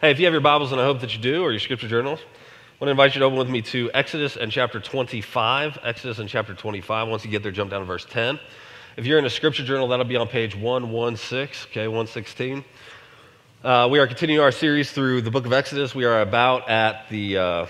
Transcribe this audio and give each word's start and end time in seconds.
Hey, 0.00 0.10
if 0.10 0.18
you 0.18 0.24
have 0.24 0.32
your 0.32 0.40
Bibles, 0.40 0.72
and 0.72 0.80
I 0.80 0.84
hope 0.84 1.02
that 1.02 1.14
you 1.14 1.20
do, 1.20 1.42
or 1.42 1.50
your 1.50 1.60
scripture 1.60 1.86
journals, 1.86 2.20
I 2.20 2.82
want 2.82 2.86
to 2.86 2.90
invite 2.92 3.14
you 3.14 3.18
to 3.18 3.26
open 3.26 3.38
with 3.38 3.50
me 3.50 3.60
to 3.60 3.90
Exodus 3.92 4.34
and 4.34 4.50
chapter 4.50 4.80
25. 4.80 5.80
Exodus 5.82 6.18
and 6.18 6.26
chapter 6.26 6.54
25. 6.54 7.08
Once 7.08 7.22
you 7.22 7.30
get 7.30 7.42
there, 7.42 7.52
jump 7.52 7.70
down 7.70 7.80
to 7.80 7.84
verse 7.84 8.06
10. 8.08 8.40
If 8.96 9.04
you're 9.04 9.18
in 9.18 9.26
a 9.26 9.30
scripture 9.30 9.62
journal, 9.62 9.88
that'll 9.88 10.06
be 10.06 10.16
on 10.16 10.26
page 10.26 10.56
116, 10.56 11.70
okay, 11.70 11.86
116. 11.86 12.64
Uh, 13.62 13.88
we 13.90 13.98
are 13.98 14.06
continuing 14.06 14.42
our 14.42 14.50
series 14.50 14.90
through 14.90 15.20
the 15.20 15.30
book 15.30 15.44
of 15.44 15.52
Exodus. 15.52 15.94
We 15.94 16.06
are 16.06 16.22
about 16.22 16.70
at 16.70 17.06
the 17.10 17.36
uh, 17.36 17.66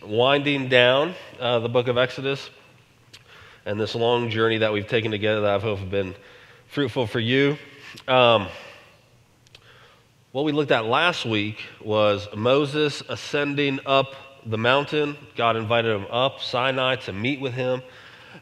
winding 0.00 0.68
down 0.68 1.16
uh, 1.40 1.58
the 1.58 1.68
book 1.68 1.88
of 1.88 1.98
Exodus 1.98 2.50
and 3.66 3.80
this 3.80 3.96
long 3.96 4.30
journey 4.30 4.58
that 4.58 4.72
we've 4.72 4.86
taken 4.86 5.10
together 5.10 5.40
that 5.40 5.56
I 5.56 5.58
hope 5.58 5.80
have 5.80 5.90
been 5.90 6.14
fruitful 6.68 7.08
for 7.08 7.18
you. 7.18 7.58
Um, 8.06 8.46
what 10.34 10.44
we 10.44 10.50
looked 10.50 10.72
at 10.72 10.84
last 10.84 11.24
week 11.24 11.58
was 11.80 12.26
Moses 12.34 13.04
ascending 13.08 13.78
up 13.86 14.16
the 14.44 14.58
mountain. 14.58 15.16
God 15.36 15.54
invited 15.54 15.94
him 15.94 16.06
up 16.10 16.40
Sinai 16.40 16.96
to 16.96 17.12
meet 17.12 17.40
with 17.40 17.54
him. 17.54 17.82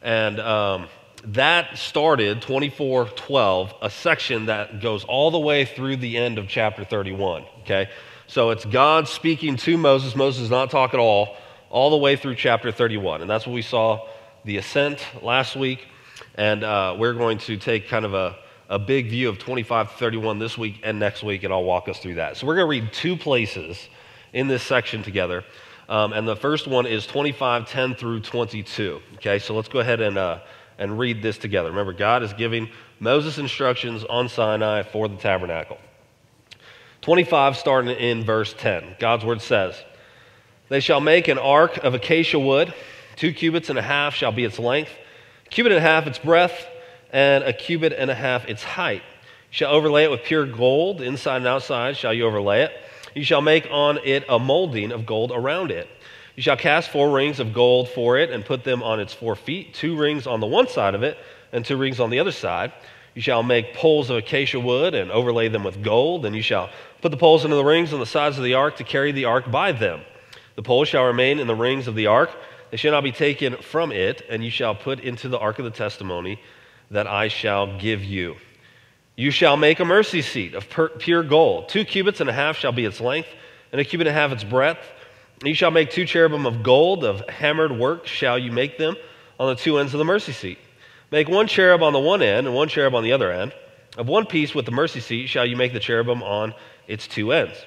And 0.00 0.40
um, 0.40 0.88
that 1.24 1.76
started 1.76 2.40
2412, 2.40 3.74
a 3.82 3.90
section 3.90 4.46
that 4.46 4.80
goes 4.80 5.04
all 5.04 5.30
the 5.30 5.38
way 5.38 5.66
through 5.66 5.96
the 5.96 6.16
end 6.16 6.38
of 6.38 6.48
chapter 6.48 6.82
31. 6.82 7.44
Okay? 7.64 7.90
So 8.26 8.48
it's 8.48 8.64
God 8.64 9.06
speaking 9.06 9.58
to 9.58 9.76
Moses. 9.76 10.16
Moses 10.16 10.44
is 10.44 10.50
not 10.50 10.70
talk 10.70 10.94
at 10.94 10.98
all, 10.98 11.36
all 11.68 11.90
the 11.90 11.98
way 11.98 12.16
through 12.16 12.36
chapter 12.36 12.72
31. 12.72 13.20
And 13.20 13.28
that's 13.28 13.46
what 13.46 13.52
we 13.52 13.60
saw 13.60 14.08
the 14.46 14.56
ascent 14.56 15.04
last 15.20 15.56
week. 15.56 15.86
And 16.36 16.64
uh, 16.64 16.96
we're 16.98 17.12
going 17.12 17.36
to 17.40 17.58
take 17.58 17.88
kind 17.88 18.06
of 18.06 18.14
a 18.14 18.38
a 18.72 18.78
big 18.78 19.10
view 19.10 19.28
of 19.28 19.38
25 19.38 19.92
to 19.92 19.98
31 19.98 20.38
this 20.38 20.56
week 20.56 20.80
and 20.82 20.98
next 20.98 21.22
week, 21.22 21.44
and 21.44 21.52
I'll 21.52 21.62
walk 21.62 21.90
us 21.90 21.98
through 21.98 22.14
that. 22.14 22.38
So 22.38 22.46
we're 22.46 22.54
going 22.56 22.64
to 22.64 22.84
read 22.84 22.92
two 22.94 23.18
places 23.18 23.90
in 24.32 24.48
this 24.48 24.62
section 24.62 25.02
together. 25.02 25.44
Um, 25.90 26.14
and 26.14 26.26
the 26.26 26.36
first 26.36 26.66
one 26.66 26.86
is 26.86 27.06
25, 27.06 27.68
10 27.68 27.94
through 27.96 28.20
22. 28.20 29.02
Okay, 29.16 29.38
so 29.38 29.54
let's 29.54 29.68
go 29.68 29.80
ahead 29.80 30.00
and, 30.00 30.16
uh, 30.16 30.38
and 30.78 30.98
read 30.98 31.20
this 31.20 31.36
together. 31.36 31.68
Remember, 31.68 31.92
God 31.92 32.22
is 32.22 32.32
giving 32.32 32.70
Moses 32.98 33.36
instructions 33.36 34.04
on 34.04 34.30
Sinai 34.30 34.84
for 34.84 35.06
the 35.06 35.16
tabernacle. 35.16 35.76
25, 37.02 37.58
starting 37.58 37.94
in 37.94 38.24
verse 38.24 38.54
10. 38.56 38.96
God's 38.98 39.22
word 39.22 39.42
says, 39.42 39.74
They 40.70 40.80
shall 40.80 41.00
make 41.02 41.28
an 41.28 41.36
ark 41.36 41.76
of 41.84 41.92
acacia 41.92 42.38
wood, 42.38 42.72
two 43.16 43.34
cubits 43.34 43.68
and 43.68 43.78
a 43.78 43.82
half 43.82 44.14
shall 44.14 44.32
be 44.32 44.44
its 44.44 44.58
length, 44.58 44.92
cubit 45.50 45.72
and 45.72 45.78
a 45.78 45.86
half 45.86 46.06
its 46.06 46.18
breadth 46.18 46.68
and 47.12 47.44
a 47.44 47.52
cubit 47.52 47.92
and 47.92 48.10
a 48.10 48.14
half 48.14 48.48
its 48.48 48.62
height. 48.62 49.02
You 49.50 49.56
shall 49.56 49.72
overlay 49.72 50.04
it 50.04 50.10
with 50.10 50.22
pure 50.22 50.46
gold, 50.46 51.02
inside 51.02 51.36
and 51.36 51.46
outside 51.46 51.96
shall 51.96 52.14
you 52.14 52.26
overlay 52.26 52.62
it. 52.62 52.72
You 53.14 53.22
shall 53.22 53.42
make 53.42 53.68
on 53.70 53.98
it 54.02 54.24
a 54.28 54.38
molding 54.38 54.90
of 54.90 55.04
gold 55.04 55.30
around 55.30 55.70
it. 55.70 55.88
You 56.34 56.42
shall 56.42 56.56
cast 56.56 56.90
four 56.90 57.10
rings 57.10 57.40
of 57.40 57.52
gold 57.52 57.90
for 57.90 58.16
it 58.16 58.30
and 58.30 58.44
put 58.44 58.64
them 58.64 58.82
on 58.82 59.00
its 59.00 59.12
four 59.12 59.36
feet, 59.36 59.74
two 59.74 59.96
rings 59.96 60.26
on 60.26 60.40
the 60.40 60.46
one 60.46 60.66
side 60.66 60.94
of 60.94 61.02
it 61.02 61.18
and 61.52 61.64
two 61.64 61.76
rings 61.76 62.00
on 62.00 62.08
the 62.08 62.18
other 62.18 62.32
side. 62.32 62.72
You 63.14 63.20
shall 63.20 63.42
make 63.42 63.74
poles 63.74 64.08
of 64.08 64.16
acacia 64.16 64.58
wood 64.58 64.94
and 64.94 65.10
overlay 65.10 65.48
them 65.48 65.64
with 65.64 65.82
gold, 65.82 66.24
and 66.24 66.34
you 66.34 66.40
shall 66.40 66.70
put 67.02 67.10
the 67.10 67.18
poles 67.18 67.44
into 67.44 67.56
the 67.56 67.64
rings 67.64 67.92
on 67.92 68.00
the 68.00 68.06
sides 68.06 68.38
of 68.38 68.44
the 68.44 68.54
ark 68.54 68.76
to 68.78 68.84
carry 68.84 69.12
the 69.12 69.26
ark 69.26 69.50
by 69.50 69.72
them. 69.72 70.00
The 70.56 70.62
poles 70.62 70.88
shall 70.88 71.04
remain 71.04 71.38
in 71.38 71.46
the 71.46 71.54
rings 71.54 71.88
of 71.88 71.94
the 71.94 72.06
ark, 72.06 72.30
they 72.70 72.78
shall 72.78 72.92
not 72.92 73.04
be 73.04 73.12
taken 73.12 73.58
from 73.58 73.92
it, 73.92 74.22
and 74.30 74.42
you 74.42 74.50
shall 74.50 74.74
put 74.74 75.00
into 75.00 75.28
the 75.28 75.38
ark 75.38 75.58
of 75.58 75.66
the 75.66 75.70
testimony 75.70 76.40
that 76.92 77.06
I 77.06 77.28
shall 77.28 77.78
give 77.78 78.04
you. 78.04 78.36
You 79.16 79.30
shall 79.30 79.56
make 79.56 79.80
a 79.80 79.84
mercy 79.84 80.22
seat 80.22 80.54
of 80.54 80.66
pure 80.98 81.22
gold. 81.22 81.68
Two 81.68 81.84
cubits 81.84 82.20
and 82.20 82.30
a 82.30 82.32
half 82.32 82.56
shall 82.56 82.72
be 82.72 82.84
its 82.84 83.00
length, 83.00 83.28
and 83.72 83.80
a 83.80 83.84
cubit 83.84 84.06
and 84.06 84.16
a 84.16 84.18
half 84.18 84.32
its 84.32 84.44
breadth. 84.44 84.80
You 85.44 85.54
shall 85.54 85.70
make 85.70 85.90
two 85.90 86.06
cherubim 86.06 86.46
of 86.46 86.62
gold, 86.62 87.04
of 87.04 87.28
hammered 87.28 87.72
work 87.72 88.06
shall 88.06 88.38
you 88.38 88.52
make 88.52 88.78
them 88.78 88.96
on 89.40 89.48
the 89.48 89.60
two 89.60 89.78
ends 89.78 89.92
of 89.92 89.98
the 89.98 90.04
mercy 90.04 90.32
seat. 90.32 90.58
Make 91.10 91.28
one 91.28 91.46
cherub 91.46 91.82
on 91.82 91.92
the 91.92 91.98
one 91.98 92.22
end 92.22 92.46
and 92.46 92.54
one 92.54 92.68
cherub 92.68 92.94
on 92.94 93.02
the 93.02 93.12
other 93.12 93.30
end. 93.32 93.52
Of 93.98 94.08
one 94.08 94.24
piece 94.24 94.54
with 94.54 94.64
the 94.64 94.72
mercy 94.72 95.00
seat 95.00 95.26
shall 95.26 95.44
you 95.44 95.56
make 95.56 95.72
the 95.72 95.80
cherubim 95.80 96.22
on 96.22 96.54
its 96.86 97.06
two 97.06 97.32
ends. 97.32 97.66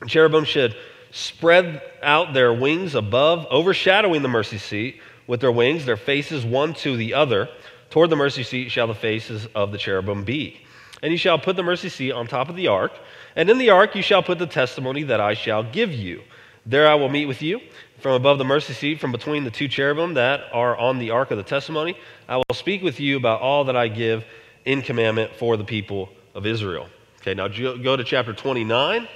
The 0.00 0.06
cherubim 0.06 0.44
should 0.44 0.74
spread 1.12 1.82
out 2.02 2.32
their 2.32 2.52
wings 2.52 2.94
above, 2.94 3.46
overshadowing 3.50 4.22
the 4.22 4.28
mercy 4.28 4.58
seat 4.58 5.00
with 5.26 5.40
their 5.40 5.52
wings, 5.52 5.84
their 5.86 5.96
faces 5.96 6.44
one 6.44 6.74
to 6.74 6.96
the 6.96 7.14
other. 7.14 7.48
Toward 7.92 8.08
the 8.08 8.16
mercy 8.16 8.42
seat 8.42 8.70
shall 8.70 8.86
the 8.86 8.94
faces 8.94 9.46
of 9.54 9.70
the 9.70 9.76
cherubim 9.76 10.24
be. 10.24 10.62
And 11.02 11.12
you 11.12 11.18
shall 11.18 11.38
put 11.38 11.56
the 11.56 11.62
mercy 11.62 11.90
seat 11.90 12.12
on 12.12 12.26
top 12.26 12.48
of 12.48 12.56
the 12.56 12.68
ark, 12.68 12.92
and 13.36 13.50
in 13.50 13.58
the 13.58 13.68
ark 13.68 13.94
you 13.94 14.00
shall 14.00 14.22
put 14.22 14.38
the 14.38 14.46
testimony 14.46 15.02
that 15.02 15.20
I 15.20 15.34
shall 15.34 15.62
give 15.62 15.92
you. 15.92 16.22
There 16.64 16.88
I 16.88 16.94
will 16.94 17.10
meet 17.10 17.26
with 17.26 17.42
you. 17.42 17.60
From 18.00 18.12
above 18.12 18.38
the 18.38 18.46
mercy 18.46 18.72
seat, 18.72 18.98
from 18.98 19.12
between 19.12 19.44
the 19.44 19.50
two 19.50 19.68
cherubim 19.68 20.14
that 20.14 20.44
are 20.54 20.74
on 20.74 20.98
the 20.98 21.10
ark 21.10 21.32
of 21.32 21.36
the 21.36 21.42
testimony, 21.42 21.94
I 22.30 22.38
will 22.38 22.54
speak 22.54 22.82
with 22.82 22.98
you 22.98 23.18
about 23.18 23.42
all 23.42 23.64
that 23.64 23.76
I 23.76 23.88
give 23.88 24.24
in 24.64 24.80
commandment 24.80 25.34
for 25.34 25.58
the 25.58 25.64
people 25.64 26.08
of 26.34 26.46
Israel. 26.46 26.88
Okay, 27.20 27.34
now 27.34 27.46
go 27.46 27.94
to 27.94 28.04
chapter 28.04 28.32
29, 28.32 29.06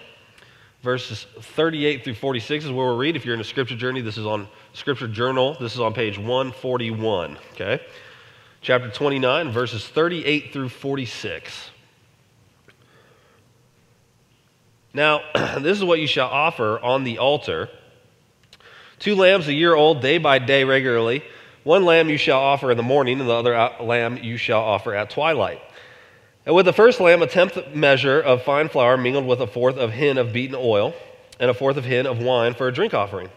verses 0.83 1.27
38 1.41 2.05
through 2.05 2.15
46 2.15 2.67
is 2.67 2.71
where 2.71 2.89
we'll 2.89 2.99
read. 2.99 3.17
If 3.17 3.25
you're 3.25 3.35
in 3.35 3.41
a 3.41 3.45
scripture 3.45 3.75
journey, 3.75 4.03
this 4.03 4.19
is 4.19 4.27
on 4.27 4.47
scripture 4.75 5.09
journal. 5.09 5.57
This 5.59 5.73
is 5.73 5.81
on 5.81 5.95
page 5.95 6.19
141. 6.19 7.39
Okay 7.55 7.81
chapter 8.67 8.91
29, 8.91 9.53
verses 9.53 9.87
38 9.87 10.53
through 10.53 10.69
46. 10.69 11.71
Now, 14.93 15.21
this 15.61 15.79
is 15.79 15.85
what 15.85 16.01
you 16.01 16.09
shall 16.09 16.27
offer 16.27 16.81
on 16.81 17.05
the 17.05 17.19
altar 17.19 17.69
two 18.99 19.15
lambs 19.15 19.47
a 19.47 19.53
year 19.53 19.73
old, 19.73 20.03
day 20.03 20.19
by 20.19 20.41
day, 20.41 20.65
regularly. 20.65 21.23
One 21.63 21.85
lamb 21.85 22.09
you 22.09 22.19
shall 22.19 22.41
offer 22.41 22.73
in 22.73 22.77
the 22.77 22.83
morning, 22.83 23.21
and 23.21 23.29
the 23.29 23.35
other 23.35 23.55
uh, 23.55 23.81
lamb 23.85 24.17
you 24.17 24.37
shall 24.37 24.63
offer 24.63 24.97
at 24.97 25.11
twilight. 25.11 25.61
And 26.45 26.53
with 26.53 26.67
the 26.67 26.73
first 26.73 26.99
lamb, 26.99 27.23
a 27.23 27.29
tenth 27.29 27.73
measure 27.73 28.21
of 28.21 28.43
fine 28.43 28.69
flour 28.69 28.97
mingled 28.97 29.29
with 29.29 29.41
a 29.41 29.47
fourth 29.47 29.77
of 29.77 29.93
hin 29.93 30.19
of 30.19 30.33
beaten 30.33 30.57
oil, 30.59 30.93
and 31.39 31.49
a 31.49 31.55
fourth 31.55 31.77
of 31.77 31.85
hin 31.85 32.05
of 32.05 32.19
wine 32.19 32.55
for 32.55 32.67
a 32.67 32.73
drink 32.73 32.95
offering. 32.95 33.29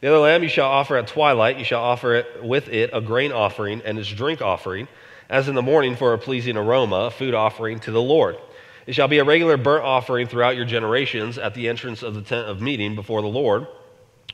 The 0.00 0.08
other 0.08 0.18
lamb 0.18 0.42
you 0.42 0.48
shall 0.48 0.70
offer 0.70 0.96
at 0.96 1.08
twilight. 1.08 1.58
You 1.58 1.64
shall 1.64 1.82
offer 1.82 2.14
it 2.14 2.42
with 2.42 2.68
it 2.68 2.90
a 2.92 3.02
grain 3.02 3.32
offering 3.32 3.82
and 3.84 3.98
its 3.98 4.08
drink 4.08 4.40
offering, 4.40 4.88
as 5.28 5.46
in 5.46 5.54
the 5.54 5.62
morning 5.62 5.94
for 5.94 6.14
a 6.14 6.18
pleasing 6.18 6.56
aroma, 6.56 6.96
a 6.96 7.10
food 7.10 7.34
offering 7.34 7.80
to 7.80 7.90
the 7.90 8.00
Lord. 8.00 8.38
It 8.86 8.94
shall 8.94 9.08
be 9.08 9.18
a 9.18 9.24
regular 9.24 9.58
burnt 9.58 9.84
offering 9.84 10.26
throughout 10.26 10.56
your 10.56 10.64
generations 10.64 11.36
at 11.36 11.54
the 11.54 11.68
entrance 11.68 12.02
of 12.02 12.14
the 12.14 12.22
tent 12.22 12.48
of 12.48 12.62
meeting 12.62 12.94
before 12.94 13.20
the 13.20 13.28
Lord, 13.28 13.66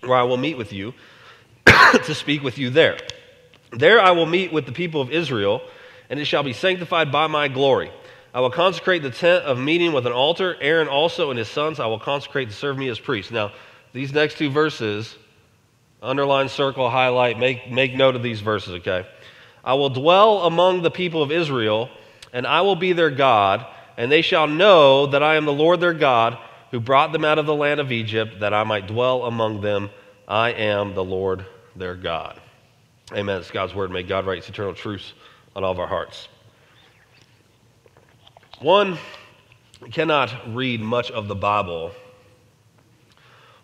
where 0.03 0.17
I 0.17 0.23
will 0.23 0.37
meet 0.37 0.57
with 0.57 0.73
you 0.73 0.95
to 1.67 2.15
speak 2.15 2.45
with 2.45 2.59
you 2.59 2.71
there. 2.71 2.97
There 3.73 4.01
I 4.01 4.13
will 4.13 4.27
meet 4.27 4.53
with 4.53 4.67
the 4.67 4.73
people 4.73 5.01
of 5.01 5.11
Israel, 5.11 5.63
and 6.09 6.21
it 6.21 6.27
shall 6.27 6.45
be 6.45 6.53
sanctified 6.53 7.11
by 7.11 7.27
my 7.27 7.49
glory. 7.49 7.91
I 8.33 8.39
will 8.39 8.51
consecrate 8.51 9.03
the 9.03 9.11
tent 9.11 9.45
of 9.45 9.59
meeting 9.59 9.93
with 9.93 10.07
an 10.07 10.13
altar. 10.13 10.57
Aaron 10.61 10.87
also 10.87 11.31
and 11.31 11.39
his 11.39 11.49
sons 11.49 11.81
I 11.81 11.87
will 11.87 11.99
consecrate 11.99 12.51
to 12.51 12.55
serve 12.55 12.79
me 12.79 12.89
as 12.89 13.01
priests. 13.01 13.33
Now, 13.33 13.51
these 13.93 14.13
next 14.13 14.39
two 14.39 14.51
verses 14.51 15.17
Underline, 16.07 16.49
circle, 16.49 16.89
highlight, 16.89 17.39
make, 17.39 17.71
make 17.71 17.95
note 17.95 18.15
of 18.15 18.23
these 18.23 18.41
verses, 18.41 18.75
okay? 18.75 19.07
I 19.65 19.75
will 19.75 19.91
dwell 19.91 20.43
among 20.43 20.83
the 20.83 20.91
people 20.91 21.23
of 21.23 21.33
Israel, 21.33 21.91
and 22.33 22.47
I 22.47 22.61
will 22.61 22.77
be 22.77 22.93
their 22.93 23.11
God, 23.11 23.67
and 23.97 24.11
they 24.11 24.23
shall 24.23 24.47
know 24.47 25.07
that 25.09 25.23
I 25.23 25.35
am 25.35 25.45
the 25.45 25.53
Lord 25.53 25.81
their 25.81 25.93
God, 25.93 26.39
who 26.71 26.79
brought 26.79 27.13
them 27.13 27.25
out 27.25 27.39
of 27.39 27.47
the 27.47 27.55
land 27.55 27.81
of 27.81 27.91
Egypt, 27.91 28.41
that 28.41 28.55
I 28.55 28.63
might 28.63 28.87
dwell 28.87 29.25
among 29.25 29.61
them. 29.61 29.91
I 30.29 30.53
am 30.53 30.95
the 30.95 31.05
Lord 31.05 31.45
their 31.75 31.97
God. 31.97 32.41
Amen. 33.13 33.41
It's 33.41 33.51
God's 33.51 33.75
word. 33.75 33.91
May 33.91 34.03
God 34.03 34.27
write 34.27 34.49
eternal 34.49 34.75
truths 34.75 35.13
on 35.55 35.65
all 35.65 35.73
of 35.73 35.79
our 35.79 35.87
hearts. 35.87 36.29
One 38.61 38.99
cannot 39.91 40.55
read 40.55 40.81
much 40.81 41.11
of 41.11 41.29
the 41.29 41.35
Bible 41.35 41.93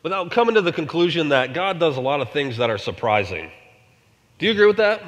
without 0.03 0.31
coming 0.31 0.55
to 0.57 0.61
the 0.63 0.73
conclusion 0.73 1.29
that 1.29 1.55
God 1.55 1.79
does 1.79 1.97
a 1.97 2.01
lot 2.01 2.21
of 2.21 2.31
things 2.31 2.57
that 2.57 2.71
are 2.71 2.79
surprising. 2.79 3.51
Do 4.39 4.47
you 4.47 4.53
agree 4.53 4.67
with 4.67 4.79
that? 4.79 5.01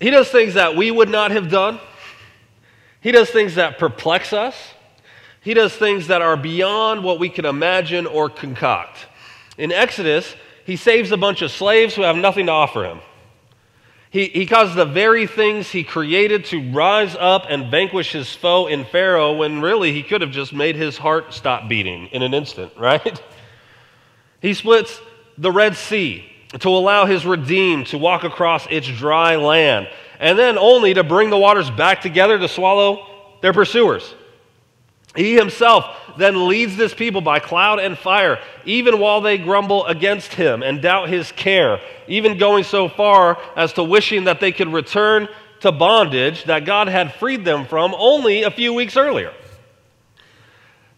He 0.00 0.10
does 0.10 0.28
things 0.28 0.54
that 0.54 0.76
we 0.76 0.90
would 0.90 1.08
not 1.08 1.32
have 1.32 1.50
done. 1.50 1.80
He 3.00 3.10
does 3.10 3.30
things 3.30 3.56
that 3.56 3.78
perplex 3.78 4.32
us. 4.32 4.54
He 5.40 5.54
does 5.54 5.74
things 5.74 6.08
that 6.08 6.22
are 6.22 6.36
beyond 6.36 7.02
what 7.02 7.18
we 7.18 7.28
can 7.28 7.44
imagine 7.44 8.06
or 8.06 8.28
concoct. 8.28 9.06
In 9.56 9.72
Exodus, 9.72 10.36
he 10.64 10.76
saves 10.76 11.10
a 11.10 11.16
bunch 11.16 11.42
of 11.42 11.50
slaves 11.50 11.94
who 11.94 12.02
have 12.02 12.16
nothing 12.16 12.46
to 12.46 12.52
offer 12.52 12.84
him. 12.84 13.00
He, 14.10 14.26
he 14.26 14.46
caused 14.46 14.74
the 14.74 14.86
very 14.86 15.26
things 15.26 15.70
he 15.70 15.84
created 15.84 16.46
to 16.46 16.72
rise 16.72 17.14
up 17.18 17.44
and 17.48 17.70
vanquish 17.70 18.12
his 18.12 18.34
foe 18.34 18.66
in 18.66 18.84
Pharaoh 18.86 19.34
when 19.34 19.60
really 19.60 19.92
he 19.92 20.02
could 20.02 20.22
have 20.22 20.30
just 20.30 20.52
made 20.52 20.76
his 20.76 20.96
heart 20.96 21.34
stop 21.34 21.68
beating 21.68 22.06
in 22.06 22.22
an 22.22 22.32
instant, 22.32 22.72
right? 22.78 23.22
He 24.40 24.54
splits 24.54 25.00
the 25.36 25.52
Red 25.52 25.76
Sea 25.76 26.24
to 26.60 26.68
allow 26.70 27.04
his 27.04 27.26
redeemed 27.26 27.88
to 27.88 27.98
walk 27.98 28.24
across 28.24 28.66
its 28.70 28.86
dry 28.86 29.36
land, 29.36 29.88
and 30.18 30.38
then 30.38 30.56
only 30.56 30.94
to 30.94 31.04
bring 31.04 31.28
the 31.28 31.36
waters 31.36 31.70
back 31.70 32.00
together 32.00 32.38
to 32.38 32.48
swallow 32.48 33.06
their 33.42 33.52
pursuers. 33.52 34.14
He 35.18 35.34
himself 35.34 35.84
then 36.16 36.46
leads 36.46 36.76
this 36.76 36.94
people 36.94 37.20
by 37.20 37.40
cloud 37.40 37.80
and 37.80 37.98
fire, 37.98 38.38
even 38.64 39.00
while 39.00 39.20
they 39.20 39.36
grumble 39.36 39.84
against 39.86 40.32
him 40.32 40.62
and 40.62 40.80
doubt 40.80 41.08
his 41.08 41.32
care, 41.32 41.80
even 42.06 42.38
going 42.38 42.62
so 42.62 42.88
far 42.88 43.36
as 43.56 43.72
to 43.72 43.82
wishing 43.82 44.24
that 44.24 44.38
they 44.38 44.52
could 44.52 44.72
return 44.72 45.26
to 45.58 45.72
bondage 45.72 46.44
that 46.44 46.64
God 46.64 46.86
had 46.86 47.14
freed 47.14 47.44
them 47.44 47.66
from 47.66 47.96
only 47.98 48.44
a 48.44 48.50
few 48.52 48.72
weeks 48.72 48.96
earlier. 48.96 49.32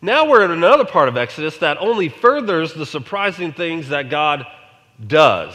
Now 0.02 0.28
we're 0.28 0.44
in 0.44 0.50
another 0.50 0.84
part 0.84 1.08
of 1.08 1.16
Exodus 1.16 1.56
that 1.56 1.78
only 1.78 2.11
furthers 2.11 2.75
the 2.75 2.84
surprising 2.84 3.55
things 3.55 3.88
that 3.88 4.11
God 4.11 4.44
does. 5.06 5.55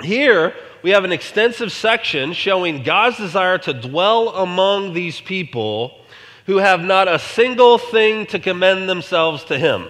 Here, 0.00 0.54
we 0.84 0.90
have 0.90 1.02
an 1.02 1.10
extensive 1.10 1.72
section 1.72 2.34
showing 2.34 2.84
God's 2.84 3.16
desire 3.16 3.58
to 3.58 3.74
dwell 3.74 4.28
among 4.28 4.92
these 4.92 5.20
people 5.20 6.03
who 6.46 6.58
have 6.58 6.84
not 6.84 7.08
a 7.08 7.18
single 7.18 7.78
thing 7.78 8.26
to 8.26 8.38
commend 8.38 8.88
themselves 8.88 9.44
to 9.44 9.58
him. 9.58 9.88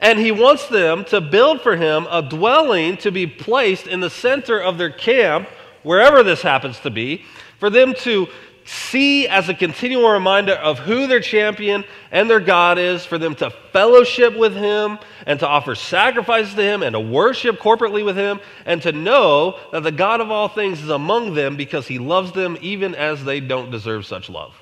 And 0.00 0.18
he 0.18 0.32
wants 0.32 0.68
them 0.68 1.04
to 1.06 1.20
build 1.20 1.62
for 1.62 1.76
him 1.76 2.06
a 2.10 2.22
dwelling 2.22 2.98
to 2.98 3.10
be 3.10 3.26
placed 3.26 3.86
in 3.86 4.00
the 4.00 4.10
center 4.10 4.60
of 4.60 4.78
their 4.78 4.90
camp, 4.90 5.48
wherever 5.82 6.22
this 6.22 6.42
happens 6.42 6.78
to 6.80 6.90
be, 6.90 7.24
for 7.58 7.70
them 7.70 7.94
to 8.00 8.28
see 8.68 9.26
as 9.26 9.48
a 9.48 9.54
continual 9.54 10.10
reminder 10.10 10.52
of 10.52 10.78
who 10.78 11.06
their 11.06 11.20
champion 11.20 11.84
and 12.12 12.28
their 12.28 12.38
God 12.38 12.78
is, 12.78 13.04
for 13.06 13.16
them 13.16 13.34
to 13.36 13.50
fellowship 13.72 14.36
with 14.36 14.54
Him 14.54 14.98
and 15.26 15.40
to 15.40 15.48
offer 15.48 15.74
sacrifices 15.74 16.54
to 16.54 16.62
Him 16.62 16.82
and 16.82 16.92
to 16.92 17.00
worship 17.00 17.58
corporately 17.58 18.04
with 18.04 18.16
Him 18.16 18.40
and 18.66 18.82
to 18.82 18.92
know 18.92 19.58
that 19.72 19.84
the 19.84 19.92
God 19.92 20.20
of 20.20 20.30
all 20.30 20.48
things 20.48 20.82
is 20.82 20.90
among 20.90 21.32
them 21.34 21.56
because 21.56 21.88
He 21.88 21.98
loves 21.98 22.32
them 22.32 22.58
even 22.60 22.94
as 22.94 23.24
they 23.24 23.40
don't 23.40 23.70
deserve 23.70 24.04
such 24.04 24.28
love. 24.28 24.54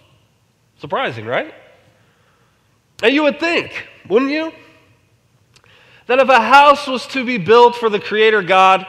Surprising, 0.79 1.27
right? 1.27 1.55
And 3.03 3.15
you 3.15 3.23
would 3.23 3.41
think, 3.41 3.87
wouldn't 4.09 4.31
you? 4.31 4.53
That 6.07 6.19
if 6.19 6.29
a 6.29 6.41
house 6.41 6.87
was 6.87 7.07
to 7.09 7.25
be 7.25 7.39
built 7.39 7.77
for 7.77 7.89
the 7.89 7.99
Creator 7.99 8.43
God, 8.43 8.87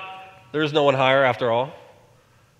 there 0.51 0.63
is 0.63 0.73
no 0.73 0.83
one 0.83 0.93
higher 0.93 1.23
after 1.23 1.51
all. 1.51 1.73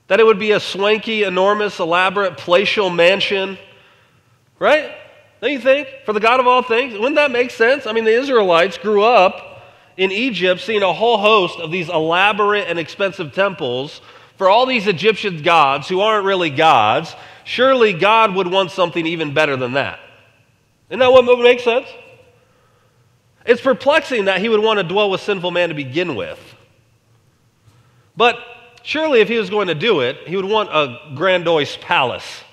That 0.07 0.19
it 0.19 0.25
would 0.25 0.39
be 0.39 0.51
a 0.51 0.59
swanky, 0.59 1.23
enormous, 1.23 1.79
elaborate, 1.79 2.37
palatial 2.37 2.89
mansion, 2.89 3.57
right? 4.59 4.91
Don't 5.41 5.51
you 5.51 5.59
think? 5.59 5.87
For 6.05 6.13
the 6.13 6.19
God 6.19 6.39
of 6.39 6.47
all 6.47 6.63
things? 6.63 6.93
Wouldn't 6.93 7.15
that 7.15 7.31
make 7.31 7.51
sense? 7.51 7.85
I 7.85 7.91
mean, 7.91 8.05
the 8.05 8.13
Israelites 8.13 8.77
grew 8.77 9.03
up 9.03 9.63
in 9.97 10.11
Egypt 10.11 10.61
seeing 10.61 10.81
a 10.81 10.93
whole 10.93 11.17
host 11.17 11.59
of 11.59 11.71
these 11.71 11.89
elaborate 11.89 12.67
and 12.67 12.79
expensive 12.79 13.33
temples 13.33 14.01
for 14.37 14.49
all 14.49 14.65
these 14.65 14.87
Egyptian 14.87 15.41
gods 15.41 15.87
who 15.87 15.99
aren't 15.99 16.25
really 16.25 16.49
gods. 16.49 17.15
Surely 17.47 17.93
God 17.93 18.35
would 18.35 18.47
want 18.47 18.71
something 18.71 19.05
even 19.05 19.33
better 19.33 19.55
than 19.55 19.71
that. 19.71 20.01
Isn't 20.89 20.99
that 20.99 21.13
what 21.13 21.25
would 21.25 21.39
make 21.39 21.61
sense? 21.61 21.87
It's 23.45 23.61
perplexing 23.61 24.25
that 24.25 24.41
he 24.41 24.49
would 24.49 24.61
want 24.61 24.79
to 24.79 24.83
dwell 24.83 25.09
with 25.09 25.21
sinful 25.21 25.51
man 25.51 25.69
to 25.69 25.75
begin 25.75 26.15
with. 26.15 26.37
But 28.17 28.37
surely, 28.83 29.21
if 29.21 29.29
he 29.29 29.37
was 29.37 29.49
going 29.49 29.69
to 29.69 29.75
do 29.75 30.01
it, 30.01 30.27
he 30.27 30.35
would 30.35 30.43
want 30.43 30.71
a 30.73 31.15
grandiose 31.15 31.77
palace. 31.79 32.43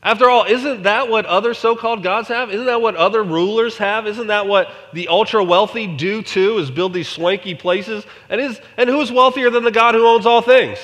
After 0.00 0.30
all, 0.30 0.44
isn't 0.44 0.84
that 0.84 1.08
what 1.08 1.26
other 1.26 1.52
so 1.52 1.74
called 1.74 2.04
gods 2.04 2.28
have? 2.28 2.52
Isn't 2.52 2.66
that 2.66 2.80
what 2.80 2.94
other 2.94 3.24
rulers 3.24 3.78
have? 3.78 4.06
Isn't 4.06 4.28
that 4.28 4.46
what 4.46 4.68
the 4.92 5.08
ultra 5.08 5.42
wealthy 5.42 5.88
do 5.88 6.22
too, 6.22 6.58
is 6.58 6.70
build 6.70 6.94
these 6.94 7.08
swanky 7.08 7.56
places? 7.56 8.06
And, 8.28 8.40
is, 8.40 8.60
and 8.76 8.88
who's 8.88 9.10
wealthier 9.10 9.50
than 9.50 9.64
the 9.64 9.72
God 9.72 9.96
who 9.96 10.06
owns 10.06 10.24
all 10.24 10.40
things? 10.40 10.78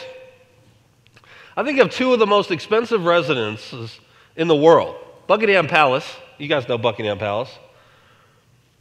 I 1.59 1.65
think 1.65 1.81
of 1.81 1.91
two 1.91 2.13
of 2.13 2.21
the 2.21 2.27
most 2.27 2.53
expensive 2.53 3.05
residences 3.05 3.99
in 4.37 4.47
the 4.47 4.55
world. 4.55 4.95
Buckingham 5.27 5.67
Palace, 5.67 6.07
you 6.39 6.47
guys 6.47 6.69
know 6.69 6.79
Buckingham 6.79 7.19
Palace, 7.19 7.51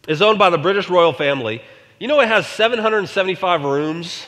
is 0.07 0.21
owned 0.21 0.38
by 0.38 0.51
the 0.51 0.59
British 0.59 0.88
royal 0.88 1.12
family. 1.12 1.63
You 1.97 2.07
know 2.07 2.19
it 2.19 2.27
has 2.27 2.45
775 2.45 3.63
rooms 3.63 4.27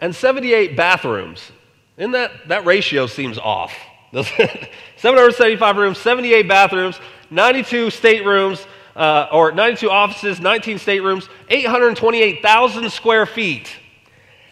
and 0.00 0.14
78 0.14 0.76
bathrooms. 0.76 1.50
In 1.98 2.12
that, 2.12 2.30
that 2.46 2.64
ratio 2.64 3.08
seems 3.08 3.38
off. 3.38 3.74
775 4.12 5.76
rooms, 5.76 5.98
78 5.98 6.46
bathrooms, 6.46 7.00
92 7.28 7.90
staterooms, 7.90 8.64
uh, 8.94 9.26
or 9.32 9.50
92 9.50 9.90
offices, 9.90 10.38
19 10.38 10.78
staterooms, 10.78 11.28
828,000 11.48 12.88
square 12.90 13.26
feet. 13.26 13.68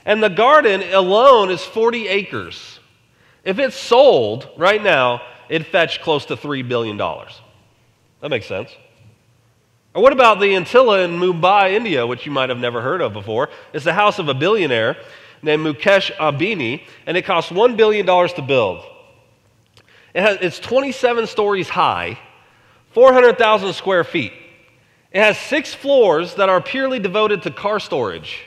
And 0.05 0.23
the 0.23 0.31
garden 0.31 0.83
alone 0.93 1.51
is 1.51 1.63
40 1.63 2.09
acres. 2.09 2.81
If 3.45 3.59
it's 3.59 3.77
sold 3.77 4.49
right 4.57 4.83
now, 4.83 5.23
it'd 5.49 5.67
fetch 5.67 6.01
close 6.01 6.27
to 6.27 6.37
$3 6.37 6.67
billion. 6.67 6.97
That 6.97 8.29
makes 8.29 8.47
sense. 8.47 8.71
Or 9.95 10.03
what 10.03 10.13
about 10.13 10.41
the 10.41 10.55
Antilia 10.55 11.05
in 11.05 11.19
Mumbai, 11.19 11.73
India, 11.73 12.07
which 12.07 12.25
you 12.25 12.33
might 12.33 12.49
have 12.49 12.59
never 12.59 12.81
heard 12.81 13.01
of 13.01 13.13
before? 13.13 13.51
It's 13.73 13.85
the 13.85 13.93
house 13.93 14.19
of 14.19 14.29
a 14.29 14.35
billionaire 14.35 14.97
named 15.43 15.67
Mukesh 15.67 16.11
Ambani, 16.17 16.83
and 17.07 17.17
it 17.17 17.23
costs 17.23 17.51
$1 17.51 17.77
billion 17.77 18.07
to 18.07 18.43
build. 18.43 18.85
It 20.15 20.23
has, 20.23 20.39
it's 20.41 20.59
27 20.59 21.27
stories 21.27 21.69
high, 21.69 22.19
400,000 22.93 23.73
square 23.73 24.05
feet. 24.05 24.33
It 25.11 25.21
has 25.21 25.37
six 25.37 25.75
floors 25.75 26.37
that 26.37 26.49
are 26.49 26.61
purely 26.61 26.99
devoted 26.99 27.43
to 27.43 27.51
car 27.51 27.81
storage 27.81 28.47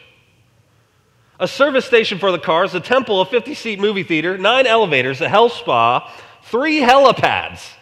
a 1.39 1.47
service 1.47 1.85
station 1.85 2.17
for 2.17 2.31
the 2.31 2.39
cars, 2.39 2.73
a 2.75 2.79
temple, 2.79 3.21
a 3.21 3.25
50 3.25 3.53
seat 3.53 3.79
movie 3.79 4.03
theater, 4.03 4.37
nine 4.37 4.65
elevators, 4.67 5.21
a 5.21 5.29
health 5.29 5.53
spa, 5.53 6.11
three 6.43 6.79
helipads. 6.79 7.73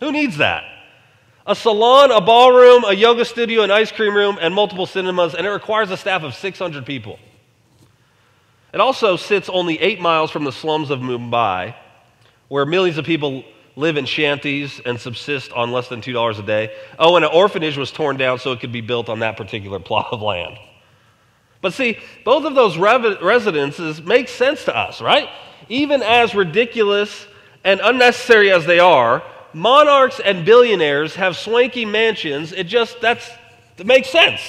Who 0.00 0.12
needs 0.12 0.36
that? 0.38 0.64
A 1.46 1.54
salon, 1.54 2.10
a 2.10 2.20
ballroom, 2.20 2.84
a 2.84 2.92
yoga 2.94 3.24
studio, 3.24 3.62
an 3.62 3.70
ice 3.70 3.92
cream 3.92 4.14
room, 4.14 4.38
and 4.40 4.54
multiple 4.54 4.86
cinemas, 4.86 5.34
and 5.34 5.46
it 5.46 5.50
requires 5.50 5.90
a 5.90 5.96
staff 5.96 6.22
of 6.22 6.34
600 6.34 6.86
people. 6.86 7.18
It 8.72 8.80
also 8.80 9.16
sits 9.16 9.48
only 9.48 9.80
eight 9.80 10.00
miles 10.00 10.30
from 10.30 10.44
the 10.44 10.52
slums 10.52 10.90
of 10.90 11.00
Mumbai, 11.00 11.74
where 12.48 12.66
millions 12.66 12.98
of 12.98 13.04
people 13.04 13.44
live 13.76 13.96
in 13.96 14.04
shanties 14.04 14.80
and 14.84 14.98
subsist 14.98 15.52
on 15.52 15.72
less 15.72 15.88
than 15.88 16.00
$2 16.00 16.38
a 16.38 16.42
day. 16.42 16.74
Oh, 16.98 17.16
and 17.16 17.24
an 17.24 17.30
orphanage 17.32 17.76
was 17.76 17.90
torn 17.90 18.16
down 18.16 18.38
so 18.38 18.52
it 18.52 18.60
could 18.60 18.72
be 18.72 18.80
built 18.80 19.08
on 19.08 19.20
that 19.20 19.36
particular 19.36 19.78
plot 19.80 20.08
of 20.12 20.22
land. 20.22 20.58
But 21.64 21.72
see, 21.72 21.96
both 22.24 22.44
of 22.44 22.54
those 22.54 22.76
residences 22.76 24.02
make 24.02 24.28
sense 24.28 24.66
to 24.66 24.76
us, 24.76 25.00
right? 25.00 25.30
Even 25.70 26.02
as 26.02 26.34
ridiculous 26.34 27.26
and 27.64 27.80
unnecessary 27.82 28.52
as 28.52 28.66
they 28.66 28.80
are, 28.80 29.22
monarchs 29.54 30.20
and 30.20 30.44
billionaires 30.44 31.14
have 31.14 31.38
swanky 31.38 31.86
mansions. 31.86 32.52
It 32.52 32.64
just, 32.64 33.00
that's, 33.00 33.30
it 33.78 33.86
makes 33.86 34.10
sense. 34.10 34.42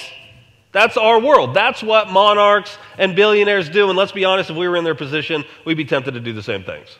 That's 0.72 0.98
our 0.98 1.18
world. 1.18 1.54
That's 1.54 1.82
what 1.82 2.10
monarchs 2.10 2.76
and 2.98 3.16
billionaires 3.16 3.70
do. 3.70 3.88
And 3.88 3.96
let's 3.96 4.12
be 4.12 4.26
honest, 4.26 4.50
if 4.50 4.56
we 4.56 4.68
were 4.68 4.76
in 4.76 4.84
their 4.84 4.94
position, 4.94 5.42
we'd 5.64 5.78
be 5.78 5.86
tempted 5.86 6.12
to 6.12 6.20
do 6.20 6.34
the 6.34 6.42
same 6.42 6.64
things. 6.64 6.98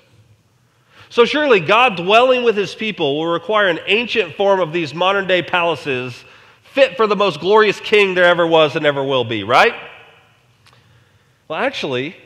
So, 1.10 1.26
surely, 1.26 1.60
God 1.60 1.96
dwelling 1.96 2.42
with 2.42 2.56
his 2.56 2.74
people 2.74 3.18
will 3.18 3.26
require 3.26 3.68
an 3.68 3.80
ancient 3.84 4.34
form 4.34 4.60
of 4.60 4.72
these 4.72 4.94
modern 4.94 5.26
day 5.26 5.42
palaces 5.42 6.24
fit 6.72 6.96
for 6.96 7.06
the 7.06 7.16
most 7.16 7.38
glorious 7.38 7.78
king 7.80 8.14
there 8.14 8.24
ever 8.24 8.46
was 8.46 8.76
and 8.76 8.86
ever 8.86 9.04
will 9.04 9.22
be, 9.22 9.44
right? 9.44 9.74
Well, 11.48 11.58
actually, 11.58 12.16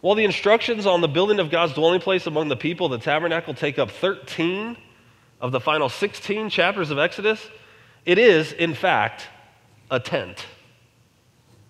while 0.00 0.14
the 0.14 0.24
instructions 0.24 0.86
on 0.86 1.00
the 1.00 1.08
building 1.08 1.40
of 1.40 1.50
God's 1.50 1.72
dwelling 1.72 2.00
place 2.00 2.26
among 2.26 2.48
the 2.48 2.56
people, 2.56 2.88
the 2.88 2.98
tabernacle, 2.98 3.54
take 3.54 3.78
up 3.78 3.90
13 3.90 4.76
of 5.40 5.52
the 5.52 5.60
final 5.60 5.88
16 5.88 6.50
chapters 6.50 6.90
of 6.90 6.98
Exodus, 6.98 7.44
it 8.04 8.18
is, 8.18 8.52
in 8.52 8.74
fact, 8.74 9.26
a 9.90 10.00
tent. 10.00 10.44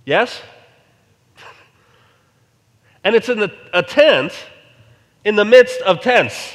Yes? 0.04 0.40
And 3.04 3.14
it's 3.14 3.28
in 3.28 3.38
the, 3.38 3.52
a 3.72 3.84
tent 3.84 4.32
in 5.24 5.36
the 5.36 5.44
midst 5.44 5.80
of 5.82 6.00
tents. 6.00 6.54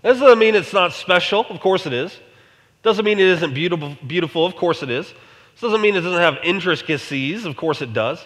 This 0.00 0.20
doesn't 0.20 0.38
mean 0.38 0.54
it's 0.54 0.72
not 0.72 0.92
special. 0.92 1.44
Of 1.50 1.58
course 1.58 1.86
it 1.86 1.92
is. 1.92 2.16
Doesn't 2.82 3.04
mean 3.04 3.18
it 3.18 3.26
isn't 3.26 3.52
beautiful, 3.52 3.96
beautiful. 4.06 4.46
Of 4.46 4.54
course 4.54 4.84
it 4.84 4.90
is. 4.90 5.06
This 5.06 5.60
doesn't 5.60 5.80
mean 5.80 5.96
it 5.96 6.02
doesn't 6.02 6.20
have 6.20 6.38
intricacies. 6.44 7.46
Of 7.46 7.56
course 7.56 7.82
it 7.82 7.92
does. 7.92 8.24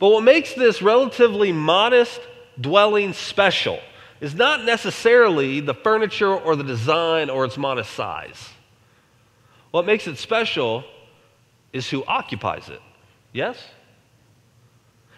But 0.00 0.08
what 0.08 0.24
makes 0.24 0.54
this 0.54 0.82
relatively 0.82 1.52
modest 1.52 2.20
dwelling 2.58 3.12
special 3.12 3.78
is 4.20 4.34
not 4.34 4.64
necessarily 4.64 5.60
the 5.60 5.74
furniture 5.74 6.34
or 6.34 6.56
the 6.56 6.64
design 6.64 7.30
or 7.30 7.44
its 7.44 7.56
modest 7.56 7.92
size. 7.92 8.48
What 9.70 9.86
makes 9.86 10.06
it 10.06 10.16
special 10.16 10.84
is 11.72 11.88
who 11.88 12.04
occupies 12.06 12.68
it. 12.70 12.80
Yes? 13.32 13.62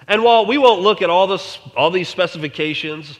And 0.08 0.24
while 0.24 0.46
we 0.46 0.58
won't 0.58 0.82
look 0.82 1.00
at 1.00 1.10
all, 1.10 1.28
this, 1.28 1.58
all 1.76 1.90
these 1.90 2.08
specifications, 2.08 3.18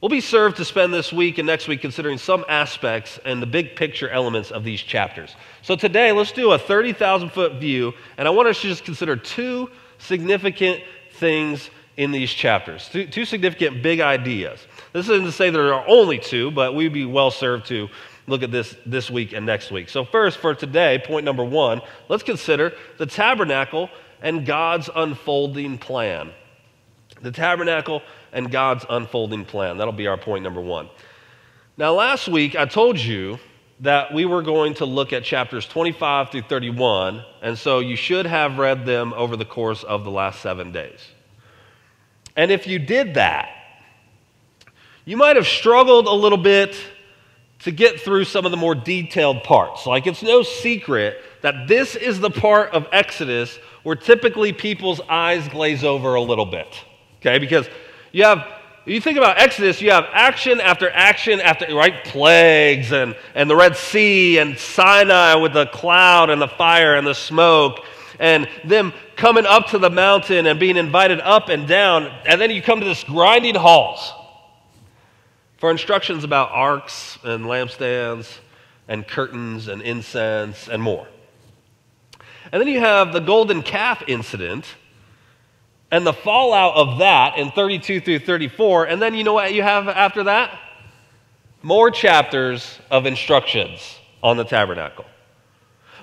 we'll 0.00 0.08
be 0.08 0.20
served 0.20 0.56
to 0.58 0.64
spend 0.64 0.92
this 0.92 1.12
week 1.12 1.38
and 1.38 1.46
next 1.46 1.68
week 1.68 1.80
considering 1.80 2.18
some 2.18 2.44
aspects 2.48 3.20
and 3.24 3.40
the 3.40 3.46
big 3.46 3.76
picture 3.76 4.08
elements 4.08 4.50
of 4.50 4.64
these 4.64 4.80
chapters. 4.80 5.34
So 5.62 5.76
today, 5.76 6.10
let's 6.12 6.32
do 6.32 6.50
a 6.50 6.58
30,000 6.58 7.30
foot 7.30 7.54
view, 7.54 7.94
and 8.18 8.26
I 8.26 8.32
want 8.32 8.48
us 8.48 8.60
to 8.62 8.68
just 8.68 8.84
consider 8.84 9.16
two 9.16 9.70
significant 9.98 10.82
things 11.14 11.70
in 11.96 12.10
these 12.10 12.30
chapters. 12.30 12.88
Two, 12.88 13.06
two, 13.06 13.24
significant 13.24 13.82
big 13.82 14.00
ideas. 14.00 14.66
This 14.92 15.08
isn't 15.08 15.24
to 15.24 15.32
say 15.32 15.50
there 15.50 15.72
are 15.72 15.86
only 15.86 16.18
two, 16.18 16.50
but 16.50 16.74
we'd 16.74 16.92
be 16.92 17.04
well 17.04 17.30
served 17.30 17.66
to 17.66 17.88
look 18.26 18.42
at 18.42 18.50
this 18.50 18.74
this 18.86 19.10
week 19.10 19.32
and 19.32 19.46
next 19.46 19.70
week. 19.70 19.88
So, 19.88 20.04
first, 20.04 20.38
for 20.38 20.54
today, 20.54 21.02
point 21.04 21.24
number 21.24 21.44
one, 21.44 21.80
let's 22.08 22.22
consider 22.22 22.72
the 22.98 23.06
tabernacle 23.06 23.90
and 24.22 24.44
God's 24.44 24.90
unfolding 24.94 25.78
plan. 25.78 26.32
The 27.20 27.30
tabernacle 27.30 28.02
and 28.32 28.50
God's 28.50 28.84
unfolding 28.88 29.44
plan. 29.44 29.78
That'll 29.78 29.92
be 29.92 30.06
our 30.06 30.18
point 30.18 30.42
number 30.42 30.60
one. 30.60 30.88
Now, 31.76 31.94
last 31.94 32.28
week, 32.28 32.56
I 32.56 32.66
told 32.66 32.98
you 32.98 33.38
that 33.80 34.14
we 34.14 34.24
were 34.24 34.42
going 34.42 34.74
to 34.74 34.84
look 34.84 35.12
at 35.12 35.24
chapters 35.24 35.66
25 35.66 36.30
through 36.30 36.42
31, 36.42 37.24
and 37.42 37.58
so 37.58 37.80
you 37.80 37.96
should 37.96 38.26
have 38.26 38.58
read 38.58 38.86
them 38.86 39.12
over 39.14 39.36
the 39.36 39.44
course 39.44 39.82
of 39.82 40.04
the 40.04 40.10
last 40.10 40.40
seven 40.40 40.72
days. 40.72 41.00
And 42.36 42.50
if 42.50 42.66
you 42.66 42.78
did 42.78 43.14
that, 43.14 43.48
you 45.04 45.16
might 45.16 45.36
have 45.36 45.46
struggled 45.46 46.06
a 46.06 46.12
little 46.12 46.38
bit 46.38 46.76
to 47.60 47.70
get 47.70 48.00
through 48.00 48.24
some 48.24 48.44
of 48.44 48.50
the 48.50 48.56
more 48.56 48.74
detailed 48.74 49.42
parts. 49.42 49.86
Like, 49.86 50.06
it's 50.06 50.22
no 50.22 50.42
secret 50.42 51.18
that 51.42 51.68
this 51.68 51.96
is 51.96 52.20
the 52.20 52.30
part 52.30 52.70
of 52.72 52.86
Exodus 52.92 53.58
where 53.82 53.96
typically 53.96 54.52
people's 54.52 55.00
eyes 55.08 55.46
glaze 55.48 55.84
over 55.84 56.14
a 56.14 56.20
little 56.20 56.46
bit. 56.46 56.68
Okay, 57.20 57.38
because 57.38 57.66
you 58.12 58.24
have 58.24 58.46
you 58.86 59.00
think 59.00 59.16
about 59.16 59.38
Exodus, 59.38 59.80
you 59.80 59.90
have 59.90 60.04
action 60.12 60.60
after 60.60 60.90
action 60.90 61.40
after, 61.40 61.74
right? 61.74 62.04
Plagues 62.04 62.92
and, 62.92 63.16
and 63.34 63.48
the 63.48 63.56
Red 63.56 63.76
Sea 63.76 64.38
and 64.38 64.58
Sinai 64.58 65.36
with 65.36 65.54
the 65.54 65.66
cloud 65.66 66.28
and 66.28 66.40
the 66.40 66.48
fire 66.48 66.94
and 66.94 67.06
the 67.06 67.14
smoke 67.14 67.80
and 68.18 68.48
them 68.64 68.92
coming 69.16 69.46
up 69.46 69.68
to 69.68 69.78
the 69.78 69.90
mountain 69.90 70.46
and 70.46 70.60
being 70.60 70.76
invited 70.76 71.20
up 71.20 71.48
and 71.48 71.66
down. 71.66 72.04
And 72.26 72.40
then 72.40 72.50
you 72.50 72.62
come 72.62 72.80
to 72.80 72.86
this 72.86 73.04
grinding 73.04 73.54
halt 73.54 73.98
for 75.56 75.70
instructions 75.70 76.24
about 76.24 76.50
arks 76.52 77.18
and 77.24 77.46
lampstands 77.46 78.38
and 78.86 79.06
curtains 79.06 79.68
and 79.68 79.80
incense 79.82 80.68
and 80.68 80.82
more. 80.82 81.08
And 82.52 82.60
then 82.60 82.68
you 82.68 82.80
have 82.80 83.12
the 83.12 83.20
golden 83.20 83.62
calf 83.62 84.02
incident 84.06 84.66
and 85.94 86.04
the 86.04 86.12
fallout 86.12 86.74
of 86.74 86.98
that 86.98 87.38
in 87.38 87.52
32 87.52 88.00
through 88.00 88.18
34. 88.18 88.86
And 88.86 89.00
then 89.00 89.14
you 89.14 89.22
know 89.22 89.32
what 89.32 89.54
you 89.54 89.62
have 89.62 89.86
after 89.86 90.24
that? 90.24 90.58
More 91.62 91.88
chapters 91.92 92.80
of 92.90 93.06
instructions 93.06 94.00
on 94.20 94.36
the 94.36 94.42
tabernacle. 94.42 95.04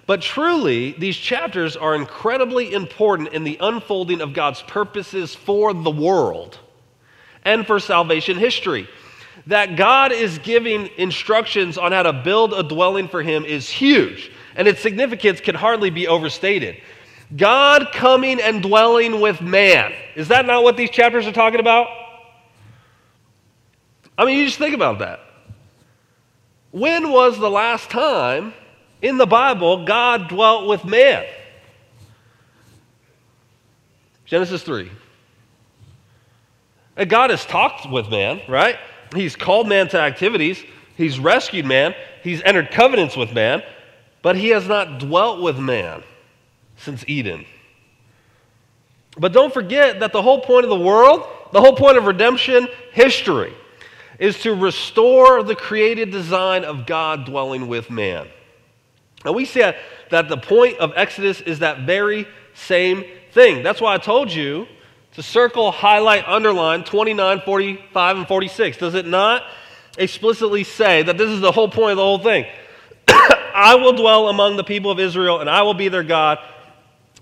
But 0.06 0.22
truly, 0.22 0.94
these 0.94 1.18
chapters 1.18 1.76
are 1.76 1.94
incredibly 1.94 2.74
important 2.74 3.34
in 3.34 3.44
the 3.44 3.58
unfolding 3.60 4.22
of 4.22 4.32
God's 4.32 4.62
purposes 4.62 5.36
for 5.36 5.74
the 5.74 5.92
world 5.92 6.58
and 7.44 7.68
for 7.68 7.78
salvation 7.78 8.38
history. 8.38 8.88
That 9.48 9.76
God 9.76 10.14
is 10.14 10.38
giving 10.38 10.90
instructions 10.96 11.78
on 11.78 11.92
how 11.92 12.04
to 12.04 12.14
build 12.14 12.54
a 12.54 12.64
dwelling 12.64 13.10
for 13.10 13.22
Him 13.22 13.44
is 13.44 13.70
huge, 13.70 14.32
and 14.56 14.70
its 14.70 14.80
significance 14.80 15.42
can 15.42 15.56
hardly 15.56 15.90
be 15.90 16.08
overstated. 16.08 16.78
God 17.36 17.92
coming 17.94 18.42
and 18.42 18.62
dwelling 18.62 19.22
with 19.22 19.42
man. 19.42 19.94
Is 20.16 20.28
that 20.28 20.46
not 20.46 20.64
what 20.64 20.76
these 20.76 20.90
chapters 20.90 21.26
are 21.28 21.32
talking 21.32 21.60
about? 21.60 21.88
I 24.18 24.26
mean, 24.26 24.38
you 24.38 24.46
just 24.46 24.58
think 24.58 24.76
about 24.76 25.00
that. 25.00 25.20
When 26.72 27.12
was 27.12 27.40
the 27.40 27.50
last 27.50 27.90
time 27.90 28.54
in 29.02 29.18
the 29.18 29.26
Bible 29.26 29.86
God 29.86 30.28
dwelt 30.28 30.68
with 30.68 30.84
man? 30.86 31.26
Genesis 34.26 34.64
3. 34.64 34.90
And 36.98 37.10
God 37.10 37.30
has 37.30 37.46
talked 37.46 37.90
with 37.90 38.10
man, 38.10 38.42
right? 38.48 38.78
He's 39.16 39.36
called 39.36 39.68
man 39.68 39.88
to 39.90 40.00
activities, 40.00 40.64
he's 40.96 41.20
rescued 41.20 41.66
man, 41.66 41.96
he's 42.24 42.42
entered 42.44 42.72
covenants 42.72 43.18
with 43.18 43.34
man, 43.34 43.64
but 44.22 44.36
he 44.36 44.50
has 44.50 44.68
not 44.68 45.00
dwelt 45.00 45.42
with 45.42 45.58
man 45.58 46.04
since 46.82 47.04
Eden. 47.08 47.46
But 49.18 49.34
don't 49.34 49.54
forget 49.54 50.00
that 50.00 50.14
the 50.14 50.22
whole 50.22 50.42
point 50.42 50.64
of 50.64 50.70
the 50.70 50.80
world, 50.80 51.28
the 51.52 51.62
whole 51.62 51.76
point 51.76 51.98
of 51.98 52.06
redemption 52.06 52.68
history, 52.92 53.54
is 54.20 54.40
to 54.42 54.54
restore 54.54 55.44
the 55.44 55.56
created 55.56 56.12
design 56.12 56.64
of 56.64 56.86
God 56.86 57.26
dwelling 57.26 57.68
with 57.68 57.90
man. 57.90 58.28
And 59.26 59.36
we 59.36 59.46
see 59.46 59.60
that 60.10 60.30
the 60.30 60.38
point 60.38 60.78
of 60.80 60.94
Exodus 60.96 61.42
is 61.42 61.60
that 61.60 61.80
very 61.80 62.28
same 62.54 63.04
thing. 63.32 63.64
That's 63.64 63.82
why 63.82 63.96
I 63.96 63.98
told 63.98 64.32
you 64.32 64.68
to 65.14 65.24
circle, 65.24 65.72
highlight, 65.72 66.28
underline 66.28 66.84
29, 66.84 67.42
45, 67.42 68.18
and 68.18 68.28
46. 68.28 68.78
Does 68.78 68.96
it 68.96 69.06
not 69.06 69.44
explicitly 69.98 70.64
say 70.64 71.04
that 71.04 71.18
this 71.18 71.30
is 71.30 71.42
the 71.42 71.52
whole 71.52 71.70
point 71.70 71.92
of 71.92 71.98
the 71.98 72.04
whole 72.04 72.20
thing? 72.20 72.46
I 73.08 73.76
will 73.76 73.94
dwell 73.94 74.30
among 74.30 74.56
the 74.56 74.64
people 74.64 74.90
of 74.92 75.00
Israel, 75.00 75.40
and 75.40 75.50
I 75.50 75.64
will 75.64 75.74
be 75.74 75.90
their 75.90 76.04
God, 76.04 76.40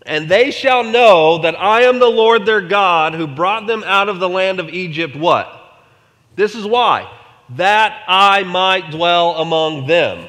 and 0.05 0.29
they 0.29 0.51
shall 0.51 0.83
know 0.83 1.39
that 1.39 1.59
I 1.59 1.83
am 1.83 1.99
the 1.99 2.07
Lord 2.07 2.45
their 2.45 2.61
God 2.61 3.13
who 3.13 3.27
brought 3.27 3.67
them 3.67 3.83
out 3.85 4.09
of 4.09 4.19
the 4.19 4.29
land 4.29 4.59
of 4.59 4.69
Egypt. 4.69 5.15
What? 5.15 5.55
This 6.35 6.55
is 6.55 6.65
why. 6.65 7.11
That 7.55 8.03
I 8.07 8.43
might 8.43 8.91
dwell 8.91 9.35
among 9.37 9.87
them. 9.87 10.27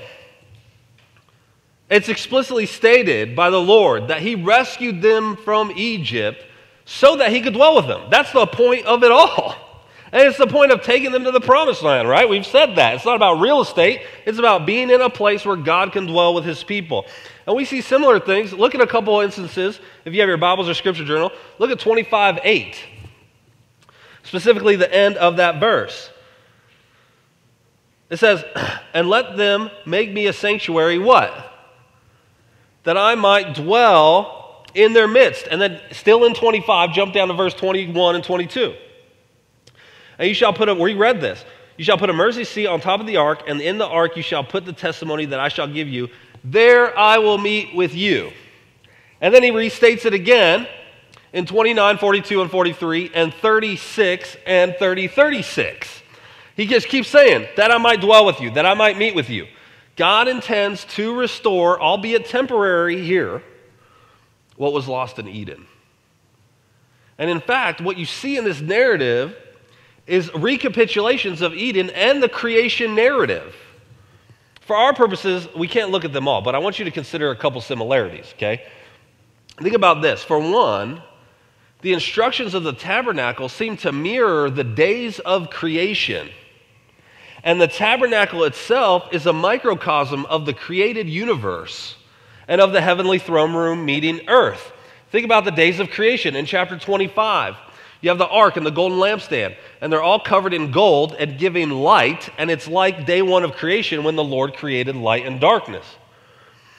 It's 1.88 2.08
explicitly 2.08 2.66
stated 2.66 3.34
by 3.34 3.50
the 3.50 3.60
Lord 3.60 4.08
that 4.08 4.22
He 4.22 4.34
rescued 4.34 5.02
them 5.02 5.36
from 5.36 5.72
Egypt 5.74 6.44
so 6.84 7.16
that 7.16 7.32
He 7.32 7.40
could 7.40 7.54
dwell 7.54 7.76
with 7.76 7.86
them. 7.86 8.08
That's 8.10 8.32
the 8.32 8.46
point 8.46 8.86
of 8.86 9.02
it 9.04 9.10
all. 9.10 9.54
And 10.12 10.26
it's 10.26 10.38
the 10.38 10.46
point 10.48 10.72
of 10.72 10.82
taking 10.82 11.12
them 11.12 11.22
to 11.22 11.30
the 11.30 11.40
promised 11.40 11.82
land, 11.82 12.08
right? 12.08 12.28
We've 12.28 12.44
said 12.44 12.74
that. 12.74 12.96
It's 12.96 13.04
not 13.04 13.14
about 13.14 13.34
real 13.34 13.60
estate, 13.60 14.02
it's 14.26 14.40
about 14.40 14.66
being 14.66 14.90
in 14.90 15.00
a 15.00 15.08
place 15.08 15.44
where 15.44 15.54
God 15.54 15.92
can 15.92 16.06
dwell 16.06 16.34
with 16.34 16.44
his 16.44 16.64
people. 16.64 17.06
And 17.46 17.56
we 17.56 17.64
see 17.64 17.80
similar 17.80 18.20
things. 18.20 18.52
Look 18.52 18.74
at 18.74 18.80
a 18.80 18.86
couple 18.86 19.20
instances. 19.20 19.80
If 20.04 20.14
you 20.14 20.20
have 20.20 20.28
your 20.28 20.36
Bibles 20.36 20.68
or 20.68 20.74
scripture 20.74 21.04
journal, 21.04 21.30
look 21.58 21.70
at 21.70 21.78
25 21.78 22.40
8. 22.42 22.84
Specifically, 24.22 24.76
the 24.76 24.92
end 24.92 25.16
of 25.16 25.38
that 25.38 25.58
verse. 25.60 26.10
It 28.10 28.18
says, 28.18 28.44
And 28.94 29.08
let 29.08 29.36
them 29.36 29.70
make 29.86 30.12
me 30.12 30.26
a 30.26 30.32
sanctuary, 30.32 30.98
what? 30.98 31.32
That 32.84 32.96
I 32.96 33.14
might 33.14 33.54
dwell 33.54 34.66
in 34.74 34.92
their 34.92 35.08
midst. 35.08 35.46
And 35.50 35.60
then, 35.60 35.80
still 35.92 36.24
in 36.24 36.34
25, 36.34 36.92
jump 36.92 37.14
down 37.14 37.28
to 37.28 37.34
verse 37.34 37.54
21 37.54 38.16
and 38.16 38.24
22. 38.24 38.74
And 40.18 40.28
you 40.28 40.34
shall 40.34 40.52
put 40.52 40.68
a, 40.68 40.74
we 40.74 40.94
read 40.94 41.20
this. 41.20 41.44
You 41.76 41.84
shall 41.84 41.96
put 41.96 42.10
a 42.10 42.12
mercy 42.12 42.44
seat 42.44 42.66
on 42.66 42.80
top 42.80 43.00
of 43.00 43.06
the 43.06 43.16
ark, 43.16 43.44
and 43.46 43.60
in 43.60 43.78
the 43.78 43.86
ark 43.86 44.16
you 44.16 44.22
shall 44.22 44.44
put 44.44 44.66
the 44.66 44.72
testimony 44.72 45.24
that 45.26 45.40
I 45.40 45.48
shall 45.48 45.66
give 45.66 45.88
you. 45.88 46.08
There 46.42 46.96
I 46.98 47.18
will 47.18 47.38
meet 47.38 47.74
with 47.74 47.94
you. 47.94 48.32
And 49.20 49.34
then 49.34 49.42
he 49.42 49.50
restates 49.50 50.06
it 50.06 50.14
again 50.14 50.66
in 51.32 51.46
29, 51.46 51.98
42, 51.98 52.42
and 52.42 52.50
43, 52.50 53.10
and 53.14 53.34
36 53.34 54.36
and 54.46 54.74
30, 54.76 55.08
36. 55.08 56.02
He 56.56 56.66
just 56.66 56.88
keeps 56.88 57.08
saying, 57.08 57.46
that 57.56 57.70
I 57.70 57.78
might 57.78 58.00
dwell 58.00 58.26
with 58.26 58.40
you, 58.40 58.50
that 58.52 58.66
I 58.66 58.74
might 58.74 58.98
meet 58.98 59.14
with 59.14 59.30
you. 59.30 59.46
God 59.96 60.28
intends 60.28 60.84
to 60.96 61.14
restore, 61.14 61.80
albeit 61.80 62.26
temporary 62.26 63.02
here, 63.02 63.42
what 64.56 64.72
was 64.72 64.88
lost 64.88 65.18
in 65.18 65.28
Eden. 65.28 65.66
And 67.18 67.30
in 67.30 67.40
fact, 67.40 67.80
what 67.80 67.98
you 67.98 68.06
see 68.06 68.38
in 68.38 68.44
this 68.44 68.60
narrative 68.60 69.36
is 70.06 70.30
recapitulations 70.30 71.42
of 71.42 71.54
Eden 71.54 71.90
and 71.90 72.22
the 72.22 72.28
creation 72.28 72.94
narrative. 72.94 73.54
For 74.70 74.76
our 74.76 74.94
purposes, 74.94 75.48
we 75.52 75.66
can't 75.66 75.90
look 75.90 76.04
at 76.04 76.12
them 76.12 76.28
all, 76.28 76.42
but 76.42 76.54
I 76.54 76.58
want 76.58 76.78
you 76.78 76.84
to 76.84 76.92
consider 76.92 77.32
a 77.32 77.36
couple 77.36 77.60
similarities, 77.60 78.32
okay? 78.36 78.62
Think 79.60 79.74
about 79.74 80.00
this. 80.00 80.22
For 80.22 80.38
one, 80.38 81.02
the 81.80 81.92
instructions 81.92 82.54
of 82.54 82.62
the 82.62 82.72
tabernacle 82.72 83.48
seem 83.48 83.76
to 83.78 83.90
mirror 83.90 84.48
the 84.48 84.62
days 84.62 85.18
of 85.18 85.50
creation. 85.50 86.30
And 87.42 87.60
the 87.60 87.66
tabernacle 87.66 88.44
itself 88.44 89.08
is 89.10 89.26
a 89.26 89.32
microcosm 89.32 90.24
of 90.26 90.46
the 90.46 90.54
created 90.54 91.08
universe 91.08 91.96
and 92.46 92.60
of 92.60 92.70
the 92.70 92.80
heavenly 92.80 93.18
throne 93.18 93.54
room 93.54 93.84
meeting 93.84 94.20
earth. 94.28 94.70
Think 95.10 95.24
about 95.24 95.44
the 95.44 95.50
days 95.50 95.80
of 95.80 95.90
creation 95.90 96.36
in 96.36 96.46
chapter 96.46 96.78
25. 96.78 97.56
You 98.00 98.08
have 98.08 98.18
the 98.18 98.28
ark 98.28 98.56
and 98.56 98.64
the 98.64 98.70
golden 98.70 98.98
lampstand, 98.98 99.56
and 99.80 99.92
they're 99.92 100.02
all 100.02 100.20
covered 100.20 100.54
in 100.54 100.70
gold 100.70 101.14
and 101.18 101.38
giving 101.38 101.70
light, 101.70 102.30
and 102.38 102.50
it's 102.50 102.66
like 102.66 103.04
day 103.04 103.20
one 103.20 103.44
of 103.44 103.52
creation 103.52 104.04
when 104.04 104.16
the 104.16 104.24
Lord 104.24 104.54
created 104.54 104.96
light 104.96 105.26
and 105.26 105.40
darkness. 105.40 105.84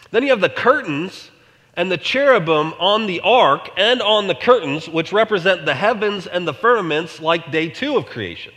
Then 0.10 0.24
you 0.24 0.30
have 0.30 0.42
the 0.42 0.50
curtains 0.50 1.30
and 1.76 1.92
the 1.92 1.98
cherubim 1.98 2.74
on 2.80 3.08
the 3.08 3.22
ark 3.22 3.70
and 3.78 4.02
on 4.02 4.28
the 4.28 4.36
curtains, 4.36 4.90
which 4.90 5.14
represent 5.14 5.66
the 5.66 5.76
heavens 5.76 6.28
and 6.28 6.48
the 6.48 6.54
firmaments, 6.54 7.22
like 7.22 7.52
day 7.52 7.70
two 7.70 7.98
of 7.98 8.08
creation. 8.08 8.54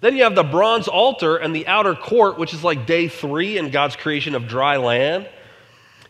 Then 0.00 0.16
you 0.16 0.22
have 0.22 0.34
the 0.34 0.44
bronze 0.44 0.88
altar 0.88 1.36
and 1.36 1.54
the 1.54 1.66
outer 1.66 1.94
court, 1.94 2.38
which 2.38 2.54
is 2.54 2.62
like 2.62 2.86
day 2.86 3.08
three 3.08 3.58
in 3.58 3.70
God's 3.70 3.96
creation 3.96 4.34
of 4.34 4.46
dry 4.46 4.76
land. 4.76 5.28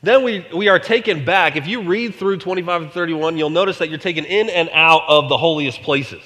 Then 0.07 0.23
we, 0.23 0.47
we 0.55 0.69
are 0.69 0.79
taken 0.79 1.25
back. 1.25 1.57
If 1.57 1.67
you 1.67 1.83
read 1.83 2.15
through 2.15 2.37
25 2.37 2.83
and 2.83 2.93
31, 2.93 3.37
you'll 3.37 3.51
notice 3.51 3.79
that 3.79 3.89
you're 3.89 3.99
taken 3.99 4.25
in 4.25 4.49
and 4.49 4.71
out 4.73 5.03
of 5.09 5.29
the 5.29 5.37
holiest 5.37 5.83
places. 5.83 6.23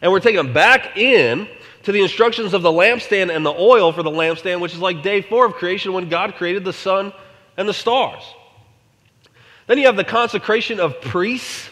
And 0.00 0.10
we're 0.10 0.20
taken 0.20 0.54
back 0.54 0.96
in 0.96 1.46
to 1.82 1.92
the 1.92 2.00
instructions 2.00 2.54
of 2.54 2.62
the 2.62 2.70
lampstand 2.70 3.30
and 3.30 3.44
the 3.44 3.52
oil 3.52 3.92
for 3.92 4.02
the 4.02 4.10
lampstand, 4.10 4.60
which 4.60 4.72
is 4.72 4.78
like 4.78 5.02
day 5.02 5.20
four 5.20 5.44
of 5.44 5.52
creation 5.52 5.92
when 5.92 6.08
God 6.08 6.36
created 6.36 6.64
the 6.64 6.72
sun 6.72 7.12
and 7.58 7.68
the 7.68 7.74
stars. 7.74 8.22
Then 9.66 9.76
you 9.76 9.84
have 9.84 9.96
the 9.96 10.04
consecration 10.04 10.80
of 10.80 10.98
priests, 11.02 11.68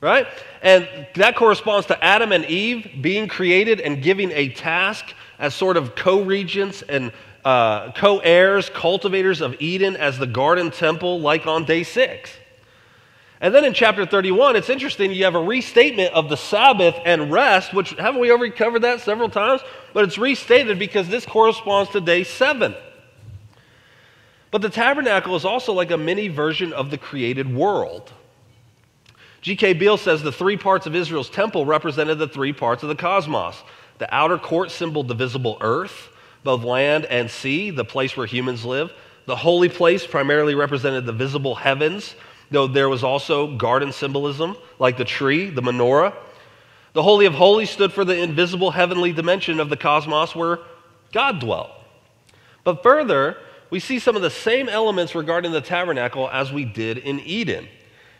right? 0.00 0.26
And 0.60 0.88
that 1.14 1.36
corresponds 1.36 1.86
to 1.86 2.04
Adam 2.04 2.32
and 2.32 2.44
Eve 2.46 2.96
being 3.00 3.28
created 3.28 3.80
and 3.80 4.02
giving 4.02 4.32
a 4.32 4.48
task 4.48 5.14
as 5.38 5.54
sort 5.54 5.76
of 5.76 5.94
co 5.94 6.22
regents 6.22 6.82
and 6.82 7.12
uh, 7.46 7.92
co 7.92 8.18
heirs, 8.18 8.68
cultivators 8.68 9.40
of 9.40 9.54
Eden 9.60 9.94
as 9.94 10.18
the 10.18 10.26
garden 10.26 10.72
temple, 10.72 11.20
like 11.20 11.46
on 11.46 11.64
day 11.64 11.84
six. 11.84 12.32
And 13.40 13.54
then 13.54 13.64
in 13.64 13.72
chapter 13.72 14.04
31, 14.04 14.56
it's 14.56 14.68
interesting, 14.68 15.12
you 15.12 15.24
have 15.24 15.36
a 15.36 15.42
restatement 15.42 16.12
of 16.12 16.28
the 16.28 16.36
Sabbath 16.36 16.96
and 17.04 17.30
rest, 17.30 17.72
which 17.72 17.90
haven't 17.90 18.20
we 18.20 18.32
already 18.32 18.52
covered 18.52 18.82
that 18.82 19.00
several 19.00 19.28
times? 19.28 19.60
But 19.92 20.04
it's 20.04 20.18
restated 20.18 20.80
because 20.80 21.08
this 21.08 21.24
corresponds 21.24 21.92
to 21.92 22.00
day 22.00 22.24
seven. 22.24 22.74
But 24.50 24.62
the 24.62 24.70
tabernacle 24.70 25.36
is 25.36 25.44
also 25.44 25.72
like 25.72 25.92
a 25.92 25.98
mini 25.98 26.26
version 26.26 26.72
of 26.72 26.90
the 26.90 26.98
created 26.98 27.54
world. 27.54 28.12
G.K. 29.42 29.74
Beale 29.74 29.98
says 29.98 30.20
the 30.20 30.32
three 30.32 30.56
parts 30.56 30.86
of 30.86 30.96
Israel's 30.96 31.30
temple 31.30 31.64
represented 31.64 32.18
the 32.18 32.26
three 32.26 32.52
parts 32.52 32.82
of 32.82 32.88
the 32.88 32.96
cosmos. 32.96 33.62
The 33.98 34.12
outer 34.12 34.38
court 34.38 34.72
symbolized 34.72 35.08
the 35.08 35.14
visible 35.14 35.58
earth, 35.60 36.08
both 36.46 36.64
land 36.64 37.04
and 37.04 37.30
sea, 37.30 37.70
the 37.70 37.84
place 37.84 38.16
where 38.16 38.26
humans 38.26 38.64
live. 38.64 38.90
The 39.26 39.36
holy 39.36 39.68
place 39.68 40.06
primarily 40.06 40.54
represented 40.54 41.04
the 41.04 41.12
visible 41.12 41.54
heavens, 41.54 42.14
though 42.50 42.66
there 42.66 42.88
was 42.88 43.04
also 43.04 43.56
garden 43.56 43.92
symbolism, 43.92 44.56
like 44.78 44.96
the 44.96 45.04
tree, 45.04 45.50
the 45.50 45.60
menorah. 45.60 46.14
The 46.94 47.02
Holy 47.02 47.26
of 47.26 47.34
Holies 47.34 47.68
stood 47.68 47.92
for 47.92 48.06
the 48.06 48.16
invisible 48.16 48.70
heavenly 48.70 49.12
dimension 49.12 49.60
of 49.60 49.68
the 49.68 49.76
cosmos 49.76 50.34
where 50.34 50.60
God 51.12 51.40
dwelt. 51.40 51.70
But 52.64 52.82
further, 52.82 53.36
we 53.68 53.80
see 53.80 53.98
some 53.98 54.16
of 54.16 54.22
the 54.22 54.30
same 54.30 54.68
elements 54.68 55.14
regarding 55.14 55.52
the 55.52 55.60
tabernacle 55.60 56.30
as 56.32 56.52
we 56.52 56.64
did 56.64 56.96
in 56.96 57.20
Eden. 57.20 57.68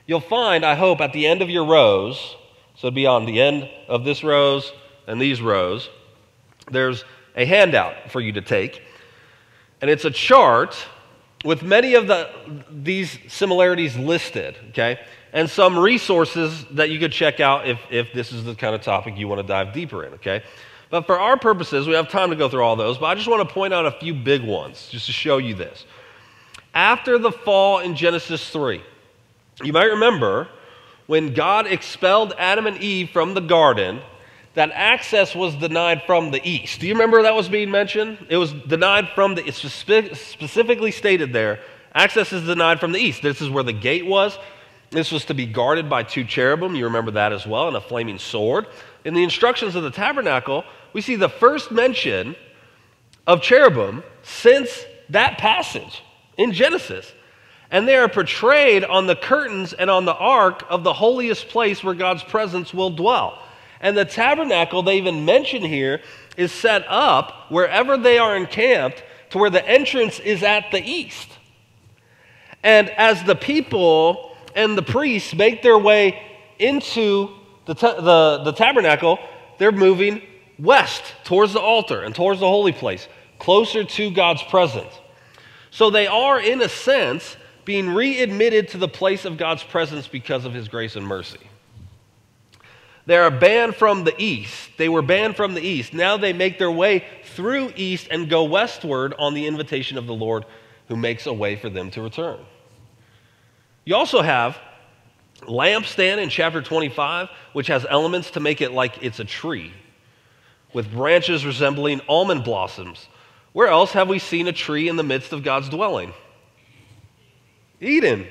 You'll 0.06 0.20
find, 0.20 0.64
I 0.64 0.74
hope, 0.74 1.00
at 1.00 1.12
the 1.12 1.26
end 1.26 1.40
of 1.40 1.48
your 1.48 1.64
rows, 1.64 2.36
so 2.74 2.88
it'd 2.88 2.94
be 2.94 3.06
on 3.06 3.24
the 3.24 3.40
end 3.40 3.70
of 3.88 4.04
this 4.04 4.22
rows 4.22 4.72
and 5.06 5.20
these 5.20 5.40
rows, 5.40 5.88
there's 6.70 7.04
a 7.36 7.44
handout 7.44 8.10
for 8.10 8.20
you 8.20 8.32
to 8.32 8.40
take. 8.40 8.82
And 9.80 9.90
it's 9.90 10.04
a 10.04 10.10
chart 10.10 10.76
with 11.44 11.62
many 11.62 11.94
of 11.94 12.06
the, 12.06 12.30
these 12.70 13.18
similarities 13.28 13.96
listed, 13.96 14.56
okay? 14.70 14.98
And 15.32 15.48
some 15.48 15.78
resources 15.78 16.64
that 16.72 16.90
you 16.90 16.98
could 16.98 17.12
check 17.12 17.40
out 17.40 17.68
if, 17.68 17.78
if 17.90 18.12
this 18.12 18.32
is 18.32 18.44
the 18.44 18.54
kind 18.54 18.74
of 18.74 18.82
topic 18.82 19.16
you 19.16 19.28
want 19.28 19.40
to 19.40 19.46
dive 19.46 19.72
deeper 19.72 20.04
in, 20.04 20.14
okay? 20.14 20.42
But 20.88 21.06
for 21.06 21.20
our 21.20 21.36
purposes, 21.36 21.86
we 21.86 21.94
have 21.94 22.08
time 22.08 22.30
to 22.30 22.36
go 22.36 22.48
through 22.48 22.62
all 22.62 22.76
those, 22.76 22.96
but 22.96 23.06
I 23.06 23.14
just 23.14 23.28
want 23.28 23.46
to 23.46 23.52
point 23.52 23.74
out 23.74 23.86
a 23.86 23.92
few 23.92 24.14
big 24.14 24.42
ones 24.42 24.88
just 24.90 25.06
to 25.06 25.12
show 25.12 25.36
you 25.38 25.54
this. 25.54 25.84
After 26.74 27.18
the 27.18 27.32
fall 27.32 27.80
in 27.80 27.96
Genesis 27.96 28.48
3, 28.50 28.82
you 29.62 29.72
might 29.72 29.84
remember 29.84 30.48
when 31.06 31.34
God 31.34 31.66
expelled 31.66 32.34
Adam 32.38 32.66
and 32.66 32.78
Eve 32.78 33.10
from 33.10 33.34
the 33.34 33.40
garden, 33.40 34.00
that 34.56 34.70
access 34.72 35.34
was 35.34 35.54
denied 35.54 36.02
from 36.04 36.30
the 36.30 36.40
east. 36.42 36.80
Do 36.80 36.86
you 36.86 36.94
remember 36.94 37.22
that 37.22 37.34
was 37.34 37.46
being 37.46 37.70
mentioned? 37.70 38.16
It 38.30 38.38
was 38.38 38.54
denied 38.54 39.10
from 39.10 39.34
the, 39.34 39.46
it's 39.46 39.58
specifically 39.58 40.90
stated 40.90 41.34
there, 41.34 41.60
access 41.94 42.32
is 42.32 42.42
denied 42.46 42.80
from 42.80 42.92
the 42.92 42.98
east. 42.98 43.20
This 43.20 43.42
is 43.42 43.50
where 43.50 43.62
the 43.62 43.74
gate 43.74 44.06
was. 44.06 44.38
This 44.90 45.12
was 45.12 45.26
to 45.26 45.34
be 45.34 45.44
guarded 45.44 45.90
by 45.90 46.04
two 46.04 46.24
cherubim. 46.24 46.74
You 46.74 46.86
remember 46.86 47.10
that 47.12 47.34
as 47.34 47.46
well, 47.46 47.68
and 47.68 47.76
a 47.76 47.82
flaming 47.82 48.18
sword. 48.18 48.66
In 49.04 49.12
the 49.12 49.22
instructions 49.22 49.74
of 49.74 49.82
the 49.82 49.90
tabernacle, 49.90 50.64
we 50.94 51.02
see 51.02 51.16
the 51.16 51.28
first 51.28 51.70
mention 51.70 52.34
of 53.26 53.42
cherubim 53.42 54.02
since 54.22 54.86
that 55.10 55.36
passage 55.36 56.02
in 56.38 56.52
Genesis. 56.52 57.12
And 57.70 57.86
they 57.86 57.96
are 57.96 58.08
portrayed 58.08 58.84
on 58.84 59.06
the 59.06 59.16
curtains 59.16 59.74
and 59.74 59.90
on 59.90 60.06
the 60.06 60.14
ark 60.14 60.64
of 60.70 60.82
the 60.82 60.94
holiest 60.94 61.48
place 61.48 61.84
where 61.84 61.94
God's 61.94 62.22
presence 62.22 62.72
will 62.72 62.90
dwell. 62.90 63.42
And 63.80 63.96
the 63.96 64.04
tabernacle 64.04 64.82
they 64.82 64.98
even 64.98 65.24
mention 65.24 65.62
here 65.62 66.00
is 66.36 66.52
set 66.52 66.84
up 66.88 67.50
wherever 67.50 67.96
they 67.96 68.18
are 68.18 68.36
encamped 68.36 69.02
to 69.30 69.38
where 69.38 69.50
the 69.50 69.66
entrance 69.66 70.18
is 70.20 70.42
at 70.42 70.70
the 70.70 70.82
east. 70.82 71.28
And 72.62 72.90
as 72.90 73.22
the 73.24 73.36
people 73.36 74.36
and 74.54 74.76
the 74.76 74.82
priests 74.82 75.34
make 75.34 75.62
their 75.62 75.78
way 75.78 76.20
into 76.58 77.30
the, 77.66 77.74
the, 77.74 78.42
the 78.44 78.52
tabernacle, 78.52 79.18
they're 79.58 79.72
moving 79.72 80.22
west 80.58 81.02
towards 81.24 81.52
the 81.52 81.60
altar 81.60 82.02
and 82.02 82.14
towards 82.14 82.40
the 82.40 82.48
holy 82.48 82.72
place, 82.72 83.08
closer 83.38 83.84
to 83.84 84.10
God's 84.10 84.42
presence. 84.44 84.92
So 85.70 85.90
they 85.90 86.06
are, 86.06 86.40
in 86.40 86.62
a 86.62 86.68
sense, 86.68 87.36
being 87.64 87.90
readmitted 87.90 88.68
to 88.68 88.78
the 88.78 88.88
place 88.88 89.24
of 89.24 89.36
God's 89.36 89.62
presence 89.62 90.08
because 90.08 90.44
of 90.44 90.54
his 90.54 90.68
grace 90.68 90.96
and 90.96 91.06
mercy. 91.06 91.40
They 93.06 93.16
are 93.16 93.30
banned 93.30 93.76
from 93.76 94.02
the 94.02 94.14
east. 94.20 94.70
They 94.76 94.88
were 94.88 95.02
banned 95.02 95.36
from 95.36 95.54
the 95.54 95.62
east. 95.62 95.94
Now 95.94 96.16
they 96.16 96.32
make 96.32 96.58
their 96.58 96.70
way 96.70 97.04
through 97.22 97.72
east 97.76 98.08
and 98.10 98.28
go 98.28 98.44
westward 98.44 99.14
on 99.18 99.32
the 99.32 99.46
invitation 99.46 99.96
of 99.96 100.06
the 100.06 100.14
Lord 100.14 100.44
who 100.88 100.96
makes 100.96 101.26
a 101.26 101.32
way 101.32 101.54
for 101.54 101.70
them 101.70 101.90
to 101.92 102.02
return. 102.02 102.38
You 103.84 103.94
also 103.94 104.22
have 104.22 104.58
lampstand 105.42 106.18
in 106.18 106.28
chapter 106.28 106.60
25, 106.60 107.28
which 107.52 107.68
has 107.68 107.86
elements 107.88 108.32
to 108.32 108.40
make 108.40 108.60
it 108.60 108.72
like 108.72 109.02
it's 109.02 109.20
a 109.20 109.24
tree 109.24 109.72
with 110.72 110.90
branches 110.90 111.46
resembling 111.46 112.00
almond 112.08 112.42
blossoms. 112.42 113.08
Where 113.52 113.68
else 113.68 113.92
have 113.92 114.08
we 114.08 114.18
seen 114.18 114.48
a 114.48 114.52
tree 114.52 114.88
in 114.88 114.96
the 114.96 115.04
midst 115.04 115.32
of 115.32 115.44
God's 115.44 115.68
dwelling? 115.68 116.12
Eden. 117.80 118.26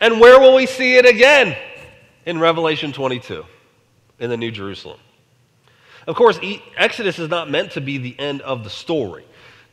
And 0.00 0.20
where 0.20 0.38
will 0.38 0.54
we 0.54 0.66
see 0.66 0.96
it 0.96 1.06
again? 1.06 1.56
In 2.26 2.38
Revelation 2.38 2.92
22 2.92 3.44
in 4.20 4.30
the 4.30 4.36
New 4.36 4.50
Jerusalem. 4.50 5.00
Of 6.06 6.14
course, 6.14 6.38
Exodus 6.76 7.18
is 7.18 7.28
not 7.28 7.50
meant 7.50 7.72
to 7.72 7.80
be 7.80 7.98
the 7.98 8.18
end 8.18 8.42
of 8.42 8.64
the 8.64 8.70
story. 8.70 9.24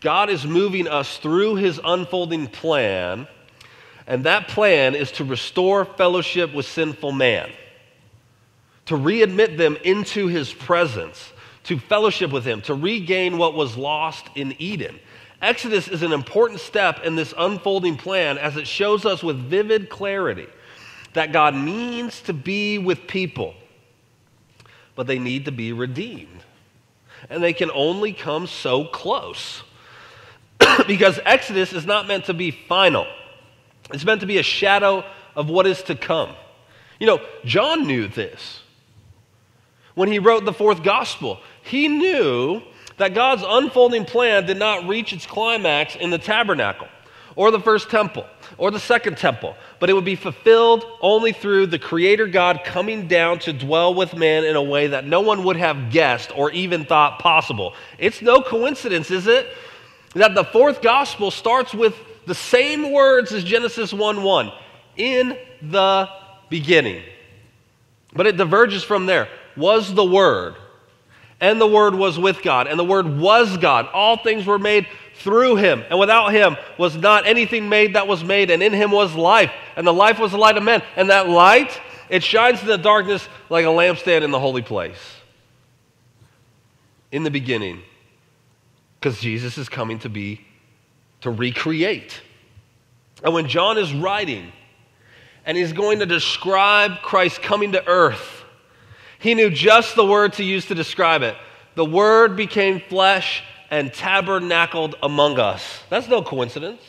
God 0.02 0.30
is 0.30 0.46
moving 0.46 0.88
us 0.88 1.18
through 1.18 1.56
his 1.56 1.80
unfolding 1.84 2.48
plan, 2.48 3.28
and 4.06 4.24
that 4.24 4.48
plan 4.48 4.96
is 4.96 5.12
to 5.14 5.26
restore 5.26 5.86
fellowship 5.86 6.54
with 6.54 6.66
sinful 6.66 7.12
man, 7.12 7.52
to 8.86 8.96
readmit 8.96 9.58
them 9.58 9.78
into 9.84 10.28
his 10.28 10.54
presence, 10.54 11.32
to 11.64 11.80
fellowship 11.80 12.32
with 12.32 12.46
him, 12.46 12.62
to 12.64 12.74
regain 12.74 13.38
what 13.38 13.54
was 13.54 13.76
lost 13.76 14.28
in 14.36 14.56
Eden. 14.60 15.00
Exodus 15.42 15.88
is 15.88 16.04
an 16.04 16.14
important 16.14 16.60
step 16.60 17.04
in 17.04 17.16
this 17.16 17.34
unfolding 17.38 17.98
plan 17.98 18.38
as 18.38 18.58
it 18.58 18.68
shows 18.68 19.06
us 19.06 19.22
with 19.22 19.38
vivid 19.38 19.90
clarity 19.90 20.48
that 21.14 21.32
God 21.32 21.56
means 21.56 22.22
to 22.22 22.34
be 22.34 22.78
with 22.78 23.08
people 23.08 23.56
but 24.98 25.08
they 25.08 25.20
need 25.20 25.46
to 25.46 25.52
be 25.54 25.72
redeemed. 25.72 26.44
And 27.30 27.42
they 27.42 27.54
can 27.54 27.72
only 27.72 28.12
come 28.12 28.48
so 28.48 28.84
close. 28.84 29.64
because 30.88 31.20
Exodus 31.24 31.72
is 31.72 31.86
not 31.86 32.08
meant 32.08 32.26
to 32.26 32.34
be 32.34 32.52
final, 32.52 33.08
it's 33.94 34.04
meant 34.04 34.20
to 34.22 34.28
be 34.28 34.40
a 34.40 34.44
shadow 34.44 35.06
of 35.36 35.50
what 35.50 35.66
is 35.66 35.82
to 35.84 35.96
come. 35.96 36.32
You 37.00 37.08
know, 37.08 37.22
John 37.46 37.88
knew 37.88 38.08
this. 38.08 38.62
When 39.94 40.12
he 40.12 40.20
wrote 40.20 40.46
the 40.46 40.54
fourth 40.54 40.84
gospel, 40.84 41.40
he 41.64 41.88
knew 41.88 42.62
that 42.98 43.14
God's 43.14 43.44
unfolding 43.46 44.06
plan 44.06 44.46
did 44.46 44.58
not 44.58 44.88
reach 44.88 45.14
its 45.14 45.26
climax 45.26 45.96
in 45.96 46.10
the 46.10 46.18
tabernacle 46.18 46.88
or 47.36 47.52
the 47.52 47.60
first 47.60 47.90
temple 47.90 48.26
or 48.58 48.72
the 48.72 48.80
second 48.80 49.18
temple, 49.18 49.56
but 49.80 49.90
it 49.90 49.94
would 49.94 50.06
be 50.06 50.16
fulfilled 50.16 50.86
only 51.02 51.32
through 51.32 51.68
the 51.68 51.80
Creator 51.80 52.28
God 52.28 52.62
coming 52.64 53.08
down 53.08 53.40
to 53.40 53.54
dwell 53.54 53.94
with 53.94 54.16
man 54.16 54.44
in 54.44 54.56
a 54.56 54.64
way 54.64 54.88
that 54.88 55.06
no 55.06 55.22
one 55.22 55.44
would 55.44 55.58
have 55.58 55.92
guessed 55.92 56.32
or 56.36 56.52
even 56.52 56.86
thought 56.86 57.20
possible. 57.20 57.74
It's 57.98 58.22
no 58.22 58.42
coincidence, 58.42 59.12
is 59.12 59.28
it, 59.28 59.48
that 60.14 60.36
the 60.36 60.44
fourth 60.44 60.82
gospel 60.82 61.32
starts 61.32 61.74
with 61.74 61.96
the 62.26 62.36
same 62.36 62.92
words 62.92 63.32
as 63.32 63.44
Genesis 63.44 63.94
1 63.94 64.24
1 64.24 64.52
in 64.98 65.38
the 65.62 66.10
beginning. 66.50 67.04
But 68.14 68.28
it 68.28 68.38
diverges 68.38 68.84
from 68.84 69.06
there. 69.06 69.30
Was 69.56 69.94
the 69.94 70.06
Word, 70.06 70.56
and 71.40 71.60
the 71.60 71.68
Word 71.68 71.96
was 71.96 72.18
with 72.18 72.42
God, 72.42 72.68
and 72.68 72.80
the 72.80 72.84
Word 72.84 73.18
was 73.18 73.58
God. 73.58 73.88
All 73.94 74.18
things 74.18 74.46
were 74.46 74.60
made 74.60 74.88
through 75.20 75.58
him, 75.58 75.84
and 75.90 76.00
without 76.00 76.30
him 76.30 76.58
was 76.78 76.96
not 76.96 77.26
anything 77.26 77.70
made 77.70 77.96
that 77.96 78.08
was 78.08 78.24
made, 78.24 78.50
and 78.52 78.62
in 78.62 78.74
him 78.74 78.92
was 78.92 79.16
life, 79.16 79.52
and 79.76 79.86
the 79.86 79.94
life 79.94 80.20
was 80.20 80.32
the 80.32 80.38
light 80.38 80.58
of 80.58 80.64
men. 80.64 80.82
And 80.96 81.10
that 81.10 81.30
light, 81.30 81.80
it 82.10 82.24
shines 82.24 82.62
in 82.62 82.68
the 82.68 82.78
darkness 82.78 83.28
like 83.50 83.66
a 83.66 83.70
lampstand 83.70 84.24
in 84.24 84.32
the 84.32 84.40
holy 84.40 84.62
place. 84.62 85.00
In 87.12 87.24
the 87.24 87.32
beginning, 87.32 87.82
because 89.00 89.20
Jesus 89.20 89.58
is 89.58 89.70
coming 89.70 90.00
to 90.00 90.10
be, 90.10 90.42
to 91.22 91.32
recreate. 91.32 92.22
And 93.24 93.34
when 93.34 93.48
John 93.48 93.78
is 93.78 93.94
writing, 93.94 94.52
and 95.46 95.58
he's 95.58 95.74
going 95.74 96.00
to 96.00 96.06
describe 96.06 97.02
Christ 97.02 97.42
coming 97.42 97.72
to 97.72 97.88
earth, 97.88 98.44
he 99.20 99.34
knew 99.34 99.50
just 99.50 99.96
the 99.96 100.06
word 100.06 100.34
to 100.34 100.44
use 100.44 100.66
to 100.68 100.76
describe 100.76 101.22
it 101.24 101.36
the 101.78 101.86
Word 101.86 102.36
became 102.36 102.82
flesh 102.82 103.44
and 103.70 103.94
tabernacled 103.94 104.96
among 105.04 105.40
us. 105.40 105.82
That's 105.90 106.08
no 106.08 106.22
coincidence. 106.22 106.82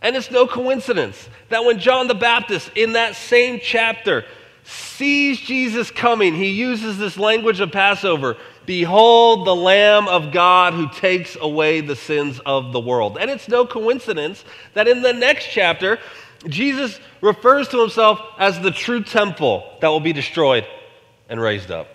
And 0.00 0.14
it's 0.14 0.30
no 0.30 0.46
coincidence 0.46 1.28
that 1.48 1.64
when 1.64 1.80
John 1.80 2.06
the 2.06 2.14
Baptist, 2.14 2.70
in 2.76 2.92
that 2.92 3.16
same 3.16 3.58
chapter, 3.60 4.24
sees 4.62 5.40
Jesus 5.40 5.90
coming, 5.90 6.34
he 6.34 6.50
uses 6.50 6.98
this 6.98 7.16
language 7.16 7.60
of 7.60 7.72
Passover 7.72 8.36
Behold 8.66 9.46
the 9.46 9.56
Lamb 9.56 10.08
of 10.08 10.30
God 10.30 10.74
who 10.74 10.90
takes 10.90 11.36
away 11.40 11.80
the 11.80 11.96
sins 11.96 12.38
of 12.44 12.72
the 12.74 12.80
world. 12.80 13.16
And 13.18 13.30
it's 13.30 13.48
no 13.48 13.64
coincidence 13.64 14.44
that 14.74 14.86
in 14.86 15.00
the 15.00 15.14
next 15.14 15.46
chapter, 15.46 15.98
Jesus 16.46 17.00
refers 17.22 17.68
to 17.68 17.80
himself 17.80 18.20
as 18.38 18.60
the 18.60 18.70
true 18.70 19.02
temple 19.02 19.64
that 19.80 19.88
will 19.88 20.00
be 20.00 20.12
destroyed 20.12 20.66
and 21.30 21.40
raised 21.40 21.70
up. 21.70 21.88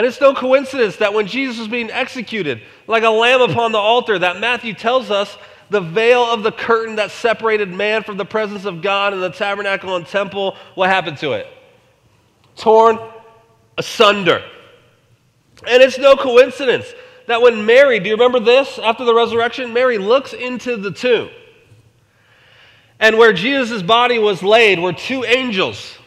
And 0.00 0.06
it's 0.06 0.18
no 0.18 0.32
coincidence 0.32 0.96
that 0.96 1.12
when 1.12 1.26
Jesus 1.26 1.58
was 1.58 1.68
being 1.68 1.90
executed 1.90 2.62
like 2.86 3.02
a 3.02 3.10
lamb 3.10 3.42
upon 3.42 3.70
the 3.70 3.78
altar, 3.78 4.18
that 4.18 4.40
Matthew 4.40 4.72
tells 4.72 5.10
us 5.10 5.36
the 5.68 5.82
veil 5.82 6.22
of 6.22 6.42
the 6.42 6.50
curtain 6.50 6.96
that 6.96 7.10
separated 7.10 7.68
man 7.68 8.02
from 8.02 8.16
the 8.16 8.24
presence 8.24 8.64
of 8.64 8.80
God 8.80 9.12
in 9.12 9.20
the 9.20 9.28
tabernacle 9.28 9.96
and 9.96 10.06
temple, 10.06 10.56
what 10.74 10.88
happened 10.88 11.18
to 11.18 11.32
it? 11.32 11.48
Torn 12.56 12.98
asunder. 13.76 14.42
And 15.68 15.82
it's 15.82 15.98
no 15.98 16.16
coincidence 16.16 16.86
that 17.26 17.42
when 17.42 17.66
Mary, 17.66 18.00
do 18.00 18.08
you 18.08 18.14
remember 18.14 18.40
this? 18.40 18.78
After 18.78 19.04
the 19.04 19.14
resurrection, 19.14 19.74
Mary 19.74 19.98
looks 19.98 20.32
into 20.32 20.78
the 20.78 20.92
tomb. 20.92 21.28
And 22.98 23.18
where 23.18 23.34
Jesus' 23.34 23.82
body 23.82 24.18
was 24.18 24.42
laid 24.42 24.80
were 24.80 24.94
two 24.94 25.24
angels. 25.24 25.98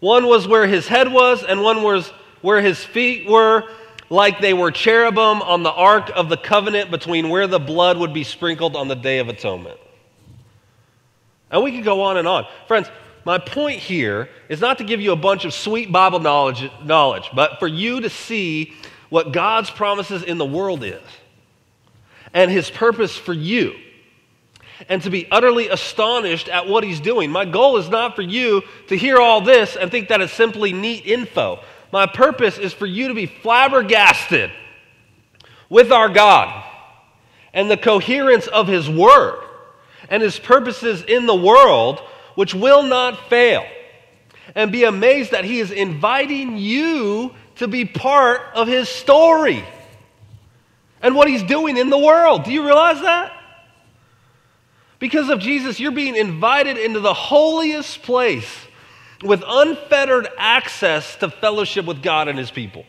One 0.00 0.26
was 0.26 0.46
where 0.46 0.66
his 0.66 0.86
head 0.86 1.10
was, 1.10 1.42
and 1.42 1.62
one 1.62 1.82
was 1.82 2.12
where 2.42 2.60
his 2.60 2.82
feet 2.82 3.28
were, 3.28 3.64
like 4.10 4.40
they 4.40 4.54
were 4.54 4.70
cherubim 4.70 5.42
on 5.42 5.62
the 5.62 5.72
ark 5.72 6.10
of 6.14 6.28
the 6.28 6.36
covenant 6.36 6.90
between 6.90 7.28
where 7.28 7.46
the 7.46 7.58
blood 7.58 7.98
would 7.98 8.12
be 8.12 8.24
sprinkled 8.24 8.76
on 8.76 8.88
the 8.88 8.94
day 8.94 9.18
of 9.18 9.28
atonement. 9.28 9.78
And 11.50 11.62
we 11.62 11.72
could 11.72 11.84
go 11.84 12.02
on 12.02 12.16
and 12.16 12.26
on. 12.26 12.46
Friends, 12.66 12.88
my 13.24 13.38
point 13.38 13.80
here 13.80 14.28
is 14.48 14.60
not 14.60 14.78
to 14.78 14.84
give 14.84 15.00
you 15.00 15.12
a 15.12 15.16
bunch 15.16 15.44
of 15.44 15.52
sweet 15.52 15.90
Bible 15.90 16.20
knowledge, 16.20 16.70
knowledge, 16.84 17.30
but 17.34 17.58
for 17.58 17.66
you 17.66 18.00
to 18.00 18.10
see 18.10 18.72
what 19.08 19.32
God's 19.32 19.70
promises 19.70 20.22
in 20.22 20.38
the 20.38 20.44
world 20.44 20.84
is 20.84 21.02
and 22.32 22.50
his 22.50 22.70
purpose 22.70 23.16
for 23.16 23.32
you 23.32 23.74
and 24.88 25.02
to 25.02 25.10
be 25.10 25.26
utterly 25.30 25.68
astonished 25.68 26.48
at 26.48 26.68
what 26.68 26.84
he's 26.84 27.00
doing. 27.00 27.30
My 27.30 27.44
goal 27.44 27.78
is 27.78 27.88
not 27.88 28.14
for 28.14 28.22
you 28.22 28.62
to 28.88 28.96
hear 28.96 29.18
all 29.18 29.40
this 29.40 29.76
and 29.76 29.90
think 29.90 30.08
that 30.08 30.20
it's 30.20 30.32
simply 30.32 30.72
neat 30.72 31.06
info. 31.06 31.60
My 31.92 32.06
purpose 32.06 32.58
is 32.58 32.72
for 32.72 32.86
you 32.86 33.08
to 33.08 33.14
be 33.14 33.26
flabbergasted 33.26 34.50
with 35.68 35.92
our 35.92 36.08
God 36.08 36.64
and 37.52 37.70
the 37.70 37.76
coherence 37.76 38.46
of 38.46 38.68
his 38.68 38.88
word 38.88 39.42
and 40.08 40.22
his 40.22 40.38
purposes 40.38 41.02
in 41.02 41.26
the 41.26 41.34
world 41.34 42.00
which 42.36 42.54
will 42.54 42.84
not 42.84 43.28
fail, 43.28 43.66
and 44.54 44.70
be 44.70 44.84
amazed 44.84 45.32
that 45.32 45.44
He 45.44 45.58
is 45.58 45.72
inviting 45.72 46.56
you 46.56 47.34
to 47.56 47.66
be 47.66 47.84
part 47.84 48.42
of 48.54 48.68
His 48.68 48.88
story 48.88 49.64
and 51.02 51.16
what 51.16 51.28
He's 51.28 51.42
doing 51.42 51.76
in 51.76 51.90
the 51.90 51.98
world. 51.98 52.44
Do 52.44 52.52
you 52.52 52.64
realize 52.64 53.00
that? 53.00 53.32
Because 54.98 55.28
of 55.28 55.40
Jesus, 55.40 55.80
you're 55.80 55.90
being 55.90 56.14
invited 56.14 56.78
into 56.78 57.00
the 57.00 57.12
holiest 57.12 58.02
place 58.02 58.65
with 59.22 59.42
unfettered 59.46 60.28
access 60.36 61.16
to 61.16 61.30
fellowship 61.30 61.86
with 61.86 62.02
God 62.02 62.28
and 62.28 62.38
His 62.38 62.50
people. 62.50 62.84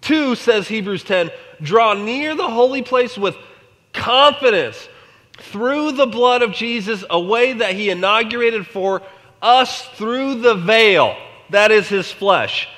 Two, 0.00 0.34
says 0.34 0.68
Hebrews 0.68 1.04
10, 1.04 1.30
draw 1.60 1.94
near 1.94 2.34
the 2.34 2.48
holy 2.48 2.82
place 2.82 3.18
with 3.18 3.36
confidence 3.92 4.88
through 5.38 5.92
the 5.92 6.06
blood 6.06 6.42
of 6.42 6.52
Jesus, 6.52 7.04
a 7.10 7.20
way 7.20 7.52
that 7.52 7.74
he 7.74 7.90
inaugurated 7.90 8.66
for 8.66 9.02
us 9.40 9.86
through 9.94 10.40
the 10.40 10.54
veil, 10.54 11.16
that 11.50 11.70
is 11.70 11.88
his 11.88 12.10
flesh. 12.10 12.68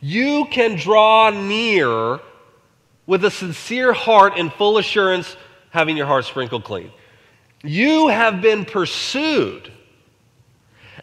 You 0.00 0.46
can 0.50 0.76
draw 0.76 1.30
near 1.30 2.20
with 3.06 3.24
a 3.24 3.30
sincere 3.30 3.92
heart 3.92 4.34
and 4.36 4.52
full 4.52 4.78
assurance, 4.78 5.36
having 5.70 5.96
your 5.96 6.06
heart 6.06 6.24
sprinkled 6.24 6.64
clean. 6.64 6.90
You 7.62 8.08
have 8.08 8.40
been 8.40 8.64
pursued 8.64 9.72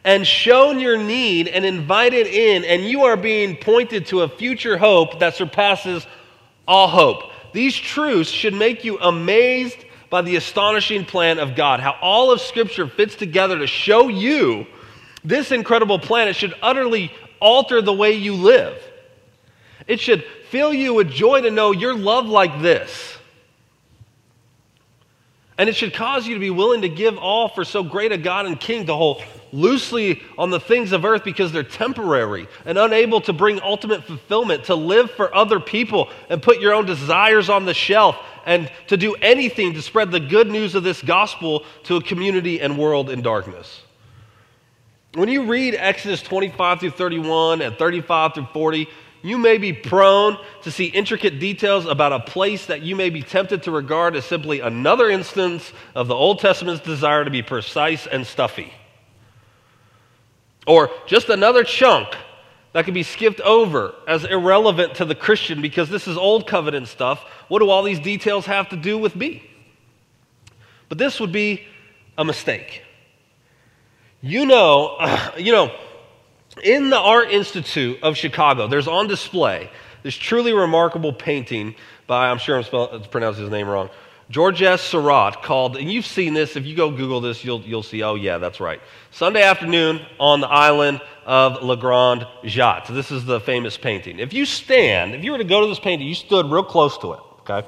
and 0.03 0.25
shown 0.25 0.79
your 0.79 0.97
need 0.97 1.47
and 1.47 1.63
invited 1.63 2.27
in, 2.27 2.63
and 2.63 2.83
you 2.83 3.03
are 3.03 3.17
being 3.17 3.55
pointed 3.55 4.07
to 4.07 4.21
a 4.21 4.29
future 4.29 4.77
hope 4.77 5.19
that 5.19 5.35
surpasses 5.35 6.05
all 6.67 6.87
hope. 6.87 7.31
These 7.53 7.75
truths 7.75 8.29
should 8.29 8.53
make 8.53 8.83
you 8.83 8.99
amazed 8.99 9.77
by 10.09 10.21
the 10.21 10.35
astonishing 10.35 11.05
plan 11.05 11.39
of 11.39 11.55
God. 11.55 11.79
How 11.79 11.97
all 12.01 12.31
of 12.31 12.41
Scripture 12.41 12.87
fits 12.87 13.15
together 13.15 13.59
to 13.59 13.67
show 13.67 14.07
you 14.07 14.65
this 15.23 15.51
incredible 15.51 15.99
plan. 15.99 16.27
It 16.27 16.35
should 16.35 16.53
utterly 16.61 17.11
alter 17.39 17.81
the 17.81 17.93
way 17.93 18.13
you 18.13 18.35
live. 18.35 18.81
It 19.87 19.99
should 19.99 20.23
fill 20.49 20.73
you 20.73 20.93
with 20.93 21.09
joy 21.09 21.41
to 21.41 21.51
know 21.51 21.71
you're 21.71 21.97
loved 21.97 22.29
like 22.29 22.61
this. 22.61 23.10
And 25.57 25.69
it 25.69 25.75
should 25.75 25.93
cause 25.93 26.25
you 26.25 26.33
to 26.33 26.39
be 26.39 26.49
willing 26.49 26.81
to 26.81 26.89
give 26.89 27.17
all 27.17 27.49
for 27.49 27.63
so 27.63 27.83
great 27.83 28.11
a 28.11 28.17
God 28.17 28.45
and 28.45 28.59
King 28.59 28.85
to 28.87 28.95
hold 28.95 29.21
loosely 29.53 30.21
on 30.37 30.49
the 30.49 30.59
things 30.59 30.91
of 30.91 31.05
earth 31.05 31.23
because 31.23 31.51
they're 31.51 31.63
temporary 31.63 32.47
and 32.65 32.77
unable 32.77 33.21
to 33.21 33.33
bring 33.33 33.61
ultimate 33.61 34.03
fulfillment, 34.03 34.63
to 34.65 34.75
live 34.75 35.11
for 35.11 35.33
other 35.35 35.59
people 35.59 36.09
and 36.29 36.41
put 36.41 36.59
your 36.59 36.73
own 36.73 36.85
desires 36.85 37.49
on 37.49 37.65
the 37.65 37.73
shelf 37.73 38.17
and 38.45 38.71
to 38.87 38.97
do 38.97 39.13
anything 39.15 39.73
to 39.73 39.81
spread 39.81 40.11
the 40.11 40.19
good 40.19 40.47
news 40.47 40.73
of 40.73 40.83
this 40.83 41.01
gospel 41.01 41.63
to 41.83 41.97
a 41.97 42.01
community 42.01 42.61
and 42.61 42.77
world 42.77 43.09
in 43.09 43.21
darkness. 43.21 43.81
When 45.13 45.27
you 45.27 45.43
read 45.43 45.75
Exodus 45.75 46.21
25 46.21 46.79
through 46.79 46.91
31 46.91 47.61
and 47.61 47.75
35 47.75 48.33
through 48.33 48.47
40, 48.53 48.87
you 49.21 49.37
may 49.37 49.57
be 49.57 49.73
prone 49.73 50.37
to 50.63 50.71
see 50.71 50.85
intricate 50.85 51.39
details 51.39 51.85
about 51.85 52.11
a 52.11 52.19
place 52.19 52.65
that 52.67 52.81
you 52.81 52.95
may 52.95 53.09
be 53.09 53.21
tempted 53.21 53.63
to 53.63 53.71
regard 53.71 54.15
as 54.15 54.25
simply 54.25 54.59
another 54.59 55.09
instance 55.09 55.71
of 55.95 56.07
the 56.07 56.15
Old 56.15 56.39
Testament's 56.39 56.83
desire 56.83 57.23
to 57.23 57.31
be 57.31 57.41
precise 57.41 58.07
and 58.07 58.25
stuffy. 58.25 58.73
Or 60.65 60.91
just 61.05 61.29
another 61.29 61.63
chunk 61.63 62.15
that 62.73 62.85
can 62.85 62.93
be 62.93 63.03
skipped 63.03 63.41
over 63.41 63.93
as 64.07 64.23
irrelevant 64.23 64.95
to 64.95 65.05
the 65.05 65.15
Christian 65.15 65.61
because 65.61 65.89
this 65.89 66.07
is 66.07 66.17
old 66.17 66.47
covenant 66.47 66.87
stuff. 66.87 67.19
What 67.47 67.59
do 67.59 67.69
all 67.69 67.83
these 67.83 67.99
details 67.99 68.45
have 68.45 68.69
to 68.69 68.77
do 68.77 68.97
with 68.97 69.15
me? 69.15 69.43
But 70.87 70.97
this 70.97 71.19
would 71.19 71.31
be 71.31 71.65
a 72.17 72.23
mistake. 72.23 72.83
You 74.21 74.45
know, 74.45 74.95
uh, 74.99 75.31
you 75.37 75.51
know, 75.51 75.71
in 76.63 76.89
the 76.89 76.97
Art 76.97 77.31
Institute 77.31 78.01
of 78.01 78.17
Chicago, 78.17 78.67
there's 78.67 78.87
on 78.87 79.07
display 79.07 79.69
this 80.03 80.15
truly 80.15 80.53
remarkable 80.53 81.13
painting 81.13 81.75
by, 82.07 82.29
I'm 82.29 82.37
sure 82.37 82.57
I'm 82.57 82.63
spell, 82.63 82.99
pronouncing 83.11 83.43
his 83.43 83.51
name 83.51 83.67
wrong, 83.67 83.89
Georges 84.29 84.79
Seurat 84.79 85.43
called, 85.43 85.75
and 85.75 85.91
you've 85.91 86.05
seen 86.05 86.33
this, 86.33 86.55
if 86.55 86.65
you 86.65 86.75
go 86.75 86.89
Google 86.89 87.19
this, 87.19 87.43
you'll, 87.43 87.61
you'll 87.61 87.83
see, 87.83 88.01
oh, 88.01 88.15
yeah, 88.15 88.37
that's 88.37 88.59
right. 88.61 88.81
Sunday 89.11 89.43
afternoon 89.43 89.99
on 90.19 90.39
the 90.39 90.47
island 90.47 91.01
of 91.25 91.61
La 91.61 91.75
Grande 91.75 92.25
Jatte. 92.43 92.87
This 92.87 93.11
is 93.11 93.25
the 93.25 93.41
famous 93.41 93.77
painting. 93.77 94.19
If 94.19 94.33
you 94.33 94.45
stand, 94.45 95.13
if 95.13 95.23
you 95.23 95.33
were 95.33 95.37
to 95.37 95.43
go 95.43 95.61
to 95.61 95.67
this 95.67 95.79
painting, 95.79 96.07
you 96.07 96.15
stood 96.15 96.49
real 96.49 96.63
close 96.63 96.97
to 96.99 97.13
it, 97.13 97.19
okay? 97.41 97.67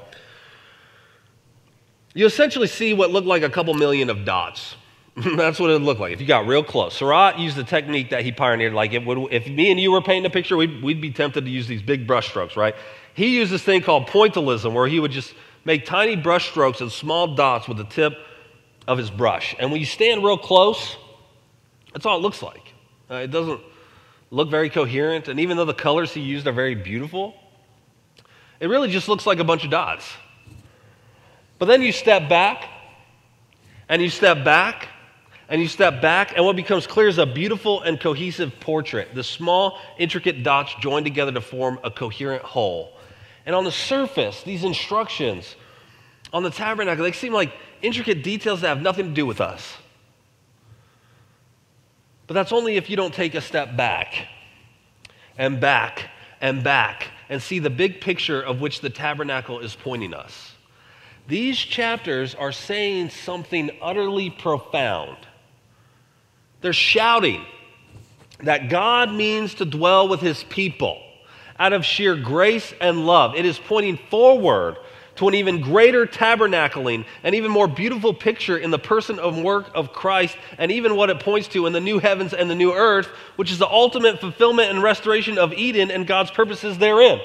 You 2.13 2.25
essentially 2.25 2.67
see 2.67 2.93
what 2.93 3.11
looked 3.11 3.27
like 3.27 3.43
a 3.43 3.49
couple 3.49 3.73
million 3.73 4.09
of 4.09 4.23
dots. 4.23 4.75
That's 5.35 5.59
what 5.59 5.69
it 5.69 5.73
would 5.73 5.83
look 5.83 5.99
like 5.99 6.11
if 6.11 6.21
you 6.21 6.25
got 6.25 6.47
real 6.47 6.63
close. 6.63 6.95
Seurat 6.95 7.37
used 7.37 7.55
the 7.55 7.63
technique 7.63 8.09
that 8.09 8.23
he 8.23 8.31
pioneered. 8.31 8.73
Like, 8.73 8.93
it 8.93 9.05
would, 9.05 9.31
if 9.31 9.47
me 9.47 9.69
and 9.69 9.79
you 9.79 9.91
were 9.91 10.01
painting 10.01 10.25
a 10.25 10.33
picture, 10.33 10.57
we'd, 10.57 10.81
we'd 10.81 11.01
be 11.01 11.11
tempted 11.11 11.45
to 11.45 11.51
use 11.51 11.67
these 11.67 11.83
big 11.83 12.07
brush 12.07 12.29
strokes, 12.29 12.57
right? 12.57 12.73
He 13.13 13.37
used 13.37 13.51
this 13.51 13.61
thing 13.61 13.81
called 13.81 14.07
pointillism, 14.07 14.73
where 14.73 14.87
he 14.87 14.99
would 14.99 15.11
just 15.11 15.35
make 15.65 15.85
tiny 15.85 16.15
brush 16.15 16.49
strokes 16.49 16.81
and 16.81 16.91
small 16.91 17.35
dots 17.35 17.67
with 17.67 17.77
the 17.77 17.83
tip 17.83 18.13
of 18.87 18.97
his 18.97 19.11
brush. 19.11 19.55
And 19.59 19.71
when 19.71 19.79
you 19.79 19.85
stand 19.85 20.23
real 20.23 20.37
close, 20.37 20.97
that's 21.93 22.07
all 22.07 22.17
it 22.17 22.21
looks 22.21 22.41
like. 22.41 22.73
Uh, 23.09 23.15
it 23.15 23.29
doesn't 23.29 23.61
look 24.31 24.49
very 24.49 24.71
coherent. 24.71 25.27
And 25.27 25.39
even 25.39 25.57
though 25.57 25.65
the 25.65 25.75
colors 25.75 26.11
he 26.11 26.21
used 26.21 26.47
are 26.47 26.51
very 26.51 26.73
beautiful, 26.73 27.35
it 28.59 28.67
really 28.67 28.89
just 28.89 29.07
looks 29.07 29.27
like 29.27 29.37
a 29.37 29.43
bunch 29.43 29.63
of 29.63 29.69
dots. 29.69 30.11
But 31.59 31.67
then 31.67 31.83
you 31.83 31.91
step 31.91 32.27
back, 32.27 32.67
and 33.87 34.01
you 34.01 34.09
step 34.09 34.43
back, 34.43 34.87
and 35.49 35.61
you 35.61 35.67
step 35.67 36.01
back, 36.01 36.33
and 36.35 36.45
what 36.45 36.55
becomes 36.55 36.87
clear 36.87 37.07
is 37.07 37.17
a 37.17 37.25
beautiful 37.25 37.81
and 37.81 37.99
cohesive 37.99 38.59
portrait. 38.59 39.13
The 39.13 39.23
small, 39.23 39.79
intricate 39.97 40.43
dots 40.43 40.73
join 40.79 41.03
together 41.03 41.31
to 41.31 41.41
form 41.41 41.79
a 41.83 41.91
coherent 41.91 42.43
whole. 42.43 42.93
And 43.45 43.55
on 43.55 43.63
the 43.63 43.71
surface, 43.71 44.41
these 44.43 44.63
instructions 44.63 45.55
on 46.31 46.43
the 46.43 46.49
tabernacle, 46.49 47.03
they 47.03 47.11
seem 47.11 47.33
like 47.33 47.53
intricate 47.81 48.23
details 48.23 48.61
that 48.61 48.69
have 48.69 48.81
nothing 48.81 49.07
to 49.07 49.13
do 49.13 49.25
with 49.25 49.41
us. 49.41 49.77
But 52.25 52.35
that's 52.35 52.53
only 52.53 52.77
if 52.77 52.89
you 52.89 52.95
don't 52.95 53.13
take 53.13 53.35
a 53.35 53.41
step 53.41 53.75
back 53.75 54.27
and 55.37 55.59
back 55.59 56.09
and 56.39 56.63
back 56.63 57.07
and 57.29 57.41
see 57.41 57.59
the 57.59 57.69
big 57.69 57.99
picture 57.99 58.41
of 58.41 58.61
which 58.61 58.81
the 58.81 58.89
tabernacle 58.89 59.59
is 59.59 59.75
pointing 59.75 60.13
us. 60.13 60.53
These 61.27 61.57
chapters 61.57 62.33
are 62.35 62.51
saying 62.51 63.09
something 63.09 63.71
utterly 63.81 64.29
profound. 64.29 65.17
They're 66.63 66.73
shouting 66.73 67.45
that 68.39 68.69
God 68.69 69.11
means 69.11 69.53
to 69.55 69.65
dwell 69.65 70.07
with 70.07 70.21
his 70.21 70.43
people 70.45 70.99
out 71.59 71.73
of 71.73 71.85
sheer 71.85 72.15
grace 72.15 72.73
and 72.81 73.05
love. 73.05 73.35
It 73.35 73.45
is 73.45 73.59
pointing 73.59 73.97
forward 74.09 74.77
to 75.17 75.27
an 75.27 75.35
even 75.35 75.59
greater 75.61 76.07
tabernacling, 76.07 77.05
an 77.23 77.33
even 77.33 77.51
more 77.51 77.67
beautiful 77.67 78.13
picture 78.13 78.57
in 78.57 78.71
the 78.71 78.79
person 78.79 79.19
and 79.19 79.43
work 79.43 79.67
of 79.75 79.91
Christ, 79.91 80.37
and 80.57 80.71
even 80.71 80.95
what 80.95 81.09
it 81.09 81.19
points 81.19 81.49
to 81.49 81.67
in 81.67 81.73
the 81.73 81.81
new 81.81 81.99
heavens 81.99 82.33
and 82.33 82.49
the 82.49 82.55
new 82.55 82.73
earth, 82.73 83.07
which 83.35 83.51
is 83.51 83.59
the 83.59 83.69
ultimate 83.69 84.19
fulfillment 84.19 84.71
and 84.71 84.81
restoration 84.81 85.37
of 85.37 85.53
Eden 85.53 85.91
and 85.91 86.07
God's 86.07 86.31
purposes 86.31 86.77
therein. 86.77 87.19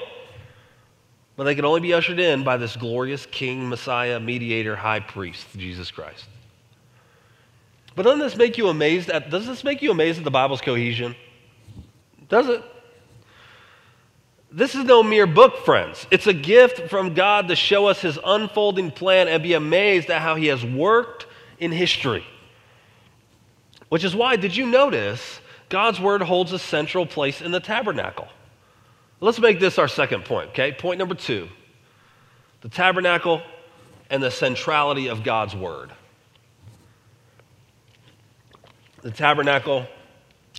But 1.37 1.45
they 1.45 1.55
can 1.55 1.63
only 1.63 1.79
be 1.79 1.93
ushered 1.93 2.19
in 2.19 2.43
by 2.43 2.57
this 2.57 2.75
glorious 2.75 3.25
King, 3.25 3.69
Messiah, 3.69 4.19
mediator, 4.19 4.75
high 4.75 4.99
priest, 4.99 5.47
Jesus 5.55 5.89
Christ. 5.89 6.25
But 7.95 8.03
doesn't 8.03 8.19
this 8.19 8.35
make 8.35 8.57
you 8.57 8.67
amazed 8.67 9.09
at 9.09 9.29
does 9.29 9.47
this 9.47 9.63
make 9.63 9.81
you 9.81 9.91
amazed 9.91 10.17
at 10.17 10.23
the 10.23 10.31
Bible's 10.31 10.61
cohesion? 10.61 11.15
Does 12.29 12.47
it? 12.47 12.63
This 14.51 14.73
is 14.73 14.83
no 14.83 15.03
mere 15.03 15.27
book, 15.27 15.57
friends. 15.57 16.07
It's 16.09 16.25
a 16.25 16.33
gift 16.33 16.89
from 16.89 17.13
God 17.13 17.49
to 17.49 17.55
show 17.55 17.87
us 17.87 18.01
his 18.01 18.17
unfolding 18.23 18.89
plan 18.89 19.27
and 19.27 19.43
be 19.43 19.53
amazed 19.53 20.09
at 20.09 20.21
how 20.21 20.35
he 20.35 20.47
has 20.47 20.65
worked 20.65 21.27
in 21.59 21.71
history. 21.71 22.25
Which 23.89 24.03
is 24.03 24.15
why, 24.15 24.37
did 24.37 24.55
you 24.55 24.65
notice 24.65 25.39
God's 25.69 25.99
word 25.99 26.21
holds 26.21 26.51
a 26.51 26.59
central 26.59 27.05
place 27.05 27.41
in 27.41 27.51
the 27.51 27.59
tabernacle? 27.59 28.27
Let's 29.19 29.39
make 29.39 29.59
this 29.59 29.77
our 29.77 29.87
second 29.87 30.25
point, 30.25 30.49
okay? 30.51 30.71
Point 30.71 30.97
number 30.97 31.15
two 31.15 31.49
the 32.61 32.69
tabernacle 32.69 33.41
and 34.09 34.21
the 34.21 34.31
centrality 34.31 35.07
of 35.07 35.23
God's 35.23 35.55
word. 35.55 35.91
The 39.01 39.11
tabernacle 39.11 39.87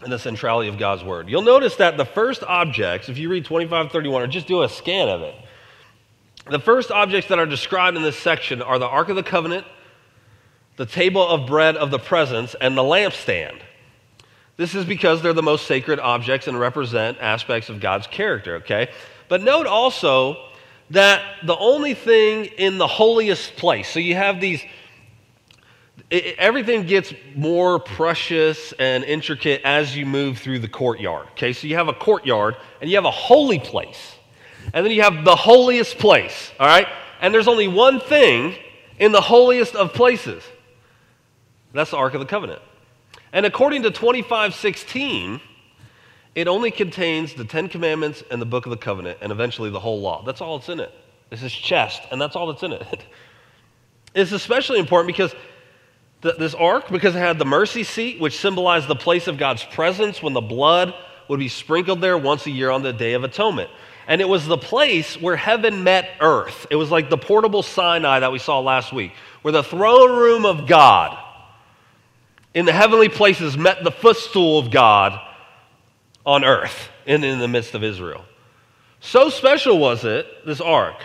and 0.03 0.13
the 0.13 0.19
centrality 0.19 0.69
of 0.69 0.79
God's 0.79 1.05
word. 1.05 1.29
You'll 1.29 1.43
notice 1.43 1.77
that 1.77 1.97
the 1.97 2.05
first 2.05 2.43
objects, 2.43 3.09
if 3.09 3.19
you 3.19 3.29
read 3.29 3.45
2531 3.45 4.23
or 4.23 4.27
just 4.27 4.47
do 4.47 4.63
a 4.63 4.69
scan 4.69 5.09
of 5.09 5.23
it, 5.23 5.35
the 6.49 6.59
first 6.59 6.91
objects 6.91 7.29
that 7.29 7.39
are 7.39 7.47
described 7.47 7.97
in 7.97 8.03
this 8.03 8.17
section 8.17 8.63
are 8.63 8.79
the 8.79 8.87
Ark 8.87 9.09
of 9.11 9.17
the 9.17 9.23
Covenant, 9.23 9.67
the 10.77 10.87
table 10.87 11.27
of 11.27 11.47
bread 11.47 11.77
of 11.77 11.91
the 11.91 11.99
presence, 11.99 12.57
and 12.61 12.77
the 12.77 12.83
lampstand. 12.83 13.61
This 14.57 14.75
is 14.75 14.85
because 14.85 15.23
they're 15.23 15.33
the 15.33 15.43
most 15.43 15.67
sacred 15.67 15.99
objects 16.01 16.49
and 16.49 16.59
represent 16.59 17.19
aspects 17.21 17.69
of 17.69 17.81
God's 17.81 18.07
character, 18.07 18.57
okay? 18.57 18.91
But 19.29 19.43
note 19.43 19.67
also 19.67 20.49
that 20.91 21.23
the 21.45 21.57
only 21.57 21.95
thing 21.95 22.47
in 22.47 22.79
the 22.79 22.87
holiest 22.87 23.57
place, 23.57 23.89
so 23.89 24.01
you 24.01 24.17
have 24.17 24.41
these 24.41 24.63
it, 26.11 26.37
everything 26.39 26.85
gets 26.87 27.15
more 27.35 27.79
precious 27.79 28.73
and 28.79 29.05
intricate 29.05 29.63
as 29.65 29.97
you 29.97 30.05
move 30.07 30.39
through 30.39 30.59
the 30.59 30.69
courtyard. 30.69 31.29
Okay, 31.33 31.53
so 31.53 31.67
you 31.67 31.77
have 31.77 31.89
a 31.89 31.95
courtyard 31.95 32.57
and 32.81 32.91
you 32.91 32.97
have 32.97 33.05
a 33.05 33.11
holy 33.11 33.59
place, 33.59 34.17
and 34.75 34.85
then 34.85 34.93
you 34.93 35.03
have 35.03 35.25
the 35.25 35.37
holiest 35.37 35.99
place, 35.99 36.53
all 36.59 36.67
right? 36.67 36.89
And 37.21 37.33
there's 37.33 37.49
only 37.49 37.69
one 37.69 38.01
thing 38.01 38.55
in 38.99 39.13
the 39.13 39.21
holiest 39.21 39.75
of 39.75 39.93
places 39.93 40.43
that's 41.73 41.93
the 41.93 41.97
Ark 41.97 42.15
of 42.15 42.21
the 42.21 42.27
Covenant. 42.27 42.61
And 43.33 43.47
according 43.47 43.83
to 43.85 43.91
2516, 43.91 45.41
it 46.35 46.49
only 46.49 46.71
contains 46.71 47.35
the 47.35 47.45
Ten 47.45 47.69
Commandments 47.69 48.23
and 48.31 48.41
the 48.41 48.47
Book 48.47 48.67
of 48.67 48.71
the 48.71 48.77
Covenant, 48.77 49.19
and 49.21 49.31
eventually 49.31 49.71
the 49.71 49.81
whole 49.81 50.01
law. 50.01 50.25
That's 50.25 50.41
all 50.41 50.59
that's 50.59 50.69
in 50.69 50.81
it. 50.81 50.93
It's 51.31 51.43
his 51.43 51.53
chest, 51.53 52.03
and 52.11 52.21
that's 52.21 52.35
all 52.35 52.49
that's 52.49 52.63
in 52.63 52.73
it. 52.73 53.05
It's 54.13 54.33
especially 54.33 54.81
important 54.81 55.07
because 55.07 55.33
this 56.21 56.55
ark 56.55 56.89
because 56.91 57.15
it 57.15 57.19
had 57.19 57.39
the 57.39 57.45
mercy 57.45 57.83
seat, 57.83 58.21
which 58.21 58.39
symbolized 58.39 58.89
the 58.89 58.97
place 58.97 59.27
of 59.27 59.39
God's 59.39 59.65
presence 59.65 60.23
when 60.23 60.33
the 60.33 60.41
blood 60.41 60.95
would 61.29 61.39
be 61.39 61.49
sprinkled 61.49 62.01
there 62.01 62.19
once 62.19 62.47
a 62.47 62.51
year 62.51 62.71
on 62.71 62.83
the 62.83 62.93
Day 62.93 63.15
of 63.15 63.25
Atonement. 63.25 63.71
And 64.07 64.21
it 64.21 64.29
was 64.29 64.47
the 64.47 64.59
place 64.59 65.21
where 65.21 65.37
heaven 65.37 65.85
met 65.85 66.11
earth. 66.21 66.67
It 66.71 66.77
was 66.77 66.91
like 66.91 67.11
the 67.11 67.17
portable 67.17 67.63
Sinai 67.63 68.21
that 68.21 68.33
we 68.33 68.39
saw 68.39 68.61
last 68.61 68.93
week, 68.93 69.13
where 69.43 69.53
the 69.53 69.63
throne 69.63 70.17
room 70.17 70.45
of 70.45 70.67
God 70.67 71.17
in 72.53 72.67
the 72.67 72.73
heavenly 72.73 73.09
places 73.09 73.57
met 73.57 73.85
the 73.85 73.93
footstool 73.93 74.59
of 74.59 74.71
God 74.71 75.21
on 76.27 76.45
earth 76.45 76.89
and 77.07 77.25
in 77.25 77.39
the 77.39 77.49
midst 77.49 77.75
of 77.75 77.85
Israel. 77.85 78.25
So 79.01 79.31
special 79.31 79.79
was 79.79 80.05
it, 80.05 80.27
this 80.45 80.61
ark, 80.61 80.97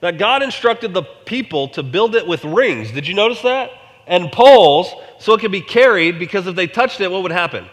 that 0.00 0.18
God 0.18 0.42
instructed 0.42 0.94
the 0.94 1.02
people 1.02 1.68
to 1.70 1.82
build 1.82 2.14
it 2.14 2.26
with 2.26 2.44
rings. 2.44 2.90
Did 2.92 3.06
you 3.06 3.14
notice 3.14 3.42
that? 3.42 3.70
And 4.12 4.30
poles 4.30 4.94
so 5.18 5.32
it 5.32 5.40
could 5.40 5.50
be 5.50 5.62
carried 5.62 6.18
because 6.18 6.46
if 6.46 6.54
they 6.54 6.66
touched 6.66 7.00
it, 7.00 7.10
what 7.10 7.22
would 7.22 7.32
happen? 7.32 7.64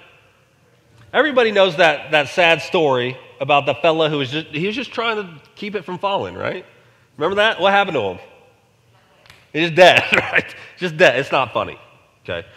Everybody 1.12 1.52
knows 1.52 1.76
that, 1.76 2.12
that 2.12 2.30
sad 2.30 2.62
story 2.62 3.18
about 3.42 3.66
the 3.66 3.74
fella 3.76 4.10
who 4.10 4.20
was 4.20 4.32
just, 4.32 4.48
he 4.48 4.66
was 4.66 4.76
just 4.76 4.94
trying 4.94 5.18
to 5.18 5.42
keep 5.56 5.76
it 5.76 5.84
from 5.84 6.00
falling, 6.00 6.36
right? 6.36 6.66
Remember 7.18 7.36
that? 7.36 7.60
What 7.60 7.74
happened 7.74 7.96
to 7.96 8.02
him? 8.02 8.20
He's 9.52 9.72
dead, 9.72 10.02
right? 10.16 10.56
Just 10.78 10.96
dead. 10.96 11.20
It's 11.20 11.32
not 11.32 11.52
funny, 11.52 11.78
okay? 12.24 12.48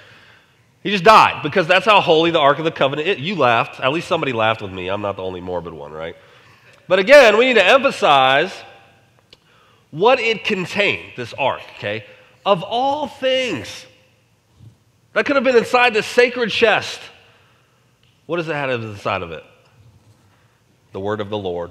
He 0.85 0.91
just 0.91 1.03
died 1.03 1.43
because 1.43 1.67
that's 1.67 1.85
how 1.85 2.01
holy 2.01 2.31
the 2.31 2.39
Ark 2.39 2.59
of 2.59 2.65
the 2.65 2.71
Covenant 2.71 3.09
is. 3.09 3.19
You 3.19 3.35
laughed. 3.35 3.81
At 3.81 3.93
least 3.93 4.07
somebody 4.07 4.33
laughed 4.33 4.63
with 4.63 4.73
me. 4.73 4.89
I'm 4.89 5.03
not 5.03 5.17
the 5.17 5.25
only 5.25 5.41
morbid 5.41 5.73
one, 5.73 5.91
right? 5.91 6.15
But 6.87 7.01
again, 7.01 7.37
we 7.37 7.47
need 7.47 7.55
to 7.55 7.67
emphasize 7.67 8.53
what 9.91 10.21
it 10.21 10.45
contained, 10.45 11.15
this 11.17 11.35
ark, 11.35 11.63
okay? 11.79 12.05
Of 12.45 12.63
all 12.63 13.07
things. 13.07 13.87
That 15.13 15.27
could 15.27 15.37
have 15.37 15.45
been 15.45 15.57
inside 15.57 15.95
the 15.95 16.03
sacred 16.03 16.51
chest. 16.51 17.01
What 18.27 18.39
does 18.39 18.49
it 18.49 18.55
have 18.55 18.71
inside 18.71 19.23
of 19.23 19.31
it? 19.31 19.45
The 20.93 21.01
word 21.01 21.21
of 21.21 21.31
the 21.31 21.39
Lord. 21.39 21.71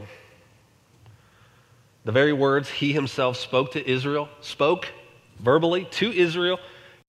The 2.04 2.12
very 2.12 2.34
words 2.34 2.70
he 2.70 2.94
himself 2.94 3.38
spoke 3.38 3.74
to 3.74 3.90
Israel, 3.90 4.28
spoke 4.42 4.88
verbally 5.40 5.86
to 5.92 6.12
Israel 6.12 6.60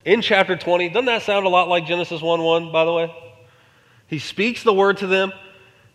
in 0.04 0.20
chapter 0.20 0.56
20. 0.56 0.88
Doesn't 0.88 1.06
that 1.06 1.22
sound 1.22 1.46
a 1.46 1.48
lot 1.48 1.68
like 1.68 1.86
Genesis 1.86 2.20
1 2.20 2.42
1, 2.42 2.72
by 2.72 2.84
the 2.84 2.92
way? 2.92 3.14
He 4.06 4.18
speaks 4.18 4.62
the 4.62 4.74
word 4.74 4.98
to 4.98 5.06
them, 5.06 5.32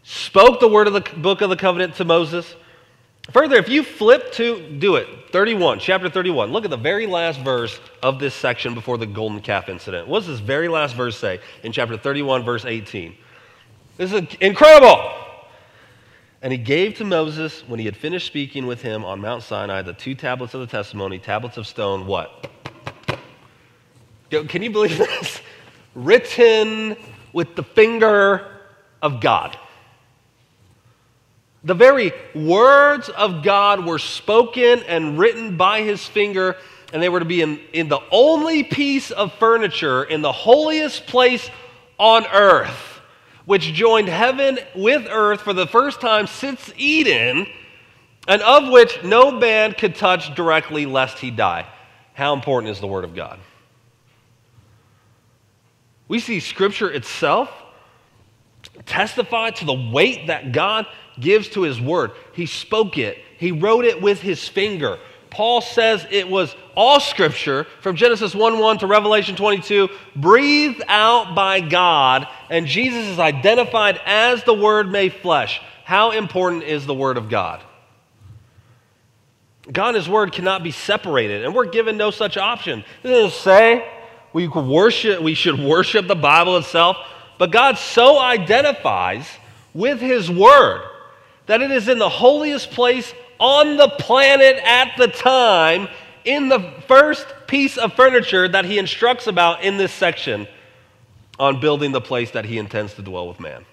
spoke 0.03 0.59
the 0.59 0.67
word 0.67 0.87
of 0.87 0.93
the 0.93 1.01
book 1.01 1.41
of 1.41 1.49
the 1.49 1.55
covenant 1.55 1.95
to 1.95 2.05
Moses. 2.05 2.55
Further, 3.33 3.57
if 3.57 3.67
you 3.67 3.83
flip 3.83 4.31
to, 4.33 4.77
do 4.79 4.95
it, 4.95 5.07
31, 5.31 5.79
chapter 5.79 6.09
31, 6.09 6.51
look 6.51 6.63
at 6.63 6.69
the 6.69 6.77
very 6.77 7.05
last 7.05 7.41
verse 7.41 7.79
of 8.01 8.19
this 8.19 8.33
section 8.33 8.73
before 8.73 8.97
the 8.97 9.05
golden 9.05 9.41
calf 9.41 9.67
incident. 9.67 10.07
What 10.07 10.19
does 10.19 10.27
this 10.27 10.39
very 10.39 10.69
last 10.69 10.95
verse 10.95 11.17
say 11.17 11.41
in 11.63 11.73
chapter 11.73 11.97
31, 11.97 12.43
verse 12.45 12.63
18? 12.63 13.15
This 13.97 14.13
is 14.13 14.23
incredible. 14.39 15.11
And 16.41 16.53
he 16.53 16.57
gave 16.57 16.95
to 16.95 17.03
Moses, 17.03 17.67
when 17.67 17.79
he 17.79 17.85
had 17.85 17.97
finished 17.97 18.27
speaking 18.27 18.65
with 18.65 18.81
him 18.81 19.03
on 19.03 19.19
Mount 19.19 19.43
Sinai, 19.43 19.81
the 19.81 19.93
two 19.93 20.15
tablets 20.15 20.53
of 20.53 20.61
the 20.61 20.67
testimony, 20.67 21.19
tablets 21.19 21.57
of 21.57 21.67
stone, 21.67 22.05
what? 22.05 22.49
Can 24.29 24.63
you 24.63 24.69
believe 24.69 24.97
this? 24.97 25.41
Written 25.95 26.95
with 27.33 27.55
the 27.55 27.63
finger 27.63 28.59
of 29.01 29.19
God. 29.19 29.57
The 31.63 31.73
very 31.73 32.13
words 32.35 33.09
of 33.09 33.43
God 33.43 33.85
were 33.85 33.99
spoken 33.99 34.83
and 34.83 35.17
written 35.17 35.57
by 35.57 35.81
his 35.81 36.05
finger, 36.05 36.55
and 36.93 37.01
they 37.01 37.09
were 37.09 37.19
to 37.19 37.25
be 37.25 37.41
in, 37.41 37.59
in 37.73 37.89
the 37.89 37.99
only 38.11 38.63
piece 38.63 39.11
of 39.11 39.33
furniture 39.33 40.03
in 40.03 40.21
the 40.21 40.31
holiest 40.31 41.07
place 41.07 41.49
on 41.97 42.25
earth, 42.27 43.01
which 43.45 43.73
joined 43.73 44.07
heaven 44.07 44.59
with 44.75 45.07
earth 45.09 45.41
for 45.41 45.53
the 45.53 45.67
first 45.67 45.99
time 45.99 46.27
since 46.27 46.71
Eden, 46.77 47.47
and 48.27 48.41
of 48.41 48.69
which 48.69 49.03
no 49.03 49.31
man 49.31 49.73
could 49.73 49.95
touch 49.95 50.35
directly 50.35 50.85
lest 50.85 51.17
he 51.17 51.31
die. 51.31 51.65
How 52.13 52.33
important 52.33 52.71
is 52.71 52.79
the 52.79 52.87
Word 52.87 53.03
of 53.03 53.15
God? 53.15 53.39
We 56.07 56.19
see 56.19 56.39
Scripture 56.39 56.89
itself 56.89 57.49
testify 58.85 59.51
to 59.51 59.65
the 59.65 59.89
weight 59.91 60.27
that 60.27 60.51
God 60.51 60.85
gives 61.19 61.49
to 61.49 61.61
his 61.61 61.79
word. 61.81 62.11
He 62.33 62.45
spoke 62.45 62.97
it, 62.97 63.17
he 63.37 63.51
wrote 63.51 63.85
it 63.85 64.01
with 64.01 64.21
his 64.21 64.47
finger. 64.47 64.99
Paul 65.29 65.61
says 65.61 66.05
it 66.09 66.29
was 66.29 66.55
all 66.75 66.99
scripture 66.99 67.65
from 67.81 67.95
Genesis 67.95 68.33
1 68.33 68.59
1 68.59 68.77
to 68.79 68.87
Revelation 68.87 69.35
22, 69.35 69.89
breathed 70.15 70.81
out 70.87 71.35
by 71.35 71.59
God, 71.59 72.27
and 72.49 72.65
Jesus 72.65 73.05
is 73.07 73.19
identified 73.19 73.99
as 74.05 74.43
the 74.43 74.53
Word 74.53 74.91
made 74.91 75.13
flesh. 75.13 75.61
How 75.83 76.11
important 76.11 76.63
is 76.63 76.85
the 76.85 76.93
Word 76.93 77.17
of 77.17 77.29
God? 77.29 77.61
God 79.71 79.89
and 79.89 79.97
His 79.97 80.09
Word 80.09 80.31
cannot 80.31 80.63
be 80.63 80.71
separated, 80.71 81.43
and 81.43 81.53
we're 81.53 81.65
given 81.65 81.97
no 81.97 82.09
such 82.09 82.37
option. 82.37 82.83
Doesn't 83.03 83.37
say 83.39 83.87
we, 84.33 84.47
worship, 84.47 85.21
we 85.21 85.33
should 85.33 85.59
worship 85.59 86.07
the 86.07 86.15
Bible 86.15 86.57
itself, 86.57 86.97
but 87.37 87.51
God 87.51 87.77
so 87.77 88.19
identifies 88.19 89.27
with 89.73 89.99
His 89.99 90.29
Word 90.29 90.81
that 91.45 91.61
it 91.61 91.71
is 91.71 91.87
in 91.87 91.97
the 91.99 92.09
holiest 92.09 92.71
place 92.71 93.13
on 93.39 93.77
the 93.77 93.87
planet 93.87 94.57
at 94.63 94.95
the 94.97 95.07
time, 95.07 95.87
in 96.25 96.49
the 96.49 96.73
first 96.87 97.25
piece 97.47 97.77
of 97.77 97.93
furniture 97.93 98.47
that 98.47 98.65
he 98.65 98.77
instructs 98.77 99.27
about 99.27 99.63
in 99.63 99.77
this 99.77 99.93
section 99.93 100.47
on 101.39 101.59
building 101.59 101.91
the 101.91 102.01
place 102.01 102.31
that 102.31 102.45
he 102.45 102.57
intends 102.57 102.93
to 102.95 103.01
dwell 103.01 103.27
with 103.27 103.39
man. 103.39 103.65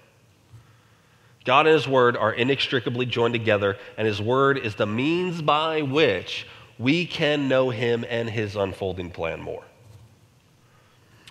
God 1.43 1.67
and 1.67 1.75
his 1.75 1.87
word 1.87 2.15
are 2.15 2.33
inextricably 2.33 3.05
joined 3.05 3.33
together, 3.33 3.77
and 3.97 4.07
his 4.07 4.21
word 4.21 4.57
is 4.57 4.75
the 4.75 4.87
means 4.87 5.41
by 5.41 5.81
which 5.81 6.47
we 6.79 7.05
can 7.05 7.47
know 7.47 7.69
him 7.69 8.05
and 8.09 8.29
his 8.29 8.55
unfolding 8.55 9.11
plan 9.11 9.41
more. 9.41 9.63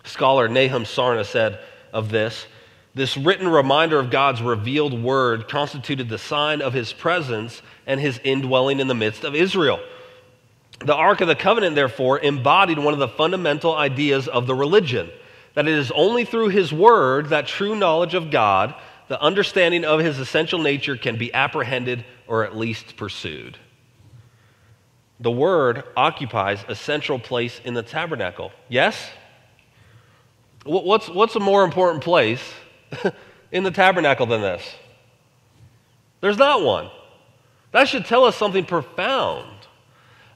Scholar 0.04 0.48
Nahum 0.48 0.84
Sarna 0.84 1.24
said 1.24 1.58
of 1.94 2.10
this 2.10 2.46
this 2.94 3.16
written 3.16 3.48
reminder 3.48 3.98
of 3.98 4.10
God's 4.10 4.40
revealed 4.40 5.02
word 5.02 5.48
constituted 5.48 6.08
the 6.08 6.18
sign 6.18 6.62
of 6.62 6.72
his 6.72 6.92
presence 6.92 7.60
and 7.86 8.00
his 8.00 8.20
indwelling 8.22 8.78
in 8.78 8.86
the 8.86 8.94
midst 8.94 9.24
of 9.24 9.34
Israel. 9.34 9.80
The 10.78 10.94
Ark 10.94 11.20
of 11.20 11.28
the 11.28 11.34
Covenant, 11.34 11.74
therefore, 11.74 12.20
embodied 12.20 12.78
one 12.78 12.94
of 12.94 13.00
the 13.00 13.08
fundamental 13.08 13.74
ideas 13.74 14.28
of 14.28 14.46
the 14.46 14.54
religion 14.54 15.10
that 15.54 15.66
it 15.66 15.74
is 15.74 15.92
only 15.92 16.24
through 16.24 16.48
his 16.48 16.72
word 16.72 17.28
that 17.30 17.46
true 17.46 17.76
knowledge 17.76 18.14
of 18.14 18.30
God, 18.30 18.74
the 19.08 19.20
understanding 19.20 19.84
of 19.84 20.00
his 20.00 20.18
essential 20.18 20.60
nature, 20.60 20.96
can 20.96 21.16
be 21.16 21.32
apprehended 21.32 22.04
or 22.26 22.44
at 22.44 22.56
least 22.56 22.96
pursued. 22.96 23.56
The 25.20 25.30
word 25.30 25.84
occupies 25.96 26.64
a 26.68 26.74
central 26.74 27.18
place 27.18 27.60
in 27.64 27.74
the 27.74 27.84
tabernacle. 27.84 28.52
Yes? 28.68 29.10
What's, 30.64 31.08
what's 31.08 31.36
a 31.36 31.40
more 31.40 31.62
important 31.62 32.02
place 32.02 32.40
in 33.52 33.64
the 33.64 33.70
tabernacle 33.70 34.26
than 34.26 34.40
this? 34.40 34.62
There's 36.20 36.38
not 36.38 36.62
one. 36.62 36.90
That 37.72 37.88
should 37.88 38.06
tell 38.06 38.24
us 38.24 38.34
something 38.36 38.64
profound 38.64 39.50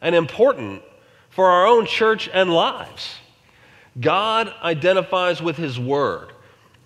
and 0.00 0.14
important 0.14 0.82
for 1.30 1.46
our 1.46 1.66
own 1.66 1.86
church 1.86 2.28
and 2.32 2.52
lives. 2.52 3.16
God 3.98 4.52
identifies 4.62 5.40
with 5.40 5.56
His 5.56 5.78
Word. 5.78 6.32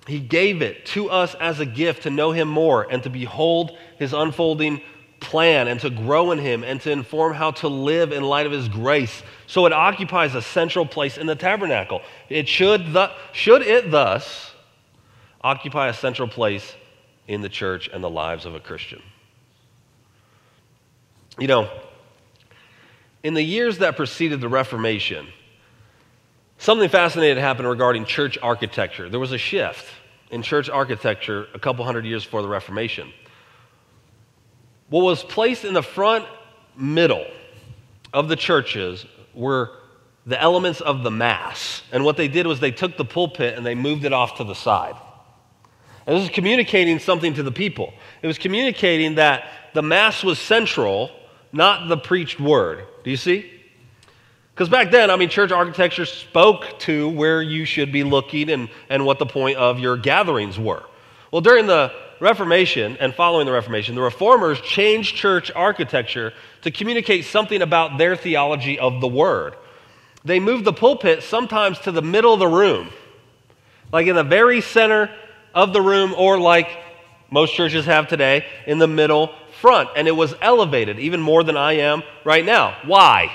He 0.06 0.20
gave 0.20 0.62
it 0.62 0.86
to 0.86 1.10
us 1.10 1.34
as 1.34 1.58
a 1.58 1.66
gift 1.66 2.04
to 2.04 2.10
know 2.10 2.32
Him 2.32 2.48
more 2.48 2.86
and 2.90 3.02
to 3.02 3.10
behold 3.10 3.76
His 3.98 4.12
unfolding 4.12 4.80
plan 5.22 5.68
and 5.68 5.80
to 5.80 5.88
grow 5.88 6.32
in 6.32 6.38
Him 6.38 6.62
and 6.62 6.80
to 6.82 6.90
inform 6.90 7.32
how 7.32 7.52
to 7.52 7.68
live 7.68 8.12
in 8.12 8.22
light 8.22 8.44
of 8.44 8.52
His 8.52 8.68
grace. 8.68 9.22
So 9.46 9.64
it 9.64 9.72
occupies 9.72 10.34
a 10.34 10.42
central 10.42 10.84
place 10.84 11.16
in 11.16 11.26
the 11.26 11.34
tabernacle. 11.34 12.02
It 12.28 12.48
should, 12.48 12.92
th- 12.92 13.10
should 13.32 13.62
it 13.62 13.90
thus 13.90 14.52
occupy 15.40 15.88
a 15.88 15.94
central 15.94 16.28
place 16.28 16.74
in 17.26 17.40
the 17.40 17.48
church 17.48 17.88
and 17.92 18.02
the 18.02 18.10
lives 18.10 18.44
of 18.44 18.54
a 18.54 18.60
Christian. 18.60 19.02
You 21.38 21.46
know, 21.46 21.70
in 23.22 23.34
the 23.34 23.42
years 23.42 23.78
that 23.78 23.96
preceded 23.96 24.40
the 24.40 24.48
Reformation, 24.48 25.26
something 26.58 26.88
fascinating 26.88 27.42
happened 27.42 27.68
regarding 27.68 28.04
church 28.04 28.36
architecture. 28.42 29.08
There 29.08 29.20
was 29.20 29.32
a 29.32 29.38
shift 29.38 29.88
in 30.30 30.42
church 30.42 30.68
architecture 30.68 31.46
a 31.54 31.58
couple 31.58 31.84
hundred 31.84 32.04
years 32.04 32.24
before 32.24 32.42
the 32.42 32.48
Reformation. 32.48 33.12
What 34.92 35.04
was 35.04 35.22
placed 35.22 35.64
in 35.64 35.72
the 35.72 35.82
front 35.82 36.26
middle 36.76 37.24
of 38.12 38.28
the 38.28 38.36
churches 38.36 39.06
were 39.32 39.70
the 40.26 40.38
elements 40.38 40.82
of 40.82 41.02
the 41.02 41.10
Mass. 41.10 41.80
And 41.92 42.04
what 42.04 42.18
they 42.18 42.28
did 42.28 42.46
was 42.46 42.60
they 42.60 42.72
took 42.72 42.98
the 42.98 43.04
pulpit 43.06 43.56
and 43.56 43.64
they 43.64 43.74
moved 43.74 44.04
it 44.04 44.12
off 44.12 44.36
to 44.36 44.44
the 44.44 44.52
side. 44.52 44.94
And 46.06 46.14
this 46.14 46.24
is 46.24 46.28
communicating 46.28 46.98
something 46.98 47.32
to 47.32 47.42
the 47.42 47.50
people. 47.50 47.94
It 48.20 48.26
was 48.26 48.36
communicating 48.36 49.14
that 49.14 49.44
the 49.72 49.80
Mass 49.80 50.22
was 50.22 50.38
central, 50.38 51.10
not 51.54 51.88
the 51.88 51.96
preached 51.96 52.38
word. 52.38 52.84
Do 53.02 53.10
you 53.10 53.16
see? 53.16 53.50
Because 54.52 54.68
back 54.68 54.90
then, 54.90 55.10
I 55.10 55.16
mean, 55.16 55.30
church 55.30 55.52
architecture 55.52 56.04
spoke 56.04 56.78
to 56.80 57.08
where 57.08 57.40
you 57.40 57.64
should 57.64 57.92
be 57.92 58.04
looking 58.04 58.50
and, 58.50 58.68
and 58.90 59.06
what 59.06 59.18
the 59.18 59.24
point 59.24 59.56
of 59.56 59.78
your 59.78 59.96
gatherings 59.96 60.58
were. 60.58 60.82
Well, 61.32 61.40
during 61.40 61.66
the 61.66 61.90
Reformation 62.20 62.98
and 63.00 63.12
following 63.12 63.46
the 63.46 63.52
Reformation, 63.52 63.96
the 63.96 64.02
reformers 64.02 64.60
changed 64.60 65.16
church 65.16 65.50
architecture 65.50 66.32
to 66.60 66.70
communicate 66.70 67.24
something 67.24 67.62
about 67.62 67.98
their 67.98 68.14
theology 68.14 68.78
of 68.78 69.00
the 69.00 69.08
word. 69.08 69.56
They 70.24 70.38
moved 70.38 70.64
the 70.64 70.72
pulpit 70.74 71.24
sometimes 71.24 71.80
to 71.80 71.90
the 71.90 72.02
middle 72.02 72.34
of 72.34 72.38
the 72.38 72.46
room, 72.46 72.90
like 73.90 74.06
in 74.06 74.14
the 74.14 74.22
very 74.22 74.60
center 74.60 75.10
of 75.54 75.72
the 75.72 75.80
room, 75.80 76.14
or 76.16 76.38
like 76.38 76.68
most 77.30 77.54
churches 77.54 77.86
have 77.86 78.08
today, 78.08 78.46
in 78.66 78.78
the 78.78 78.86
middle 78.86 79.34
front. 79.60 79.88
And 79.96 80.06
it 80.06 80.12
was 80.12 80.34
elevated, 80.42 81.00
even 81.00 81.20
more 81.20 81.42
than 81.42 81.56
I 81.56 81.78
am 81.78 82.02
right 82.24 82.44
now. 82.44 82.76
Why? 82.84 83.32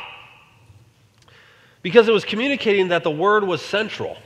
Because 1.81 2.07
it 2.07 2.13
was 2.13 2.23
communicating 2.23 2.89
that 2.89 3.03
the 3.03 3.11
word 3.11 3.43
was 3.43 3.61
central 3.61 4.17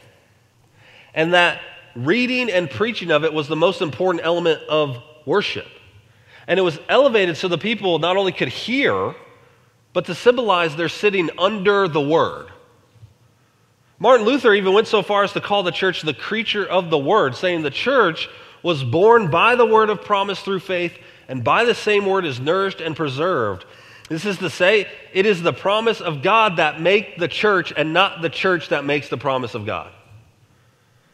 and 1.15 1.34
that 1.34 1.62
reading 1.95 2.49
and 2.49 2.69
preaching 2.69 3.12
of 3.12 3.23
it 3.23 3.34
was 3.34 3.47
the 3.47 3.56
most 3.56 3.82
important 3.82 4.25
element 4.25 4.62
of 4.63 4.97
worship. 5.25 5.67
And 6.47 6.60
it 6.60 6.63
was 6.63 6.80
elevated 6.89 7.38
so 7.38 7.47
the 7.47 7.58
people 7.58 7.99
not 7.99 8.17
only 8.17 8.32
could 8.32 8.49
hear, 8.49 9.15
but 9.93 10.06
to 10.06 10.15
symbolize 10.15 10.75
they're 10.75 10.89
sitting 10.89 11.30
under 11.38 11.88
the 11.88 12.01
word. 12.01 12.47
Martin 13.99 14.25
Luther 14.25 14.54
even 14.54 14.73
went 14.73 14.88
so 14.88 15.04
far 15.04 15.23
as 15.23 15.34
to 15.34 15.41
call 15.41 15.63
the 15.63 15.71
church 15.71 16.01
the 16.01 16.13
creature 16.13 16.65
of 16.65 16.89
the 16.89 16.97
word, 16.97 17.36
saying 17.36 17.62
the 17.62 17.69
church 17.69 18.30
was 18.63 18.84
born 18.84 19.30
by 19.30 19.56
the 19.56 19.65
word 19.65 19.89
of 19.89 20.01
promise 20.01 20.39
through 20.39 20.60
faith, 20.60 20.97
and 21.27 21.43
by 21.43 21.63
the 21.63 21.75
same 21.75 22.06
word 22.06 22.25
is 22.25 22.39
nourished 22.39 22.82
and 22.82 22.95
preserved. 22.95 23.65
This 24.10 24.25
is 24.25 24.39
to 24.39 24.49
say, 24.49 24.88
it 25.13 25.25
is 25.25 25.41
the 25.41 25.54
promise 25.54 26.01
of 26.01 26.21
God 26.21 26.58
that 26.58 26.82
make 26.82 27.17
the 27.17 27.27
church 27.27 27.71
and 27.75 27.93
not 27.93 28.21
the 28.21 28.30
church 28.30 28.69
that 28.69 28.84
makes 28.84 29.08
the 29.08 29.17
promise 29.17 29.56
of 29.56 29.65
God. 29.65 29.91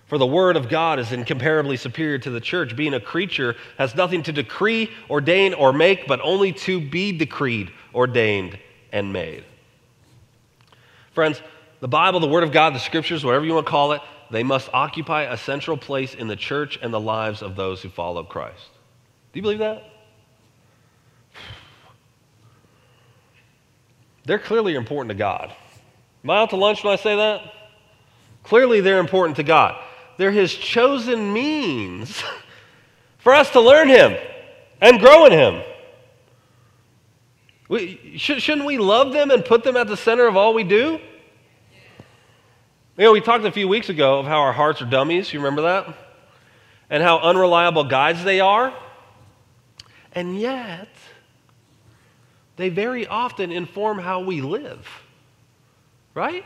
For 0.07 0.17
the 0.17 0.25
word 0.25 0.55
of 0.55 0.69
God 0.69 0.99
is 0.99 1.11
incomparably 1.11 1.75
superior 1.75 2.17
to 2.19 2.29
the 2.29 2.39
church. 2.39 2.75
Being 2.75 2.93
a 2.93 2.99
creature 2.99 3.55
has 3.77 3.93
nothing 3.93 4.23
to 4.23 4.31
decree, 4.31 4.89
ordain, 5.09 5.53
or 5.53 5.73
make, 5.73 6.07
but 6.07 6.21
only 6.23 6.53
to 6.53 6.79
be 6.79 7.11
decreed, 7.11 7.71
ordained, 7.93 8.57
and 8.93 9.11
made. 9.11 9.43
Friends, 11.11 11.41
the 11.81 11.89
Bible, 11.89 12.21
the 12.21 12.27
Word 12.27 12.43
of 12.43 12.53
God, 12.53 12.73
the 12.73 12.79
Scriptures, 12.79 13.25
whatever 13.25 13.45
you 13.45 13.53
want 13.53 13.65
to 13.65 13.71
call 13.71 13.91
it, 13.91 14.01
they 14.31 14.43
must 14.43 14.69
occupy 14.73 15.23
a 15.23 15.37
central 15.37 15.75
place 15.77 16.13
in 16.13 16.27
the 16.27 16.35
church 16.35 16.79
and 16.81 16.93
the 16.93 16.99
lives 16.99 17.41
of 17.41 17.55
those 17.55 17.81
who 17.81 17.89
follow 17.89 18.23
Christ. 18.23 18.69
Do 19.33 19.39
you 19.39 19.41
believe 19.41 19.59
that? 19.59 19.83
They're 24.23 24.39
clearly 24.39 24.75
important 24.75 25.09
to 25.09 25.15
God. 25.15 25.53
Am 26.23 26.29
I 26.29 26.37
out 26.37 26.49
to 26.51 26.55
lunch 26.55 26.83
when 26.83 26.93
I 26.93 26.97
say 26.97 27.15
that? 27.15 27.41
Clearly, 28.43 28.81
they're 28.81 28.99
important 28.99 29.35
to 29.37 29.43
God. 29.43 29.81
They're 30.17 30.31
His 30.31 30.53
chosen 30.53 31.31
means 31.31 32.23
for 33.17 33.33
us 33.33 33.51
to 33.51 33.61
learn 33.61 33.87
Him 33.87 34.15
and 34.81 34.99
grow 34.99 35.25
in 35.25 35.31
Him. 35.31 35.63
We, 37.69 38.17
shouldn't 38.17 38.65
we 38.65 38.77
love 38.77 39.11
them 39.13 39.29
and 39.29 39.43
put 39.43 39.63
them 39.63 39.75
at 39.75 39.87
the 39.87 39.97
center 39.97 40.25
of 40.25 40.37
all 40.37 40.53
we 40.53 40.63
do? 40.63 40.99
You 42.97 43.03
know, 43.03 43.11
we 43.11 43.21
talked 43.21 43.45
a 43.45 43.51
few 43.51 43.67
weeks 43.67 43.89
ago 43.89 44.19
of 44.19 44.25
how 44.25 44.39
our 44.39 44.53
hearts 44.53 44.81
are 44.81 44.85
dummies. 44.85 45.31
You 45.31 45.39
remember 45.39 45.63
that? 45.63 45.95
And 46.89 47.03
how 47.03 47.19
unreliable 47.19 47.83
guides 47.83 48.23
they 48.23 48.39
are. 48.39 48.73
And 50.13 50.39
yet, 50.39 50.87
they 52.55 52.69
very 52.69 53.05
often 53.05 53.51
inform 53.51 53.99
how 53.99 54.21
we 54.21 54.41
live. 54.41 54.87
Right? 56.15 56.43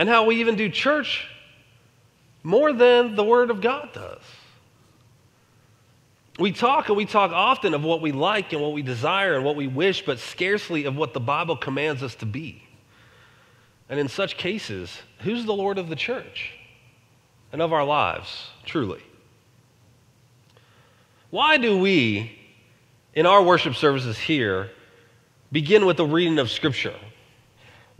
And 0.00 0.08
how 0.08 0.24
we 0.24 0.36
even 0.36 0.56
do 0.56 0.70
church 0.70 1.28
more 2.42 2.72
than 2.72 3.16
the 3.16 3.22
Word 3.22 3.50
of 3.50 3.60
God 3.60 3.90
does. 3.92 4.22
We 6.38 6.52
talk 6.52 6.88
and 6.88 6.96
we 6.96 7.04
talk 7.04 7.32
often 7.32 7.74
of 7.74 7.84
what 7.84 8.00
we 8.00 8.10
like 8.10 8.54
and 8.54 8.62
what 8.62 8.72
we 8.72 8.80
desire 8.80 9.34
and 9.34 9.44
what 9.44 9.56
we 9.56 9.66
wish, 9.66 10.02
but 10.06 10.18
scarcely 10.18 10.86
of 10.86 10.96
what 10.96 11.12
the 11.12 11.20
Bible 11.20 11.54
commands 11.54 12.02
us 12.02 12.14
to 12.14 12.24
be. 12.24 12.62
And 13.90 14.00
in 14.00 14.08
such 14.08 14.38
cases, 14.38 15.02
who's 15.18 15.44
the 15.44 15.52
Lord 15.52 15.76
of 15.76 15.90
the 15.90 15.96
church 15.96 16.54
and 17.52 17.60
of 17.60 17.70
our 17.74 17.84
lives, 17.84 18.46
truly? 18.64 19.02
Why 21.28 21.58
do 21.58 21.78
we, 21.78 22.38
in 23.12 23.26
our 23.26 23.42
worship 23.42 23.74
services 23.74 24.16
here, 24.16 24.70
begin 25.52 25.84
with 25.84 25.98
the 25.98 26.06
reading 26.06 26.38
of 26.38 26.50
Scripture? 26.50 26.96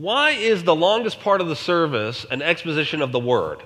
Why 0.00 0.30
is 0.30 0.64
the 0.64 0.74
longest 0.74 1.20
part 1.20 1.42
of 1.42 1.48
the 1.48 1.54
service 1.54 2.24
an 2.30 2.40
exposition 2.40 3.02
of 3.02 3.12
the 3.12 3.18
Word? 3.18 3.62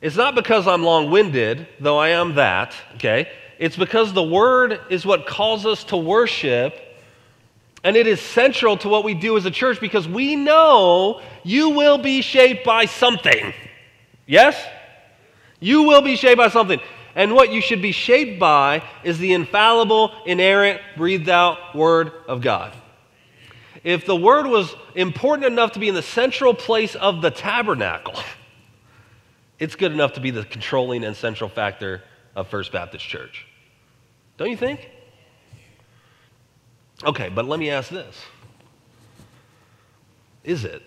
It's 0.00 0.16
not 0.16 0.34
because 0.34 0.66
I'm 0.66 0.82
long 0.82 1.10
winded, 1.10 1.68
though 1.78 1.98
I 1.98 2.08
am 2.08 2.36
that, 2.36 2.74
okay? 2.94 3.30
It's 3.58 3.76
because 3.76 4.14
the 4.14 4.22
Word 4.22 4.80
is 4.88 5.04
what 5.04 5.26
calls 5.26 5.66
us 5.66 5.84
to 5.84 5.98
worship 5.98 6.74
and 7.84 7.96
it 7.96 8.06
is 8.06 8.18
central 8.18 8.78
to 8.78 8.88
what 8.88 9.04
we 9.04 9.12
do 9.12 9.36
as 9.36 9.44
a 9.44 9.50
church 9.50 9.78
because 9.78 10.08
we 10.08 10.36
know 10.36 11.20
you 11.42 11.68
will 11.68 11.98
be 11.98 12.22
shaped 12.22 12.64
by 12.64 12.86
something. 12.86 13.52
Yes? 14.26 14.56
You 15.60 15.82
will 15.82 16.00
be 16.00 16.16
shaped 16.16 16.38
by 16.38 16.48
something. 16.48 16.80
And 17.14 17.34
what 17.34 17.52
you 17.52 17.60
should 17.60 17.82
be 17.82 17.92
shaped 17.92 18.40
by 18.40 18.82
is 19.04 19.18
the 19.18 19.34
infallible, 19.34 20.12
inerrant, 20.24 20.80
breathed 20.96 21.28
out 21.28 21.76
Word 21.76 22.10
of 22.26 22.40
God. 22.40 22.74
If 23.84 24.06
the 24.06 24.16
Word 24.16 24.46
was 24.46 24.74
important 24.94 25.46
enough 25.46 25.72
to 25.72 25.78
be 25.78 25.88
in 25.88 25.94
the 25.94 26.02
central 26.02 26.54
place 26.54 26.94
of 26.94 27.20
the 27.20 27.30
tabernacle, 27.30 28.14
it's 29.58 29.74
good 29.74 29.92
enough 29.92 30.14
to 30.14 30.20
be 30.20 30.30
the 30.30 30.44
controlling 30.44 31.04
and 31.04 31.16
central 31.16 31.50
factor 31.50 32.02
of 32.36 32.48
First 32.48 32.72
Baptist 32.72 33.06
Church. 33.06 33.46
Don't 34.36 34.50
you 34.50 34.56
think? 34.56 34.88
Okay, 37.04 37.28
but 37.28 37.46
let 37.46 37.58
me 37.58 37.70
ask 37.70 37.90
this 37.90 38.16
Is 40.44 40.64
it? 40.64 40.82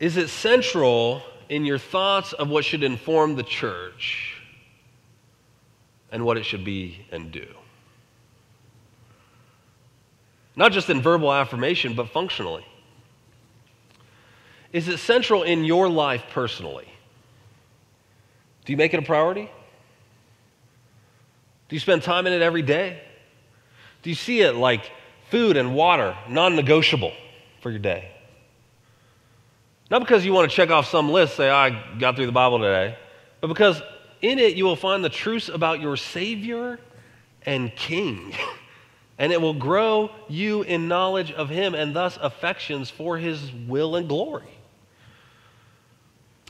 Is 0.00 0.16
it 0.16 0.28
central 0.28 1.22
in 1.48 1.64
your 1.64 1.78
thoughts 1.78 2.32
of 2.32 2.48
what 2.48 2.64
should 2.64 2.82
inform 2.82 3.36
the 3.36 3.42
church 3.42 4.42
and 6.10 6.24
what 6.24 6.36
it 6.36 6.44
should 6.44 6.64
be 6.64 7.06
and 7.12 7.30
do? 7.30 7.46
Not 10.54 10.72
just 10.72 10.90
in 10.90 11.00
verbal 11.00 11.32
affirmation, 11.32 11.94
but 11.94 12.10
functionally. 12.10 12.66
Is 14.72 14.88
it 14.88 14.98
central 14.98 15.42
in 15.42 15.64
your 15.64 15.88
life 15.88 16.24
personally? 16.30 16.88
Do 18.64 18.72
you 18.72 18.76
make 18.76 18.94
it 18.94 18.98
a 18.98 19.02
priority? 19.02 19.50
Do 21.68 21.76
you 21.76 21.80
spend 21.80 22.02
time 22.02 22.26
in 22.26 22.32
it 22.32 22.42
every 22.42 22.62
day? 22.62 23.02
Do 24.02 24.10
you 24.10 24.16
see 24.16 24.40
it 24.40 24.54
like 24.54 24.90
food 25.30 25.56
and 25.56 25.74
water, 25.74 26.16
non 26.28 26.56
negotiable 26.56 27.12
for 27.60 27.70
your 27.70 27.78
day? 27.78 28.10
Not 29.90 30.00
because 30.00 30.24
you 30.24 30.32
want 30.32 30.50
to 30.50 30.56
check 30.56 30.70
off 30.70 30.88
some 30.88 31.10
list, 31.10 31.36
say, 31.36 31.50
I 31.50 31.98
got 31.98 32.16
through 32.16 32.26
the 32.26 32.32
Bible 32.32 32.58
today, 32.58 32.96
but 33.40 33.48
because 33.48 33.82
in 34.22 34.38
it 34.38 34.54
you 34.54 34.64
will 34.64 34.76
find 34.76 35.04
the 35.04 35.10
truths 35.10 35.48
about 35.48 35.80
your 35.80 35.96
Savior 35.96 36.78
and 37.44 37.74
King. 37.74 38.34
and 39.22 39.32
it 39.32 39.40
will 39.40 39.54
grow 39.54 40.10
you 40.28 40.62
in 40.62 40.88
knowledge 40.88 41.30
of 41.30 41.48
Him 41.48 41.76
and 41.76 41.94
thus 41.94 42.18
affections 42.20 42.90
for 42.90 43.16
His 43.16 43.52
will 43.68 43.94
and 43.94 44.08
glory. 44.08 44.48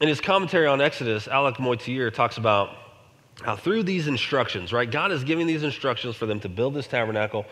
In 0.00 0.08
his 0.08 0.22
commentary 0.22 0.66
on 0.66 0.80
Exodus, 0.80 1.28
Alec 1.28 1.60
Motyer 1.60 2.10
talks 2.10 2.38
about 2.38 2.70
how 3.42 3.56
through 3.56 3.82
these 3.82 4.08
instructions, 4.08 4.72
right, 4.72 4.90
God 4.90 5.12
is 5.12 5.22
giving 5.22 5.46
these 5.46 5.62
instructions 5.62 6.16
for 6.16 6.24
them 6.24 6.40
to 6.40 6.48
build 6.48 6.72
this 6.72 6.86
tabernacle, 6.86 7.44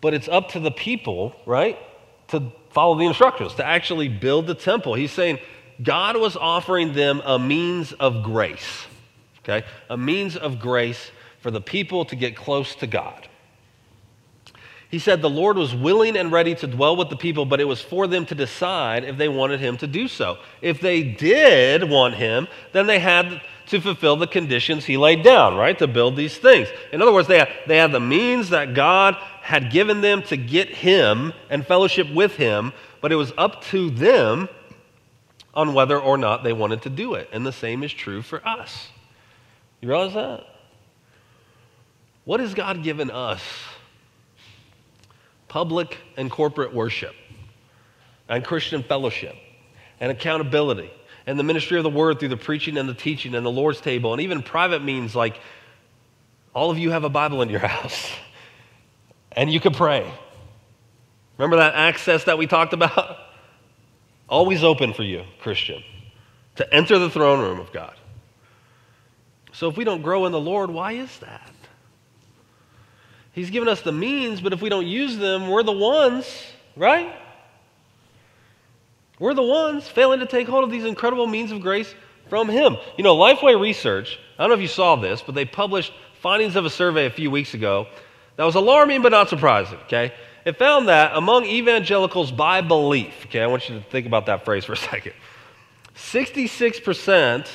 but 0.00 0.14
it's 0.14 0.28
up 0.28 0.50
to 0.50 0.60
the 0.60 0.70
people, 0.70 1.34
right, 1.44 1.76
to 2.28 2.52
follow 2.70 2.96
the 2.96 3.06
instructions, 3.06 3.54
to 3.54 3.66
actually 3.66 4.08
build 4.08 4.46
the 4.46 4.54
temple. 4.54 4.94
He's 4.94 5.12
saying 5.12 5.40
God 5.82 6.16
was 6.16 6.36
offering 6.36 6.92
them 6.92 7.20
a 7.24 7.40
means 7.40 7.92
of 7.92 8.22
grace, 8.22 8.86
okay, 9.40 9.66
a 9.90 9.96
means 9.96 10.36
of 10.36 10.60
grace 10.60 11.10
for 11.40 11.50
the 11.50 11.60
people 11.60 12.04
to 12.04 12.14
get 12.14 12.36
close 12.36 12.76
to 12.76 12.86
God. 12.86 13.28
He 14.90 14.98
said 15.00 15.20
the 15.20 15.28
Lord 15.28 15.56
was 15.56 15.74
willing 15.74 16.16
and 16.16 16.30
ready 16.30 16.54
to 16.56 16.66
dwell 16.66 16.96
with 16.96 17.08
the 17.08 17.16
people, 17.16 17.44
but 17.44 17.60
it 17.60 17.64
was 17.64 17.82
for 17.82 18.06
them 18.06 18.24
to 18.26 18.34
decide 18.34 19.02
if 19.04 19.16
they 19.16 19.28
wanted 19.28 19.58
him 19.58 19.76
to 19.78 19.86
do 19.86 20.06
so. 20.06 20.38
If 20.62 20.80
they 20.80 21.02
did 21.02 21.88
want 21.88 22.14
him, 22.14 22.46
then 22.72 22.86
they 22.86 23.00
had 23.00 23.42
to 23.66 23.80
fulfill 23.80 24.16
the 24.16 24.28
conditions 24.28 24.84
he 24.84 24.96
laid 24.96 25.24
down, 25.24 25.56
right? 25.56 25.76
To 25.78 25.88
build 25.88 26.14
these 26.14 26.38
things. 26.38 26.68
In 26.92 27.02
other 27.02 27.12
words, 27.12 27.26
they 27.26 27.38
had, 27.38 27.48
they 27.66 27.78
had 27.78 27.90
the 27.90 28.00
means 28.00 28.50
that 28.50 28.74
God 28.74 29.16
had 29.42 29.72
given 29.72 30.02
them 30.02 30.22
to 30.24 30.36
get 30.36 30.68
him 30.68 31.32
and 31.50 31.66
fellowship 31.66 32.12
with 32.12 32.36
him, 32.36 32.72
but 33.00 33.10
it 33.10 33.16
was 33.16 33.32
up 33.36 33.64
to 33.64 33.90
them 33.90 34.48
on 35.52 35.74
whether 35.74 35.98
or 35.98 36.16
not 36.16 36.44
they 36.44 36.52
wanted 36.52 36.82
to 36.82 36.90
do 36.90 37.14
it. 37.14 37.28
And 37.32 37.44
the 37.44 37.52
same 37.52 37.82
is 37.82 37.92
true 37.92 38.22
for 38.22 38.46
us. 38.46 38.88
You 39.80 39.88
realize 39.88 40.14
that? 40.14 40.44
What 42.24 42.40
has 42.40 42.54
God 42.54 42.82
given 42.84 43.10
us? 43.10 43.42
Public 45.48 45.96
and 46.16 46.30
corporate 46.30 46.74
worship, 46.74 47.14
and 48.28 48.44
Christian 48.44 48.82
fellowship, 48.82 49.34
and 50.00 50.10
accountability, 50.10 50.90
and 51.26 51.38
the 51.38 51.44
ministry 51.44 51.78
of 51.78 51.84
the 51.84 51.90
word 51.90 52.18
through 52.18 52.28
the 52.28 52.36
preaching 52.36 52.76
and 52.76 52.88
the 52.88 52.94
teaching 52.94 53.34
and 53.34 53.44
the 53.44 53.50
Lord's 53.50 53.80
table, 53.80 54.12
and 54.12 54.22
even 54.22 54.42
private 54.42 54.82
means 54.82 55.14
like 55.14 55.38
all 56.54 56.70
of 56.70 56.78
you 56.78 56.90
have 56.90 57.04
a 57.04 57.08
Bible 57.08 57.42
in 57.42 57.50
your 57.50 57.60
house 57.66 58.10
and 59.36 59.52
you 59.52 59.60
can 59.60 59.74
pray. 59.74 60.10
Remember 61.36 61.58
that 61.58 61.74
access 61.74 62.24
that 62.24 62.38
we 62.38 62.46
talked 62.46 62.72
about? 62.72 63.18
Always 64.28 64.64
open 64.64 64.94
for 64.94 65.02
you, 65.02 65.22
Christian, 65.40 65.84
to 66.56 66.74
enter 66.74 66.98
the 66.98 67.10
throne 67.10 67.40
room 67.40 67.60
of 67.60 67.70
God. 67.72 67.94
So 69.52 69.68
if 69.68 69.76
we 69.76 69.84
don't 69.84 70.02
grow 70.02 70.26
in 70.26 70.32
the 70.32 70.40
Lord, 70.40 70.70
why 70.70 70.92
is 70.92 71.18
that? 71.18 71.50
He's 73.36 73.50
given 73.50 73.68
us 73.68 73.82
the 73.82 73.92
means, 73.92 74.40
but 74.40 74.54
if 74.54 74.62
we 74.62 74.70
don't 74.70 74.86
use 74.86 75.18
them, 75.18 75.48
we're 75.48 75.62
the 75.62 75.70
ones, 75.70 76.26
right? 76.74 77.14
We're 79.18 79.34
the 79.34 79.42
ones 79.42 79.86
failing 79.86 80.20
to 80.20 80.26
take 80.26 80.48
hold 80.48 80.64
of 80.64 80.70
these 80.70 80.86
incredible 80.86 81.26
means 81.26 81.52
of 81.52 81.60
grace 81.60 81.94
from 82.30 82.48
Him. 82.48 82.78
You 82.96 83.04
know, 83.04 83.14
Lifeway 83.14 83.60
Research, 83.60 84.18
I 84.38 84.42
don't 84.42 84.48
know 84.48 84.54
if 84.54 84.62
you 84.62 84.68
saw 84.68 84.96
this, 84.96 85.20
but 85.20 85.34
they 85.34 85.44
published 85.44 85.92
findings 86.22 86.56
of 86.56 86.64
a 86.64 86.70
survey 86.70 87.04
a 87.04 87.10
few 87.10 87.30
weeks 87.30 87.52
ago 87.52 87.88
that 88.36 88.44
was 88.44 88.54
alarming 88.54 89.02
but 89.02 89.10
not 89.10 89.28
surprising, 89.28 89.80
okay? 89.84 90.14
It 90.46 90.58
found 90.58 90.88
that 90.88 91.14
among 91.14 91.44
evangelicals 91.44 92.32
by 92.32 92.62
belief, 92.62 93.26
okay, 93.26 93.42
I 93.42 93.48
want 93.48 93.68
you 93.68 93.74
to 93.74 93.84
think 93.84 94.06
about 94.06 94.24
that 94.26 94.46
phrase 94.46 94.64
for 94.64 94.72
a 94.72 94.76
second. 94.78 95.12
66% 95.94 97.46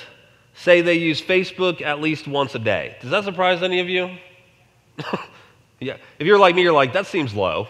say 0.54 0.82
they 0.82 0.94
use 0.94 1.20
Facebook 1.20 1.82
at 1.82 2.00
least 2.00 2.28
once 2.28 2.54
a 2.54 2.60
day. 2.60 2.98
Does 3.02 3.10
that 3.10 3.24
surprise 3.24 3.64
any 3.64 3.80
of 3.80 3.90
you? 3.90 4.16
Yeah. 5.82 5.98
If 6.20 6.28
you're 6.28 6.40
like 6.40 6.56
me, 6.56 6.62
you're 6.62 6.72
like, 6.72 6.94
that 6.94 7.08
seems 7.08 7.34
low. 7.34 7.68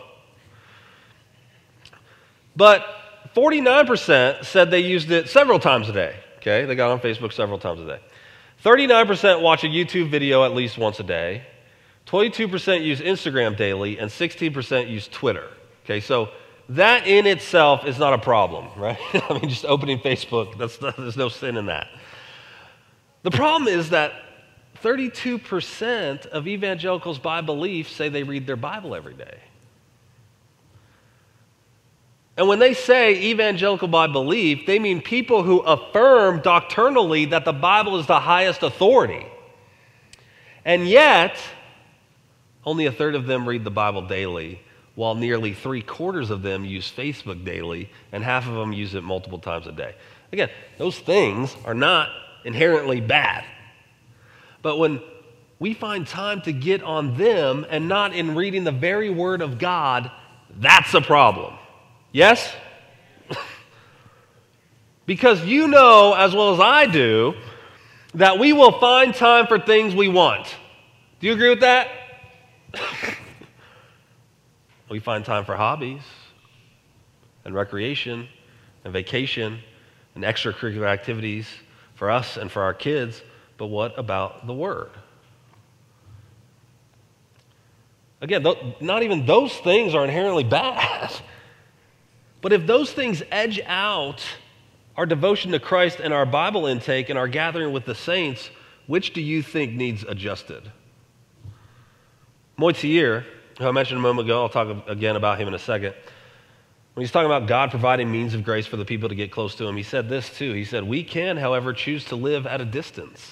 But 2.55 2.86
49% 3.36 4.45
said 4.45 4.70
they 4.70 4.82
used 4.82 5.09
it 5.09 5.30
several 5.30 5.59
times 5.59 5.89
a 5.89 5.93
day. 5.93 6.16
Okay, 6.38 6.66
they 6.66 6.76
got 6.76 6.91
on 6.91 6.99
Facebook 6.99 7.32
several 7.34 7.57
times 7.57 7.80
a 7.80 7.86
day. 7.86 7.99
39% 8.64 9.41
watch 9.41 9.64
a 9.64 9.68
YouTube 9.68 10.09
video 10.09 10.43
at 10.43 10.53
least 10.53 10.78
once 10.78 10.99
a 10.99 11.03
day. 11.03 11.43
22% 12.07 12.84
use 12.84 12.99
Instagram 12.99 13.55
daily, 13.55 13.97
and 13.97 14.09
16% 14.09 14.89
use 14.89 15.07
Twitter. 15.07 15.47
Okay, 15.86 15.99
so 15.99 16.30
that 16.70 17.07
in 17.07 17.26
itself 17.26 17.86
is 17.86 17.97
not 17.97 18.14
a 18.14 18.18
problem, 18.18 18.68
right? 18.76 18.99
I 19.14 19.39
mean, 19.39 19.49
just 19.49 19.66
opening 19.66 19.99
Facebook, 19.99 20.57
that's 20.57 20.78
there's 20.78 21.16
no 21.18 21.30
sin 21.30 21.55
in 21.55 21.68
that. 21.68 21.88
The 23.24 23.32
problem 23.32 23.68
is 23.68 23.91
that 23.91 24.14
32% 24.84 26.25
of 26.27 26.47
evangelicals 26.47 27.19
by 27.19 27.41
belief 27.41 27.89
say 27.89 28.09
they 28.09 28.23
read 28.23 28.47
their 28.47 28.55
Bible 28.55 28.95
every 28.95 29.13
day. 29.13 29.38
And 32.38 32.47
when 32.47 32.59
they 32.59 32.73
say 32.73 33.21
evangelical 33.21 33.88
by 33.88 34.07
belief, 34.07 34.65
they 34.65 34.79
mean 34.79 35.01
people 35.01 35.43
who 35.43 35.59
affirm 35.59 36.41
doctrinally 36.41 37.25
that 37.25 37.45
the 37.45 37.53
Bible 37.53 37.99
is 37.99 38.07
the 38.07 38.19
highest 38.19 38.63
authority. 38.63 39.25
And 40.63 40.88
yet, 40.88 41.38
only 42.65 42.86
a 42.86 42.91
third 42.91 43.15
of 43.15 43.27
them 43.27 43.47
read 43.47 43.63
the 43.63 43.71
Bible 43.71 44.03
daily, 44.03 44.61
while 44.95 45.15
nearly 45.15 45.53
three 45.53 45.82
quarters 45.82 46.29
of 46.29 46.41
them 46.41 46.63
use 46.63 46.91
Facebook 46.91 47.43
daily, 47.43 47.89
and 48.11 48.23
half 48.23 48.47
of 48.47 48.55
them 48.55 48.71
use 48.71 48.95
it 48.95 49.03
multiple 49.03 49.39
times 49.39 49.67
a 49.67 49.71
day. 49.71 49.95
Again, 50.32 50.49
those 50.77 50.97
things 50.99 51.55
are 51.65 51.73
not 51.73 52.09
inherently 52.45 53.01
bad. 53.01 53.43
But 54.62 54.78
when 54.78 55.01
we 55.59 55.74
find 55.74 56.07
time 56.07 56.41
to 56.41 56.51
get 56.51 56.84
on 56.84 57.18
them 57.18 57.66
and 57.70 57.88
not 57.88 58.14
in 58.14 58.36
reading 58.36 58.64
the 58.64 58.72
very 58.72 59.09
word 59.09 59.41
of 59.41 59.59
God, 59.59 60.12
that's 60.59 60.93
a 60.93 61.01
problem. 61.01 61.53
Yes? 62.12 62.53
because 65.05 65.43
you 65.45 65.68
know 65.68 66.14
as 66.14 66.34
well 66.34 66.53
as 66.53 66.59
I 66.59 66.86
do 66.86 67.36
that 68.16 68.39
we 68.39 68.53
will 68.53 68.80
find 68.80 69.14
time 69.14 69.47
for 69.47 69.59
things 69.59 69.95
we 69.95 70.07
want. 70.07 70.47
Do 71.20 71.28
you 71.28 71.34
agree 71.34 71.49
with 71.49 71.62
that? 71.62 71.89
we 74.89 74.99
find 74.99 75.24
time 75.24 75.45
for 75.45 75.55
hobbies 75.55 76.01
and 77.45 77.55
recreation 77.55 78.28
and 78.84 78.91
vacation 78.91 79.59
and 80.16 80.24
extracurricular 80.24 80.88
activities 80.88 81.47
for 81.95 82.09
us 82.09 82.38
and 82.38 82.51
for 82.51 82.64
our 82.64 82.74
kids. 82.74 83.22
But 83.62 83.68
what 83.68 83.99
about 83.99 84.47
the 84.47 84.55
Word? 84.55 84.89
Again, 88.20 88.43
not 88.80 89.03
even 89.03 89.28
those 89.28 89.53
things 89.53 89.93
are 89.93 90.03
inherently 90.03 90.43
bad. 90.43 91.14
But 92.41 92.53
if 92.53 92.66
those 92.66 92.91
things 92.91 93.22
edge 93.30 93.62
out 93.68 94.24
our 94.97 95.05
devotion 95.05 95.51
to 95.51 95.59
Christ 95.59 95.99
and 95.99 96.12
our 96.12 96.26
Bible 96.26 96.66
intake 96.66 97.09
and 97.09 97.20
our 97.20 97.28
gathering 97.28 97.72
with 97.72 97.86
the 97.86 97.93
saints, 97.93 98.49
which 98.88 99.14
do 99.14 99.22
you 99.22 99.43
think 99.43 99.74
needs 99.74 100.03
adjusted? 100.03 100.72
Motyer, 102.57 103.24
who 103.59 103.68
I 103.68 103.72
mentioned 103.72 103.99
a 103.99 104.01
moment 104.01 104.28
ago, 104.28 104.41
I'll 104.41 104.49
talk 104.49 104.88
again 104.88 105.16
about 105.16 105.39
him 105.39 105.47
in 105.47 105.53
a 105.53 105.59
second. 105.59 105.93
When 106.95 107.03
he's 107.03 107.12
talking 107.12 107.28
about 107.28 107.47
God 107.47 107.70
providing 107.70 108.12
means 108.12 108.34
of 108.34 108.43
grace 108.43 108.66
for 108.66 108.78
the 108.78 108.86
people 108.86 109.09
to 109.09 109.16
get 109.16 109.32
close 109.32 109.53
to 109.57 109.68
him, 109.68 109.78
he 109.78 109.84
said 109.84 110.09
this 110.09 110.36
too. 110.36 110.53
He 110.53 110.66
said, 110.66 110.84
We 110.84 111.03
can, 111.03 111.38
however, 111.38 111.74
choose 111.74 112.05
to 112.05 112.16
live 112.16 112.47
at 112.47 112.59
a 112.59 112.66
distance, 112.66 113.32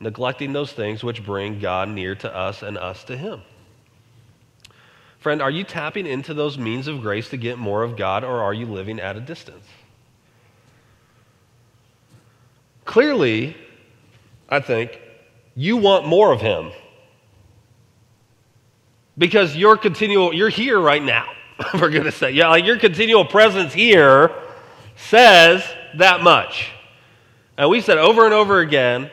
neglecting 0.00 0.52
those 0.52 0.72
things 0.72 1.02
which 1.02 1.24
bring 1.24 1.58
God 1.58 1.88
near 1.88 2.14
to 2.16 2.34
us 2.34 2.62
and 2.62 2.78
us 2.78 3.04
to 3.04 3.16
him. 3.16 3.42
Friend, 5.18 5.42
are 5.42 5.50
you 5.50 5.64
tapping 5.64 6.06
into 6.06 6.32
those 6.32 6.56
means 6.56 6.86
of 6.86 7.00
grace 7.00 7.28
to 7.30 7.36
get 7.36 7.58
more 7.58 7.82
of 7.82 7.96
God, 7.96 8.22
or 8.22 8.40
are 8.40 8.54
you 8.54 8.66
living 8.66 9.00
at 9.00 9.16
a 9.16 9.20
distance? 9.20 9.64
Clearly, 12.84 13.56
I 14.48 14.60
think, 14.60 15.00
you 15.56 15.76
want 15.76 16.06
more 16.06 16.32
of 16.32 16.40
Him. 16.40 16.70
Because 19.18 19.56
your 19.56 19.76
continual, 19.76 20.32
you're 20.32 20.48
here 20.48 20.78
right 20.78 21.02
now, 21.02 21.26
for 21.72 21.90
goodness 21.90 22.14
sake. 22.14 22.36
Yeah, 22.36 22.48
like 22.48 22.64
your 22.64 22.78
continual 22.78 23.24
presence 23.24 23.74
here 23.74 24.32
says 24.96 25.64
that 25.96 26.22
much. 26.22 26.70
And 27.56 27.68
we 27.68 27.80
said 27.80 27.98
over 27.98 28.24
and 28.24 28.32
over 28.32 28.60
again 28.60 29.10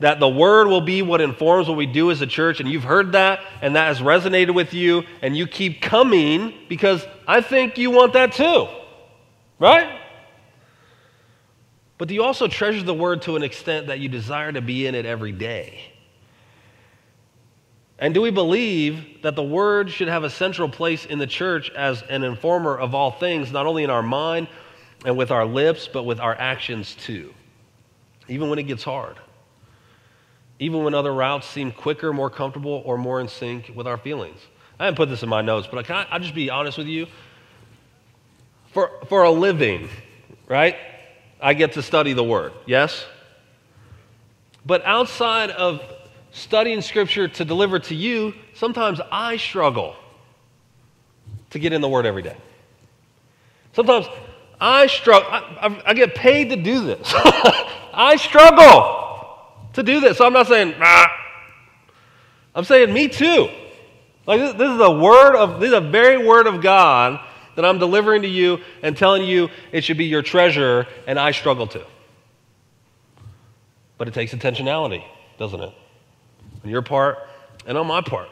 that 0.00 0.20
the 0.20 0.28
word 0.28 0.68
will 0.68 0.80
be 0.80 1.02
what 1.02 1.20
informs 1.20 1.68
what 1.68 1.76
we 1.76 1.86
do 1.86 2.10
as 2.10 2.20
a 2.20 2.26
church, 2.26 2.60
and 2.60 2.70
you've 2.70 2.84
heard 2.84 3.12
that, 3.12 3.40
and 3.60 3.74
that 3.76 3.86
has 3.86 4.00
resonated 4.00 4.54
with 4.54 4.72
you, 4.72 5.02
and 5.22 5.36
you 5.36 5.46
keep 5.46 5.80
coming 5.80 6.54
because 6.68 7.04
I 7.26 7.40
think 7.40 7.78
you 7.78 7.90
want 7.90 8.12
that 8.12 8.32
too. 8.32 8.68
Right? 9.58 10.00
But 11.98 12.06
do 12.06 12.14
you 12.14 12.22
also 12.22 12.46
treasure 12.46 12.84
the 12.84 12.94
word 12.94 13.22
to 13.22 13.34
an 13.34 13.42
extent 13.42 13.88
that 13.88 13.98
you 13.98 14.08
desire 14.08 14.52
to 14.52 14.60
be 14.60 14.86
in 14.86 14.94
it 14.94 15.04
every 15.04 15.32
day? 15.32 15.92
And 17.98 18.14
do 18.14 18.20
we 18.20 18.30
believe 18.30 19.22
that 19.22 19.34
the 19.34 19.42
word 19.42 19.90
should 19.90 20.06
have 20.06 20.22
a 20.22 20.30
central 20.30 20.68
place 20.68 21.04
in 21.04 21.18
the 21.18 21.26
church 21.26 21.70
as 21.70 22.02
an 22.02 22.22
informer 22.22 22.78
of 22.78 22.94
all 22.94 23.10
things, 23.10 23.50
not 23.50 23.66
only 23.66 23.82
in 23.82 23.90
our 23.90 24.04
mind 24.04 24.46
and 25.04 25.16
with 25.16 25.32
our 25.32 25.44
lips, 25.44 25.88
but 25.92 26.04
with 26.04 26.20
our 26.20 26.36
actions 26.36 26.94
too? 26.94 27.34
Even 28.28 28.48
when 28.48 28.60
it 28.60 28.64
gets 28.64 28.84
hard. 28.84 29.16
Even 30.58 30.82
when 30.84 30.94
other 30.94 31.14
routes 31.14 31.46
seem 31.46 31.70
quicker, 31.70 32.12
more 32.12 32.30
comfortable, 32.30 32.82
or 32.84 32.98
more 32.98 33.20
in 33.20 33.28
sync 33.28 33.70
with 33.74 33.86
our 33.86 33.96
feelings. 33.96 34.40
I 34.78 34.86
didn't 34.86 34.96
put 34.96 35.08
this 35.08 35.22
in 35.22 35.28
my 35.28 35.42
notes, 35.42 35.68
but 35.70 35.84
can 35.84 35.96
I, 35.96 36.06
I'll 36.10 36.20
just 36.20 36.34
be 36.34 36.50
honest 36.50 36.78
with 36.78 36.86
you? 36.86 37.06
For, 38.72 38.90
for 39.08 39.24
a 39.24 39.30
living, 39.30 39.88
right? 40.46 40.76
I 41.40 41.54
get 41.54 41.72
to 41.72 41.82
study 41.82 42.12
the 42.12 42.24
Word, 42.24 42.52
yes? 42.66 43.04
But 44.66 44.84
outside 44.84 45.50
of 45.50 45.82
studying 46.32 46.80
Scripture 46.80 47.28
to 47.28 47.44
deliver 47.44 47.78
to 47.78 47.94
you, 47.94 48.34
sometimes 48.54 49.00
I 49.10 49.36
struggle 49.36 49.96
to 51.50 51.58
get 51.58 51.72
in 51.72 51.80
the 51.80 51.88
Word 51.88 52.06
every 52.06 52.22
day. 52.22 52.36
Sometimes 53.72 54.06
I 54.60 54.86
struggle, 54.88 55.28
I, 55.30 55.82
I, 55.86 55.94
get 55.94 56.14
paid 56.14 56.50
to 56.50 56.56
do 56.56 56.84
this. 56.84 57.12
I 57.14 58.16
struggle 58.16 59.07
to 59.78 59.82
do 59.84 60.00
this. 60.00 60.18
So 60.18 60.26
I'm 60.26 60.32
not 60.32 60.48
saying, 60.48 60.74
ah. 60.80 61.08
I'm 62.54 62.64
saying 62.64 62.92
me 62.92 63.08
too. 63.08 63.48
Like 64.26 64.40
this, 64.40 64.52
this 64.54 64.70
is 64.70 64.78
the 64.78 64.90
word 64.90 65.36
of, 65.36 65.60
this 65.60 65.68
is 65.68 65.74
a 65.74 65.80
very 65.80 66.26
word 66.26 66.46
of 66.46 66.60
God 66.60 67.20
that 67.54 67.64
I'm 67.64 67.78
delivering 67.78 68.22
to 68.22 68.28
you 68.28 68.58
and 68.82 68.96
telling 68.96 69.24
you 69.24 69.48
it 69.72 69.84
should 69.84 69.96
be 69.96 70.04
your 70.04 70.22
treasure, 70.22 70.86
and 71.06 71.18
I 71.18 71.30
struggle 71.30 71.66
to. 71.68 71.84
But 73.96 74.08
it 74.08 74.14
takes 74.14 74.32
intentionality, 74.32 75.04
doesn't 75.38 75.60
it? 75.60 75.72
On 76.64 76.70
your 76.70 76.82
part 76.82 77.18
and 77.66 77.78
on 77.78 77.86
my 77.86 78.00
part. 78.00 78.28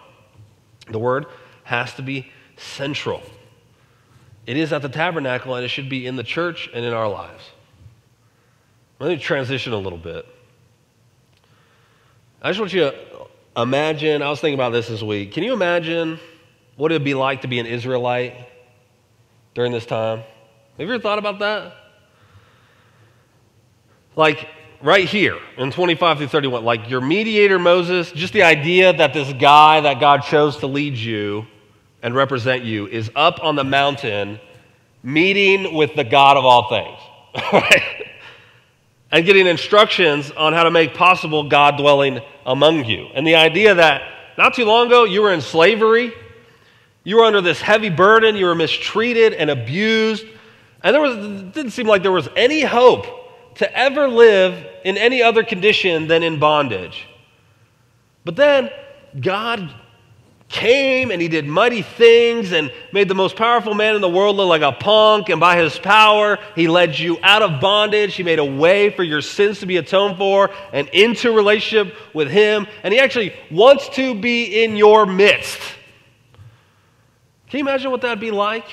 The 0.90 0.98
word 0.98 1.26
has 1.64 1.92
to 1.94 2.02
be 2.02 2.30
central. 2.56 3.22
It 4.46 4.56
is 4.56 4.72
at 4.72 4.82
the 4.82 4.88
tabernacle, 4.88 5.54
and 5.54 5.64
it 5.64 5.68
should 5.68 5.88
be 5.88 6.06
in 6.06 6.16
the 6.16 6.22
church 6.22 6.68
and 6.72 6.84
in 6.84 6.92
our 6.92 7.08
lives. 7.08 7.42
Let 8.98 9.08
me 9.08 9.16
transition 9.16 9.72
a 9.72 9.78
little 9.78 9.98
bit. 9.98 10.26
I 12.42 12.50
just 12.50 12.60
want 12.60 12.72
you 12.72 12.80
to 12.80 12.94
imagine, 13.56 14.22
I 14.22 14.28
was 14.28 14.40
thinking 14.40 14.58
about 14.58 14.70
this 14.70 14.88
this 14.88 15.02
week. 15.02 15.32
Can 15.32 15.42
you 15.42 15.52
imagine 15.52 16.18
what 16.76 16.92
it 16.92 16.96
would 16.96 17.04
be 17.04 17.14
like 17.14 17.42
to 17.42 17.48
be 17.48 17.58
an 17.58 17.66
Israelite 17.66 18.34
during 19.54 19.72
this 19.72 19.86
time? 19.86 20.18
Have 20.18 20.26
you 20.86 20.92
ever 20.92 21.02
thought 21.02 21.18
about 21.18 21.38
that? 21.38 21.74
Like 24.14 24.48
right 24.82 25.08
here 25.08 25.38
in 25.56 25.70
25 25.70 26.18
through 26.18 26.28
31, 26.28 26.64
like 26.64 26.90
your 26.90 27.00
mediator 27.00 27.58
Moses, 27.58 28.12
just 28.12 28.34
the 28.34 28.42
idea 28.42 28.92
that 28.92 29.14
this 29.14 29.32
guy 29.34 29.80
that 29.80 30.00
God 30.00 30.22
chose 30.22 30.58
to 30.58 30.66
lead 30.66 30.94
you 30.94 31.46
and 32.02 32.14
represent 32.14 32.64
you 32.64 32.86
is 32.86 33.10
up 33.16 33.42
on 33.42 33.56
the 33.56 33.64
mountain 33.64 34.38
meeting 35.02 35.74
with 35.74 35.94
the 35.94 36.04
God 36.04 36.36
of 36.36 36.44
all 36.44 36.68
things, 36.68 36.98
right? 37.52 38.06
And 39.12 39.24
getting 39.24 39.46
instructions 39.46 40.30
on 40.32 40.52
how 40.52 40.64
to 40.64 40.70
make 40.70 40.94
possible 40.94 41.48
God 41.48 41.76
dwelling 41.76 42.20
among 42.44 42.84
you. 42.84 43.08
And 43.14 43.26
the 43.26 43.36
idea 43.36 43.74
that 43.74 44.02
not 44.36 44.54
too 44.54 44.64
long 44.64 44.88
ago 44.88 45.04
you 45.04 45.22
were 45.22 45.32
in 45.32 45.40
slavery 45.40 46.12
you 47.06 47.18
were 47.18 47.24
under 47.24 47.40
this 47.40 47.60
heavy 47.60 47.88
burden, 47.88 48.34
you 48.34 48.46
were 48.46 48.56
mistreated 48.56 49.32
and 49.32 49.48
abused, 49.48 50.26
and 50.82 50.92
there 50.92 51.00
was, 51.00 51.16
didn't 51.54 51.70
seem 51.70 51.86
like 51.86 52.02
there 52.02 52.10
was 52.10 52.28
any 52.34 52.62
hope 52.62 53.06
to 53.58 53.78
ever 53.78 54.08
live 54.08 54.66
in 54.84 54.96
any 54.96 55.22
other 55.22 55.44
condition 55.44 56.08
than 56.08 56.24
in 56.24 56.40
bondage. 56.40 57.06
But 58.24 58.34
then 58.34 58.70
God 59.20 59.72
came 60.48 61.10
and 61.10 61.20
he 61.20 61.28
did 61.28 61.46
mighty 61.46 61.82
things 61.82 62.52
and 62.52 62.72
made 62.92 63.08
the 63.08 63.14
most 63.14 63.36
powerful 63.36 63.74
man 63.74 63.94
in 63.94 64.00
the 64.00 64.08
world 64.08 64.36
look 64.36 64.48
like 64.48 64.62
a 64.62 64.72
punk. 64.72 65.28
And 65.28 65.40
by 65.40 65.56
his 65.56 65.78
power, 65.78 66.38
he 66.54 66.68
led 66.68 66.98
you 66.98 67.18
out 67.22 67.42
of 67.42 67.60
bondage. 67.60 68.14
He 68.14 68.22
made 68.22 68.38
a 68.38 68.44
way 68.44 68.90
for 68.90 69.02
your 69.02 69.22
sins 69.22 69.60
to 69.60 69.66
be 69.66 69.76
atoned 69.76 70.18
for 70.18 70.50
and 70.72 70.88
into 70.88 71.32
relationship 71.32 71.96
with 72.14 72.30
him. 72.30 72.66
And 72.82 72.94
he 72.94 73.00
actually 73.00 73.34
wants 73.50 73.88
to 73.90 74.14
be 74.14 74.62
in 74.62 74.76
your 74.76 75.04
midst. 75.04 75.60
Can 77.48 77.58
you 77.58 77.64
imagine 77.64 77.90
what 77.90 78.02
that'd 78.02 78.20
be 78.20 78.30
like? 78.30 78.66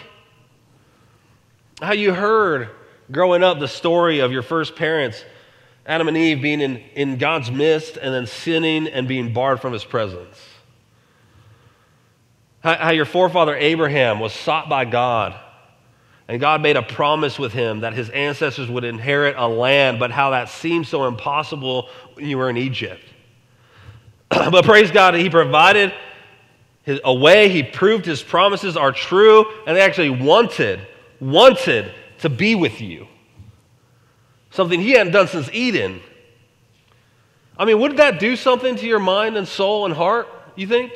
How 1.82 1.94
you 1.94 2.14
heard 2.14 2.70
growing 3.12 3.44
up 3.44 3.60
the 3.60 3.68
story 3.68 4.20
of 4.20 4.32
your 4.32 4.42
first 4.42 4.76
parents, 4.76 5.24
Adam 5.86 6.08
and 6.08 6.16
Eve, 6.16 6.42
being 6.42 6.62
in, 6.62 6.78
in 6.96 7.18
God's 7.18 7.52
midst 7.52 7.98
and 7.98 8.14
then 8.14 8.26
sinning 8.26 8.88
and 8.88 9.08
being 9.08 9.34
barred 9.34 9.60
from 9.60 9.74
his 9.74 9.84
presence. 9.84 10.38
How, 12.64 12.76
how 12.76 12.92
your 12.92 13.06
forefather 13.06 13.56
Abraham 13.56 14.20
was 14.20 14.34
sought 14.34 14.70
by 14.70 14.86
God 14.86 15.40
and 16.28 16.40
God 16.40 16.62
made 16.62 16.78
a 16.78 16.82
promise 16.82 17.38
with 17.38 17.54
him 17.54 17.82
that 17.82 17.94
his 17.94 18.10
ancestors 18.10 18.70
would 18.70 18.84
inherit 18.84 19.36
a 19.38 19.48
land, 19.48 20.00
but 20.00 20.12
how 20.12 20.30
that 20.30 20.50
seemed 20.50 20.88
so 20.88 21.06
impossible 21.06 21.90
when 22.14 22.26
you 22.26 22.38
were 22.38 22.50
in 22.50 22.58
Egypt. 22.58 23.04
but 24.30 24.64
praise 24.64 24.90
God, 24.90 25.16
he 25.16 25.30
provided 25.30 25.94
his, 26.84 27.00
a 27.04 27.14
way 27.14 27.50
he 27.50 27.62
proved 27.62 28.06
his 28.06 28.24
promises 28.24 28.78
are 28.78 28.92
true, 28.92 29.46
and 29.68 29.76
they 29.76 29.82
actually 29.82 30.10
wanted, 30.10 30.80
wanted 31.20 31.92
to 32.20 32.30
be 32.30 32.56
with 32.56 32.80
you. 32.80 33.08
Something 34.52 34.80
he 34.80 34.92
hadn't 34.92 35.14
done 35.14 35.28
since 35.28 35.50
Eden. 35.52 36.02
I 37.58 37.66
mean, 37.66 37.80
would 37.80 37.98
that 37.98 38.20
do 38.20 38.36
something 38.36 38.76
to 38.78 38.86
your 38.86 39.00
mind 39.00 39.36
and 39.36 39.48
soul 39.48 39.86
and 39.86 39.94
heart, 39.94 40.28
you 40.56 40.68
think? 40.68 40.94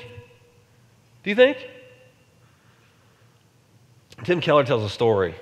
Do 1.28 1.32
you 1.32 1.36
think? 1.36 1.70
Tim 4.24 4.40
Keller 4.40 4.64
tells 4.64 4.82
a 4.82 4.90
story 4.90 5.36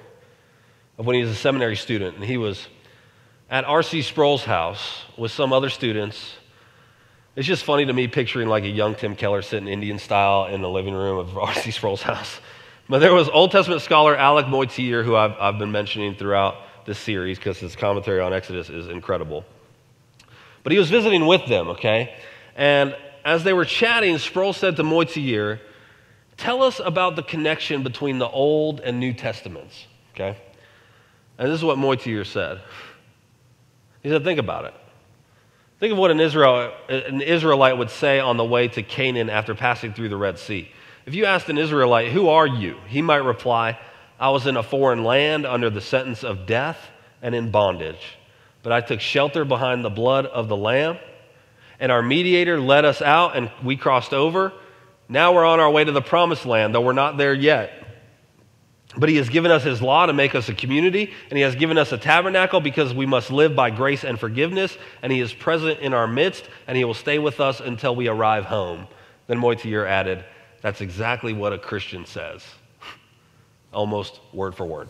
of 0.97 1.05
when 1.05 1.15
he 1.15 1.21
was 1.21 1.29
a 1.29 1.35
seminary 1.35 1.75
student, 1.75 2.15
and 2.15 2.25
he 2.25 2.37
was 2.37 2.67
at 3.51 3.65
R.C. 3.65 4.01
Sproul's 4.01 4.43
house 4.43 5.03
with 5.15 5.31
some 5.31 5.53
other 5.53 5.69
students 5.69 6.37
it's 7.35 7.45
just 7.45 7.63
funny 7.63 7.85
to 7.85 7.93
me 7.93 8.07
picturing 8.07 8.47
like 8.47 8.63
a 8.63 8.69
young 8.69 8.95
Tim 8.95 9.15
Keller 9.15 9.43
sitting 9.43 9.67
Indian 9.67 9.99
style 9.99 10.47
in 10.47 10.63
the 10.63 10.69
living 10.69 10.95
room 10.95 11.19
of 11.19 11.37
R.C. 11.37 11.69
Sproul's 11.69 12.01
house. 12.01 12.39
But 12.89 12.97
there 12.97 13.13
was 13.13 13.29
Old 13.29 13.51
Testament 13.51 13.83
scholar 13.83 14.15
Alec 14.15 14.47
Motyer, 14.47 15.03
who 15.03 15.15
I've, 15.15 15.33
I've 15.39 15.59
been 15.59 15.71
mentioning 15.71 16.15
throughout 16.15 16.55
this 16.87 16.97
series 16.97 17.37
because 17.37 17.59
his 17.59 17.75
commentary 17.75 18.21
on 18.21 18.33
Exodus 18.33 18.71
is 18.71 18.87
incredible. 18.87 19.45
But 20.63 20.71
he 20.71 20.79
was 20.79 20.89
visiting 20.89 21.27
with 21.27 21.45
them, 21.45 21.67
okay? 21.67 22.15
And 22.55 22.95
as 23.23 23.43
they 23.43 23.53
were 23.53 23.65
chatting, 23.65 24.17
Sproul 24.17 24.51
said 24.51 24.77
to 24.77 24.83
Motyer, 24.83 25.59
Tell 26.37 26.63
us 26.63 26.81
about 26.83 27.15
the 27.15 27.23
connection 27.23 27.83
between 27.83 28.19
the 28.19 28.27
Old 28.27 28.79
and 28.79 28.99
New 28.99 29.13
Testaments, 29.13 29.87
okay? 30.13 30.37
And 31.37 31.49
this 31.49 31.59
is 31.59 31.63
what 31.63 31.77
Motyer 31.77 32.25
said. 32.25 32.61
He 34.03 34.09
said, 34.09 34.23
Think 34.23 34.39
about 34.39 34.65
it. 34.65 34.73
Think 35.79 35.93
of 35.93 35.97
what 35.97 36.11
an, 36.11 36.19
Israel, 36.19 36.71
an 36.87 37.21
Israelite 37.21 37.77
would 37.77 37.89
say 37.89 38.19
on 38.19 38.37
the 38.37 38.45
way 38.45 38.67
to 38.69 38.83
Canaan 38.83 39.29
after 39.29 39.53
passing 39.53 39.93
through 39.93 40.09
the 40.09 40.17
Red 40.17 40.39
Sea. 40.39 40.71
If 41.05 41.15
you 41.15 41.25
asked 41.25 41.49
an 41.49 41.57
Israelite, 41.57 42.11
Who 42.11 42.29
are 42.29 42.47
you? 42.47 42.77
he 42.87 43.01
might 43.01 43.17
reply, 43.17 43.79
I 44.19 44.29
was 44.29 44.47
in 44.47 44.55
a 44.55 44.63
foreign 44.63 45.03
land 45.03 45.45
under 45.45 45.69
the 45.69 45.81
sentence 45.81 46.23
of 46.23 46.45
death 46.45 46.79
and 47.21 47.35
in 47.35 47.51
bondage. 47.51 48.17
But 48.63 48.71
I 48.71 48.81
took 48.81 49.01
shelter 49.01 49.45
behind 49.45 49.83
the 49.83 49.89
blood 49.89 50.25
of 50.25 50.47
the 50.47 50.55
Lamb, 50.55 50.97
and 51.79 51.91
our 51.91 52.01
mediator 52.01 52.59
led 52.59 52.85
us 52.85 53.01
out, 53.01 53.35
and 53.35 53.51
we 53.63 53.75
crossed 53.75 54.13
over. 54.13 54.53
Now 55.07 55.33
we're 55.33 55.45
on 55.45 55.59
our 55.59 55.69
way 55.69 55.83
to 55.83 55.91
the 55.91 56.01
promised 56.01 56.45
land, 56.45 56.73
though 56.73 56.81
we're 56.81 56.93
not 56.93 57.17
there 57.17 57.33
yet. 57.33 57.71
But 58.97 59.09
he 59.09 59.17
has 59.17 59.29
given 59.29 59.51
us 59.51 59.63
his 59.63 59.81
law 59.81 60.05
to 60.05 60.13
make 60.13 60.35
us 60.35 60.47
a 60.47 60.53
community, 60.53 61.13
and 61.29 61.37
he 61.37 61.43
has 61.43 61.55
given 61.55 61.77
us 61.77 61.91
a 61.91 61.97
tabernacle 61.97 62.61
because 62.61 62.93
we 62.93 63.05
must 63.05 63.29
live 63.29 63.55
by 63.55 63.69
grace 63.69 64.03
and 64.03 64.19
forgiveness, 64.19 64.77
and 65.01 65.11
he 65.11 65.19
is 65.19 65.33
present 65.33 65.79
in 65.79 65.93
our 65.93 66.07
midst, 66.07 66.47
and 66.67 66.77
he 66.77 66.85
will 66.85 66.93
stay 66.93 67.19
with 67.19 67.39
us 67.39 67.59
until 67.59 67.95
we 67.95 68.07
arrive 68.07 68.45
home. 68.45 68.87
Then 69.27 69.39
Motyer 69.39 69.85
added, 69.85 70.23
That's 70.61 70.81
exactly 70.81 71.33
what 71.33 71.51
a 71.51 71.57
Christian 71.57 72.05
says, 72.05 72.43
almost 73.73 74.21
word 74.33 74.55
for 74.55 74.65
word. 74.65 74.89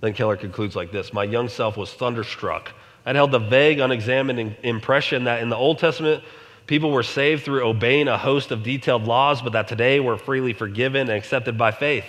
Then 0.00 0.14
Keller 0.14 0.36
concludes 0.36 0.74
like 0.74 0.90
this 0.90 1.12
My 1.12 1.24
young 1.24 1.48
self 1.48 1.76
was 1.76 1.92
thunderstruck. 1.92 2.72
I'd 3.04 3.16
held 3.16 3.32
the 3.32 3.40
vague, 3.40 3.80
unexamined 3.80 4.56
impression 4.62 5.24
that 5.24 5.42
in 5.42 5.48
the 5.48 5.56
Old 5.56 5.78
Testament, 5.78 6.22
people 6.66 6.90
were 6.90 7.02
saved 7.02 7.44
through 7.44 7.66
obeying 7.66 8.08
a 8.08 8.18
host 8.18 8.50
of 8.50 8.62
detailed 8.62 9.04
laws, 9.04 9.42
but 9.42 9.52
that 9.52 9.68
today 9.68 10.00
we're 10.00 10.16
freely 10.16 10.52
forgiven 10.52 11.02
and 11.02 11.18
accepted 11.18 11.58
by 11.58 11.70
faith. 11.70 12.04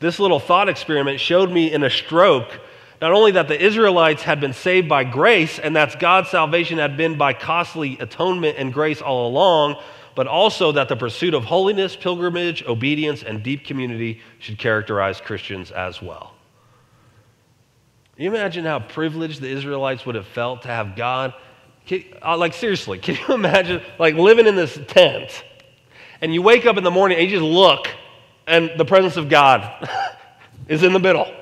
This 0.00 0.18
little 0.18 0.40
thought 0.40 0.68
experiment 0.68 1.20
showed 1.20 1.50
me 1.50 1.72
in 1.72 1.82
a 1.82 1.90
stroke 1.90 2.60
not 3.02 3.10
only 3.10 3.32
that 3.32 3.48
the 3.48 3.60
Israelites 3.60 4.22
had 4.22 4.40
been 4.40 4.52
saved 4.52 4.88
by 4.88 5.02
grace 5.02 5.58
and 5.58 5.74
that 5.74 5.98
God's 5.98 6.30
salvation 6.30 6.78
had 6.78 6.96
been 6.96 7.18
by 7.18 7.32
costly 7.32 7.98
atonement 7.98 8.56
and 8.58 8.72
grace 8.72 9.02
all 9.02 9.26
along, 9.26 9.74
but 10.14 10.28
also 10.28 10.70
that 10.70 10.88
the 10.88 10.94
pursuit 10.94 11.34
of 11.34 11.44
holiness, 11.44 11.96
pilgrimage, 11.96 12.62
obedience, 12.64 13.24
and 13.24 13.42
deep 13.42 13.64
community 13.64 14.20
should 14.38 14.56
characterize 14.56 15.20
Christians 15.20 15.72
as 15.72 16.00
well. 16.00 16.34
Can 18.14 18.26
you 18.26 18.30
imagine 18.30 18.64
how 18.64 18.78
privileged 18.78 19.40
the 19.40 19.48
Israelites 19.48 20.06
would 20.06 20.14
have 20.14 20.28
felt 20.28 20.62
to 20.62 20.68
have 20.68 20.94
God? 20.94 21.34
Can, 21.86 22.04
uh, 22.22 22.36
like, 22.36 22.54
seriously, 22.54 22.98
can 23.00 23.16
you 23.16 23.34
imagine, 23.34 23.82
like, 23.98 24.14
living 24.14 24.46
in 24.46 24.56
this 24.56 24.78
tent 24.88 25.44
and 26.20 26.32
you 26.32 26.42
wake 26.42 26.66
up 26.66 26.76
in 26.76 26.84
the 26.84 26.90
morning 26.90 27.18
and 27.18 27.30
you 27.30 27.38
just 27.38 27.44
look 27.48 27.88
and 28.46 28.70
the 28.76 28.84
presence 28.84 29.16
of 29.16 29.28
God 29.28 29.88
is 30.68 30.82
in 30.82 30.92
the 30.92 30.98
middle. 30.98 31.32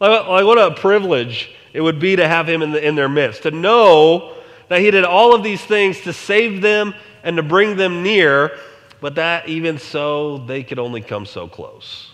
Like, 0.00 0.26
like, 0.26 0.44
what 0.44 0.58
a 0.58 0.74
privilege 0.74 1.50
it 1.72 1.80
would 1.80 1.98
be 1.98 2.16
to 2.16 2.26
have 2.26 2.48
him 2.48 2.62
in, 2.62 2.72
the, 2.72 2.86
in 2.86 2.94
their 2.94 3.08
midst, 3.08 3.44
to 3.44 3.50
know 3.50 4.36
that 4.68 4.80
he 4.80 4.90
did 4.90 5.04
all 5.04 5.34
of 5.34 5.42
these 5.42 5.62
things 5.62 6.00
to 6.02 6.12
save 6.12 6.60
them 6.60 6.94
and 7.22 7.36
to 7.36 7.42
bring 7.42 7.76
them 7.76 8.02
near, 8.02 8.58
but 9.00 9.14
that 9.14 9.48
even 9.48 9.78
so, 9.78 10.38
they 10.38 10.62
could 10.62 10.78
only 10.78 11.00
come 11.00 11.24
so 11.24 11.46
close. 11.46 12.11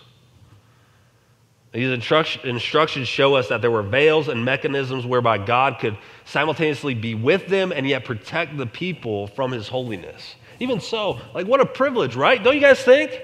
These 1.71 1.91
instructions 1.91 3.07
show 3.07 3.35
us 3.35 3.49
that 3.49 3.61
there 3.61 3.69
were 3.69 3.83
veils 3.83 4.27
and 4.27 4.43
mechanisms 4.43 5.05
whereby 5.05 5.37
God 5.37 5.77
could 5.79 5.97
simultaneously 6.25 6.95
be 6.95 7.13
with 7.13 7.47
them 7.47 7.71
and 7.71 7.87
yet 7.87 8.05
protect 8.05 8.57
the 8.57 8.65
people 8.65 9.27
from 9.27 9.51
his 9.51 9.67
holiness. 9.67 10.35
Even 10.59 10.79
so, 10.79 11.19
like 11.33 11.45
what 11.45 11.61
a 11.61 11.65
privilege, 11.65 12.15
right? 12.15 12.43
Don't 12.43 12.55
you 12.55 12.61
guys 12.61 12.81
think? 12.81 13.21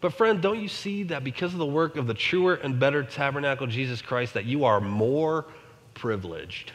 But, 0.00 0.12
friend, 0.12 0.40
don't 0.40 0.60
you 0.60 0.68
see 0.68 1.02
that 1.04 1.24
because 1.24 1.54
of 1.54 1.58
the 1.58 1.66
work 1.66 1.96
of 1.96 2.06
the 2.06 2.14
truer 2.14 2.54
and 2.54 2.78
better 2.78 3.02
tabernacle, 3.02 3.66
Jesus 3.66 4.00
Christ, 4.00 4.34
that 4.34 4.44
you 4.44 4.64
are 4.64 4.80
more 4.80 5.46
privileged 5.94 6.70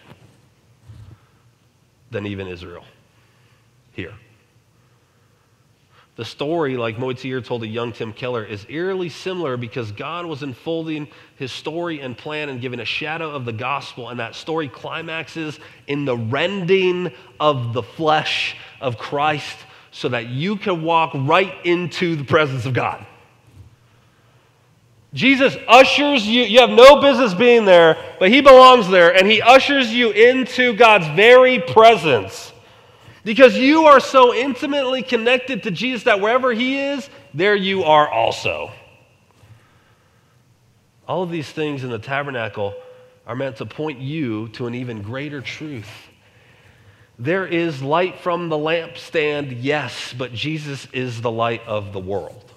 than 2.12 2.26
even 2.26 2.48
Israel 2.48 2.84
here? 3.94 4.14
The 6.16 6.26
story, 6.26 6.78
like 6.78 7.00
Motyer 7.00 7.42
told 7.42 7.64
a 7.64 7.68
young 7.68 7.92
Tim 7.92 8.14
Keller, 8.14 8.46
is 8.46 8.68
eerily 8.70 9.10
similar 9.10 9.58
because 9.58 9.92
God 9.92 10.28
was 10.28 10.44
unfolding 10.44 11.08
his 11.38 11.52
story 11.52 12.02
and 12.02 12.16
plan 12.16 12.50
and 12.50 12.62
giving 12.62 12.80
a 12.80 12.86
shadow 12.86 13.32
of 13.32 13.46
the 13.46 13.52
gospel, 13.52 14.10
and 14.10 14.20
that 14.20 14.36
story 14.36 14.68
climaxes 14.68 15.60
in 15.88 16.06
the 16.06 16.16
rending 16.16 17.12
of 17.40 17.74
the 17.74 17.82
flesh 17.82 18.56
of 18.80 19.00
Christ 19.00 19.58
so 19.90 20.08
that 20.10 20.28
you 20.28 20.56
can 20.56 20.84
walk 20.84 21.12
right 21.16 21.54
into 21.66 22.16
the 22.16 22.24
presence 22.24 22.68
of 22.68 22.76
God. 22.76 23.04
Jesus 25.16 25.58
ushers 25.68 26.28
you, 26.28 26.44
you 26.44 26.60
have 26.60 26.72
no 26.72 27.02
business 27.02 27.34
being 27.34 27.66
there, 27.66 27.98
but 28.20 28.30
he 28.30 28.42
belongs 28.42 28.88
there, 28.88 29.16
and 29.16 29.28
he 29.28 29.42
ushers 29.42 29.92
you 29.92 30.12
into 30.12 30.74
God's 30.74 31.08
very 31.16 31.60
presence. 31.60 32.53
Because 33.24 33.58
you 33.58 33.86
are 33.86 34.00
so 34.00 34.34
intimately 34.34 35.02
connected 35.02 35.64
to 35.64 35.72
Jesus 35.72 36.04
that 36.04 36.20
wherever 36.20 36.52
he 36.52 36.80
is, 36.80 37.10
there 37.34 37.56
you 37.56 37.84
are 37.84 38.08
also. 38.08 38.72
All 41.08 41.24
of 41.24 41.32
these 41.32 41.50
things 41.50 41.84
in 41.84 41.90
the 41.90 42.00
tabernacle 42.00 42.74
are 43.26 43.36
meant 43.36 43.58
to 43.58 43.66
point 43.66 44.00
you 44.00 44.50
to 44.50 44.68
an 44.68 44.76
even 44.76 45.02
greater 45.02 45.42
truth. 45.42 45.90
There 47.20 47.46
is 47.46 47.82
light 47.82 48.20
from 48.20 48.50
the 48.50 48.58
lampstand, 48.58 49.60
yes, 49.62 50.14
but 50.18 50.34
Jesus 50.34 50.88
is 50.92 51.22
the 51.22 51.32
light 51.32 51.62
of 51.66 51.94
the 51.94 52.00
world. 52.00 52.52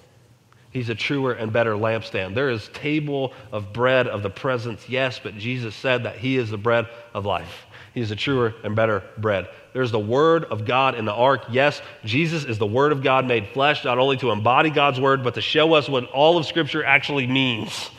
He's 0.71 0.89
a 0.89 0.95
truer 0.95 1.33
and 1.33 1.53
better 1.53 1.73
lampstand. 1.73 2.35
There 2.35 2.49
is 2.49 2.67
table 2.69 3.33
of 3.51 3.71
bread 3.71 4.07
of 4.07 4.23
the 4.23 4.29
presence, 4.29 4.89
yes, 4.89 5.19
but 5.21 5.37
Jesus 5.37 5.75
said 5.75 6.03
that 6.03 6.17
he 6.17 6.37
is 6.37 6.49
the 6.49 6.57
bread 6.57 6.87
of 7.13 7.25
life. 7.25 7.66
He 7.93 8.01
is 8.01 8.11
a 8.11 8.15
truer 8.15 8.53
and 8.63 8.75
better 8.75 9.03
bread. 9.17 9.47
There's 9.73 9.91
the 9.91 9.99
Word 9.99 10.45
of 10.45 10.65
God 10.65 10.95
in 10.95 11.05
the 11.05 11.13
ark. 11.13 11.45
Yes, 11.49 11.81
Jesus 12.03 12.45
is 12.45 12.57
the 12.57 12.65
Word 12.65 12.91
of 12.91 13.03
God 13.03 13.25
made 13.25 13.47
flesh, 13.49 13.85
not 13.85 13.99
only 13.99 14.17
to 14.17 14.31
embody 14.31 14.69
God's 14.69 14.99
Word, 14.99 15.23
but 15.23 15.35
to 15.35 15.41
show 15.41 15.73
us 15.73 15.87
what 15.87 16.05
all 16.05 16.37
of 16.37 16.45
Scripture 16.45 16.83
actually 16.83 17.27
means. 17.27 17.89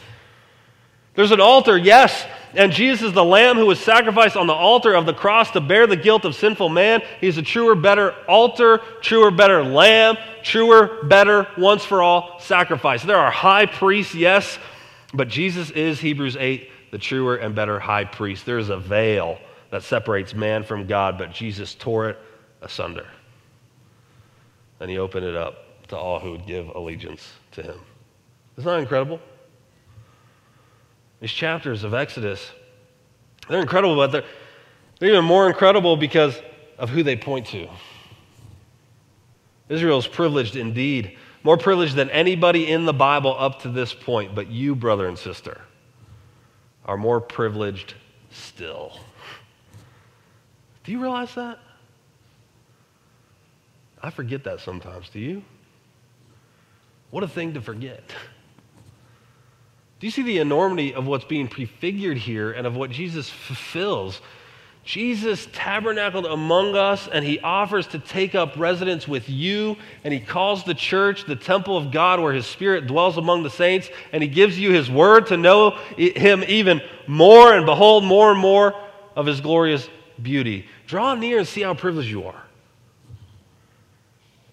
There's 1.14 1.32
an 1.32 1.40
altar, 1.40 1.76
yes, 1.76 2.26
and 2.54 2.70
Jesus 2.70 3.08
is 3.08 3.12
the 3.12 3.24
Lamb 3.24 3.56
who 3.56 3.66
was 3.66 3.80
sacrificed 3.80 4.36
on 4.36 4.46
the 4.46 4.52
altar 4.52 4.94
of 4.94 5.04
the 5.04 5.12
cross 5.12 5.50
to 5.50 5.60
bear 5.60 5.86
the 5.88 5.96
guilt 5.96 6.24
of 6.24 6.36
sinful 6.36 6.68
man. 6.68 7.02
He's 7.20 7.38
a 7.38 7.42
truer, 7.42 7.74
better 7.74 8.14
altar, 8.28 8.80
truer, 9.00 9.32
better 9.32 9.64
Lamb, 9.64 10.16
truer, 10.44 11.02
better, 11.04 11.48
once 11.58 11.84
for 11.84 12.02
all 12.02 12.38
sacrifice. 12.38 13.02
There 13.02 13.18
are 13.18 13.32
high 13.32 13.66
priests, 13.66 14.14
yes, 14.14 14.60
but 15.12 15.28
Jesus 15.28 15.70
is, 15.70 15.98
Hebrews 15.98 16.36
8, 16.36 16.70
the 16.92 16.98
truer 16.98 17.36
and 17.36 17.54
better 17.54 17.80
high 17.80 18.04
priest. 18.04 18.46
There 18.46 18.58
is 18.58 18.68
a 18.68 18.78
veil 18.78 19.38
that 19.70 19.82
separates 19.82 20.34
man 20.34 20.62
from 20.62 20.86
God, 20.86 21.18
but 21.18 21.32
Jesus 21.32 21.74
tore 21.74 22.08
it 22.10 22.18
asunder. 22.62 23.06
And 24.80 24.90
he 24.90 24.98
opened 24.98 25.26
it 25.26 25.34
up 25.34 25.86
to 25.88 25.96
all 25.96 26.20
who 26.20 26.32
would 26.32 26.46
give 26.46 26.68
allegiance 26.68 27.32
to 27.52 27.62
him. 27.62 27.80
Isn't 28.56 28.70
that 28.70 28.78
incredible? 28.78 29.20
These 31.20 31.32
chapters 31.32 31.84
of 31.84 31.94
Exodus, 31.94 32.50
they're 33.48 33.60
incredible, 33.60 33.96
but 33.96 34.12
they're, 34.12 34.24
they're 34.98 35.10
even 35.10 35.24
more 35.24 35.48
incredible 35.48 35.96
because 35.96 36.40
of 36.78 36.90
who 36.90 37.02
they 37.02 37.16
point 37.16 37.46
to. 37.46 37.68
Israel 39.68 39.98
is 39.98 40.06
privileged 40.06 40.56
indeed, 40.56 41.16
more 41.42 41.56
privileged 41.56 41.94
than 41.94 42.08
anybody 42.10 42.70
in 42.70 42.84
the 42.84 42.92
Bible 42.92 43.34
up 43.38 43.62
to 43.62 43.68
this 43.68 43.92
point, 43.92 44.34
but 44.34 44.48
you, 44.48 44.74
brother 44.74 45.06
and 45.06 45.18
sister, 45.18 45.60
are 46.84 46.96
more 46.96 47.20
privileged 47.20 47.94
still. 48.30 48.98
Do 50.88 50.92
you 50.92 51.02
realize 51.02 51.34
that? 51.34 51.58
I 54.02 54.08
forget 54.08 54.44
that 54.44 54.60
sometimes. 54.60 55.10
Do 55.10 55.18
you? 55.18 55.42
What 57.10 57.22
a 57.22 57.28
thing 57.28 57.52
to 57.52 57.60
forget. 57.60 58.02
Do 60.00 60.06
you 60.06 60.10
see 60.10 60.22
the 60.22 60.38
enormity 60.38 60.94
of 60.94 61.06
what's 61.06 61.26
being 61.26 61.46
prefigured 61.46 62.16
here 62.16 62.52
and 62.52 62.66
of 62.66 62.74
what 62.74 62.90
Jesus 62.90 63.28
fulfills? 63.28 64.22
Jesus 64.82 65.46
tabernacled 65.52 66.24
among 66.24 66.74
us 66.74 67.06
and 67.06 67.22
he 67.22 67.38
offers 67.40 67.86
to 67.88 67.98
take 67.98 68.34
up 68.34 68.56
residence 68.56 69.06
with 69.06 69.28
you 69.28 69.76
and 70.04 70.14
he 70.14 70.20
calls 70.20 70.64
the 70.64 70.72
church 70.72 71.26
the 71.26 71.36
temple 71.36 71.76
of 71.76 71.92
God 71.92 72.18
where 72.18 72.32
his 72.32 72.46
spirit 72.46 72.86
dwells 72.86 73.18
among 73.18 73.42
the 73.42 73.50
saints 73.50 73.90
and 74.10 74.22
he 74.22 74.28
gives 74.30 74.58
you 74.58 74.72
his 74.72 74.90
word 74.90 75.26
to 75.26 75.36
know 75.36 75.72
him 75.98 76.42
even 76.48 76.80
more 77.06 77.52
and 77.52 77.66
behold 77.66 78.04
more 78.04 78.30
and 78.30 78.40
more 78.40 78.74
of 79.14 79.26
his 79.26 79.42
glorious 79.42 79.86
beauty. 80.22 80.66
Draw 80.86 81.14
near 81.16 81.38
and 81.38 81.48
see 81.48 81.62
how 81.62 81.74
privileged 81.74 82.08
you 82.08 82.24
are. 82.24 82.42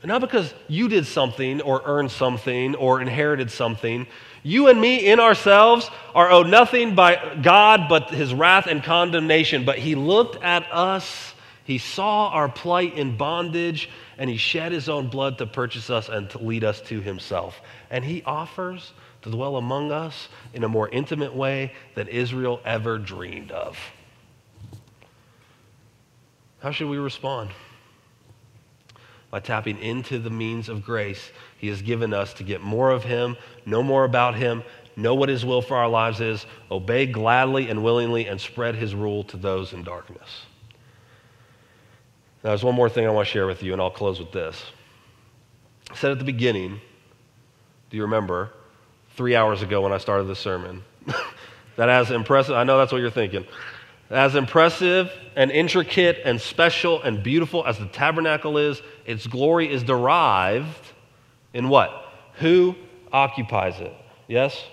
And 0.01 0.09
not 0.09 0.21
because 0.21 0.53
you 0.67 0.87
did 0.87 1.07
something 1.07 1.61
or 1.61 1.81
earned 1.83 2.11
something 2.11 2.75
or 2.75 3.01
inherited 3.01 3.49
something. 3.49 4.05
You 4.43 4.67
and 4.67 4.79
me 4.79 5.07
in 5.07 5.19
ourselves 5.19 5.89
are 6.13 6.29
owed 6.29 6.47
nothing 6.47 6.93
by 6.93 7.39
God 7.41 7.89
but 7.89 8.11
his 8.11 8.31
wrath 8.31 8.67
and 8.67 8.83
condemnation. 8.83 9.65
But 9.65 9.79
he 9.79 9.95
looked 9.95 10.43
at 10.43 10.71
us, 10.71 11.33
he 11.63 11.79
saw 11.79 12.29
our 12.29 12.47
plight 12.47 12.93
in 12.93 13.17
bondage, 13.17 13.89
and 14.19 14.29
he 14.29 14.37
shed 14.37 14.71
his 14.71 14.89
own 14.89 15.07
blood 15.07 15.39
to 15.39 15.47
purchase 15.47 15.89
us 15.89 16.07
and 16.07 16.29
to 16.29 16.37
lead 16.37 16.63
us 16.63 16.81
to 16.81 17.01
himself. 17.01 17.59
And 17.89 18.05
he 18.05 18.21
offers 18.23 18.93
to 19.23 19.31
dwell 19.31 19.57
among 19.57 19.91
us 19.91 20.29
in 20.53 20.63
a 20.63 20.69
more 20.69 20.87
intimate 20.87 21.33
way 21.33 21.73
than 21.95 22.07
Israel 22.09 22.61
ever 22.63 22.99
dreamed 22.99 23.49
of. 23.49 23.75
How 26.65 26.71
should 26.71 26.89
we 26.89 26.97
respond? 26.97 27.51
By 29.29 29.39
tapping 29.39 29.77
into 29.77 30.17
the 30.17 30.31
means 30.31 30.67
of 30.67 30.83
grace 30.83 31.31
He 31.59 31.67
has 31.67 31.83
given 31.83 32.11
us 32.11 32.33
to 32.33 32.43
get 32.43 32.59
more 32.59 32.89
of 32.89 33.03
Him, 33.03 33.37
know 33.67 33.83
more 33.83 34.03
about 34.03 34.33
Him, 34.33 34.63
know 34.95 35.13
what 35.13 35.29
His 35.29 35.45
will 35.45 35.61
for 35.61 35.77
our 35.77 35.87
lives 35.87 36.21
is, 36.21 36.47
obey 36.71 37.05
gladly 37.05 37.69
and 37.69 37.83
willingly, 37.83 38.25
and 38.25 38.41
spread 38.41 38.73
His 38.73 38.95
rule 38.95 39.23
to 39.25 39.37
those 39.37 39.73
in 39.73 39.83
darkness. 39.83 40.27
Now, 42.43 42.49
there's 42.49 42.63
one 42.63 42.73
more 42.73 42.89
thing 42.89 43.05
I 43.05 43.11
want 43.11 43.27
to 43.27 43.31
share 43.31 43.45
with 43.45 43.61
you, 43.61 43.71
and 43.71 43.79
I'll 43.79 43.91
close 43.91 44.17
with 44.19 44.31
this. 44.31 44.59
I 45.91 45.95
said 45.95 46.13
at 46.13 46.17
the 46.17 46.25
beginning 46.25 46.81
do 47.91 47.97
you 47.97 48.01
remember, 48.01 48.49
three 49.15 49.35
hours 49.35 49.61
ago 49.61 49.81
when 49.81 49.93
I 49.93 49.99
started 49.99 50.23
the 50.23 50.35
sermon? 50.35 50.83
that 51.75 51.89
as 51.89 52.09
impressive, 52.09 52.55
I 52.55 52.63
know 52.63 52.79
that's 52.79 52.91
what 52.91 53.01
you're 53.01 53.11
thinking. 53.11 53.45
As 54.09 54.35
impressive 54.35 55.11
and 55.35 55.51
intricate 55.51 56.19
and 56.23 56.39
special 56.39 57.01
and 57.01 57.23
beautiful 57.23 57.65
as 57.65 57.79
the 57.79 57.87
tabernacle 57.87 58.57
is, 58.57 58.81
its 59.05 59.25
glory 59.25 59.71
is 59.71 59.83
derived 59.83 60.67
in 61.53 61.69
what? 61.69 61.91
Who 62.35 62.75
occupies 63.11 63.79
it? 63.79 63.93
Yes? 64.27 64.63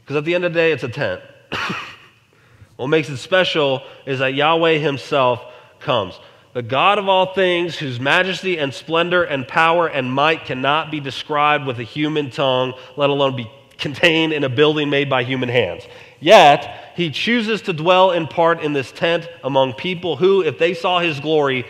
Because 0.00 0.16
at 0.16 0.24
the 0.24 0.34
end 0.34 0.44
of 0.44 0.52
the 0.52 0.58
day, 0.58 0.72
it's 0.72 0.82
a 0.82 0.88
tent. 0.88 1.20
what 2.76 2.86
makes 2.86 3.08
it 3.08 3.18
special 3.18 3.82
is 4.06 4.20
that 4.20 4.34
Yahweh 4.34 4.78
Himself 4.78 5.42
comes. 5.78 6.18
The 6.54 6.62
God 6.62 6.98
of 6.98 7.08
all 7.08 7.34
things, 7.34 7.76
whose 7.76 7.98
majesty 7.98 8.58
and 8.58 8.72
splendor 8.74 9.24
and 9.24 9.46
power 9.48 9.86
and 9.86 10.12
might 10.12 10.44
cannot 10.44 10.90
be 10.90 11.00
described 11.00 11.66
with 11.66 11.78
a 11.80 11.84
human 11.84 12.30
tongue, 12.30 12.74
let 12.96 13.10
alone 13.10 13.36
be 13.36 13.50
contained 13.82 14.32
in 14.32 14.44
a 14.44 14.48
building 14.48 14.88
made 14.88 15.10
by 15.10 15.24
human 15.24 15.50
hands. 15.50 15.82
Yet, 16.20 16.92
he 16.94 17.10
chooses 17.10 17.62
to 17.62 17.72
dwell 17.72 18.12
in 18.12 18.28
part 18.28 18.62
in 18.62 18.72
this 18.72 18.92
tent 18.92 19.28
among 19.42 19.74
people 19.74 20.16
who, 20.16 20.42
if 20.42 20.58
they 20.58 20.72
saw 20.72 21.00
his 21.00 21.20
glory, 21.20 21.66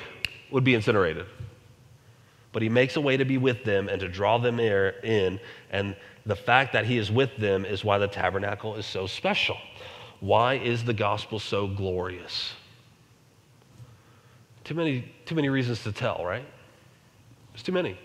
would 0.51 0.63
be 0.63 0.75
incinerated. 0.75 1.27
But 2.53 2.63
he 2.63 2.69
makes 2.69 2.97
a 2.97 3.01
way 3.01 3.17
to 3.17 3.25
be 3.25 3.39
with 3.39 3.65
them 3.65 3.89
and 3.89 3.99
to 4.01 4.09
draw 4.09 4.37
them 4.37 4.61
in, 4.61 5.41
and 5.71 5.97
the 6.27 6.37
fact 6.37 6.75
that 6.75 6.85
he 6.85 6.99
is 6.99 7.11
with 7.11 7.35
them 7.39 7.65
is 7.65 7.83
why 7.83 7.99
the 7.99 8.07
tabernacle 8.07 8.77
is 8.77 8.85
so 8.85 9.07
special. 9.07 9.57
Why 10.21 10.55
is 10.55 10.85
the 10.85 10.93
gospel 10.93 11.41
so 11.41 11.67
glorious? 11.67 12.53
Too 14.65 14.75
many, 14.75 15.11
too 15.25 15.35
many 15.35 15.49
reasons 15.49 15.83
to 15.85 15.93
tell, 15.93 16.25
right? 16.25 16.45
There's 17.53 17.63
too 17.63 17.73
many. 17.73 17.99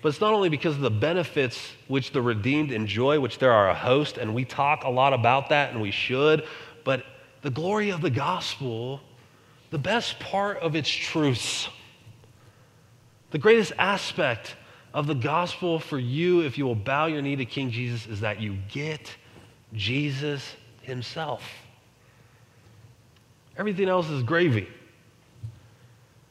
But 0.00 0.10
it's 0.10 0.20
not 0.20 0.32
only 0.32 0.48
because 0.48 0.76
of 0.76 0.80
the 0.80 0.90
benefits 0.90 1.72
which 1.88 2.12
the 2.12 2.22
redeemed 2.22 2.70
enjoy, 2.70 3.18
which 3.18 3.38
there 3.38 3.52
are 3.52 3.70
a 3.70 3.74
host, 3.74 4.16
and 4.16 4.34
we 4.34 4.44
talk 4.44 4.84
a 4.84 4.90
lot 4.90 5.12
about 5.12 5.48
that, 5.48 5.72
and 5.72 5.80
we 5.80 5.90
should, 5.90 6.44
but 6.84 7.04
the 7.42 7.50
glory 7.50 7.90
of 7.90 8.00
the 8.00 8.10
gospel, 8.10 9.00
the 9.70 9.78
best 9.78 10.18
part 10.20 10.58
of 10.58 10.76
its 10.76 10.88
truths, 10.88 11.68
the 13.30 13.38
greatest 13.38 13.72
aspect 13.78 14.54
of 14.94 15.06
the 15.06 15.14
gospel 15.14 15.78
for 15.78 15.98
you, 15.98 16.40
if 16.40 16.56
you 16.56 16.64
will 16.64 16.74
bow 16.74 17.06
your 17.06 17.20
knee 17.20 17.36
to 17.36 17.44
King 17.44 17.70
Jesus, 17.70 18.06
is 18.06 18.20
that 18.20 18.40
you 18.40 18.56
get 18.70 19.14
Jesus 19.74 20.54
himself. 20.82 21.42
Everything 23.56 23.88
else 23.88 24.08
is 24.08 24.22
gravy. 24.22 24.68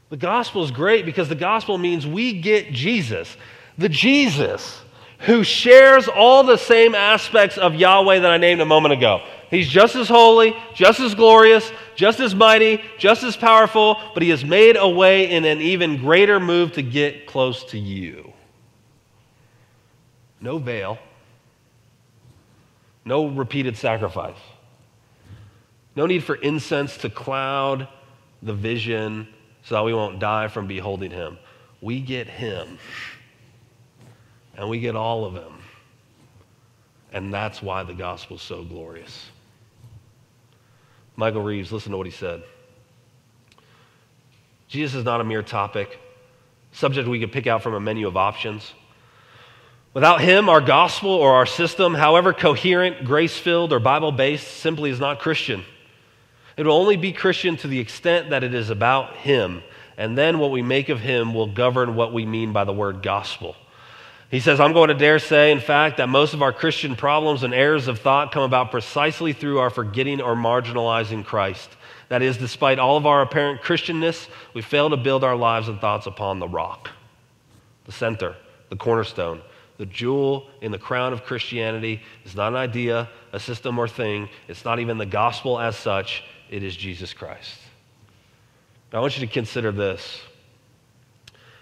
The 0.10 0.18
gospel 0.18 0.64
is 0.64 0.72
great 0.72 1.06
because 1.06 1.28
the 1.28 1.36
gospel 1.36 1.78
means 1.78 2.08
we 2.08 2.42
get 2.42 2.72
Jesus. 2.72 3.36
The 3.78 3.90
Jesus 3.90 4.82
who 5.20 5.44
shares 5.44 6.08
all 6.08 6.44
the 6.44 6.58
same 6.58 6.94
aspects 6.94 7.58
of 7.58 7.76
Yahweh 7.76 8.20
that 8.20 8.32
I 8.32 8.38
named 8.38 8.62
a 8.62 8.66
moment 8.66 8.94
ago. 8.94 9.22
He's 9.50 9.68
just 9.68 9.96
as 9.96 10.08
holy, 10.08 10.56
just 10.76 11.00
as 11.00 11.16
glorious, 11.16 11.72
just 11.96 12.20
as 12.20 12.36
mighty, 12.36 12.82
just 12.98 13.24
as 13.24 13.36
powerful, 13.36 13.98
but 14.14 14.22
he 14.22 14.30
has 14.30 14.44
made 14.44 14.76
a 14.78 14.88
way 14.88 15.30
in 15.30 15.46
an 15.46 15.62
even 15.62 15.98
greater 15.98 16.40
move 16.40 16.74
to 16.74 16.82
get 16.82 17.26
close 17.26 17.64
to 17.66 17.80
you. 17.80 18.34
No 20.42 20.60
veil, 20.60 21.00
no 23.06 23.28
repeated 23.28 23.78
sacrifice, 23.78 24.38
no 25.96 26.06
need 26.06 26.24
for 26.24 26.36
incense 26.36 26.98
to 26.98 27.10
cloud 27.10 27.88
the 28.44 28.54
vision 28.54 29.28
so 29.64 29.76
that 29.76 29.84
we 29.84 29.94
won't 29.94 30.20
die 30.20 30.48
from 30.48 30.68
beholding 30.68 31.10
him. 31.10 31.40
We 31.82 32.02
get 32.02 32.28
him, 32.28 32.78
and 34.58 34.68
we 34.68 34.80
get 34.80 34.96
all 34.96 35.24
of 35.24 35.34
him. 35.34 35.54
And 37.14 37.34
that's 37.34 37.62
why 37.62 37.84
the 37.84 37.94
gospel 37.94 38.36
is 38.36 38.42
so 38.42 38.64
glorious. 38.64 39.30
Michael 41.16 41.42
Reeves, 41.42 41.72
listen 41.72 41.92
to 41.92 41.98
what 41.98 42.06
he 42.06 42.12
said. 42.12 42.44
Jesus 44.68 44.96
is 44.96 45.06
not 45.06 45.22
a 45.22 45.24
mere 45.24 45.42
topic, 45.42 45.98
subject 46.74 47.08
we 47.08 47.20
could 47.20 47.32
pick 47.32 47.48
out 47.48 47.64
from 47.64 47.74
a 47.74 47.80
menu 47.80 48.08
of 48.08 48.18
options. 48.18 48.74
Without 49.94 50.20
him, 50.20 50.50
our 50.50 50.62
gospel 50.62 51.10
or 51.10 51.36
our 51.36 51.46
system, 51.46 51.94
however 51.94 52.34
coherent, 52.34 53.06
grace 53.06 53.38
filled, 53.38 53.72
or 53.72 53.80
Bible 53.80 54.12
based, 54.12 54.48
simply 54.48 54.90
is 54.90 55.00
not 55.00 55.20
Christian. 55.20 55.64
It 56.58 56.66
will 56.66 56.76
only 56.76 56.98
be 56.98 57.14
Christian 57.14 57.56
to 57.58 57.68
the 57.68 57.80
extent 57.80 58.32
that 58.32 58.44
it 58.44 58.54
is 58.54 58.72
about 58.72 59.16
Him. 59.18 59.62
And 59.96 60.18
then 60.18 60.40
what 60.40 60.52
we 60.52 60.64
make 60.64 60.90
of 60.90 61.00
Him 61.00 61.34
will 61.34 61.48
govern 61.48 61.96
what 61.96 62.14
we 62.14 62.26
mean 62.26 62.52
by 62.52 62.64
the 62.64 62.74
word 62.74 63.04
gospel. 63.04 63.56
He 64.30 64.42
says, 64.42 64.60
I'm 64.60 64.74
going 64.74 64.90
to 64.90 64.94
dare 64.94 65.20
say, 65.20 65.52
in 65.52 65.62
fact, 65.62 65.98
that 65.98 66.10
most 66.10 66.34
of 66.34 66.42
our 66.42 66.52
Christian 66.52 66.98
problems 66.98 67.44
and 67.44 67.54
errors 67.54 67.88
of 67.88 68.00
thought 68.00 68.34
come 68.34 68.44
about 68.44 68.72
precisely 68.72 69.32
through 69.32 69.60
our 69.60 69.70
forgetting 69.70 70.20
or 70.20 70.36
marginalizing 70.36 71.24
Christ. 71.24 71.70
That 72.10 72.22
is, 72.22 72.38
despite 72.38 72.78
all 72.78 72.98
of 72.98 73.06
our 73.06 73.22
apparent 73.22 73.62
Christianness, 73.62 74.28
we 74.54 74.62
fail 74.62 74.90
to 74.90 74.98
build 74.98 75.24
our 75.24 75.36
lives 75.36 75.70
and 75.70 75.80
thoughts 75.80 76.08
upon 76.08 76.40
the 76.40 76.48
rock, 76.48 76.90
the 77.86 77.92
center, 77.94 78.36
the 78.70 78.76
cornerstone. 78.76 79.42
The 79.78 79.86
jewel 79.86 80.50
in 80.62 80.72
the 80.72 80.80
crown 80.80 81.14
of 81.14 81.24
Christianity 81.24 82.02
is 82.26 82.36
not 82.36 82.50
an 82.50 82.56
idea, 82.56 83.10
a 83.32 83.40
system, 83.40 83.78
or 83.78 83.88
thing. 83.88 84.28
It's 84.48 84.66
not 84.66 84.80
even 84.80 84.98
the 84.98 85.06
gospel 85.06 85.60
as 85.60 85.78
such 85.78 86.24
it 86.50 86.64
is 86.64 86.76
Jesus 86.76 87.14
Christ. 87.14 87.60
Now, 88.92 89.00
I 89.00 89.02
want 89.02 89.18
you 89.18 89.26
to 89.26 89.32
consider 89.32 89.72
this. 89.72 90.22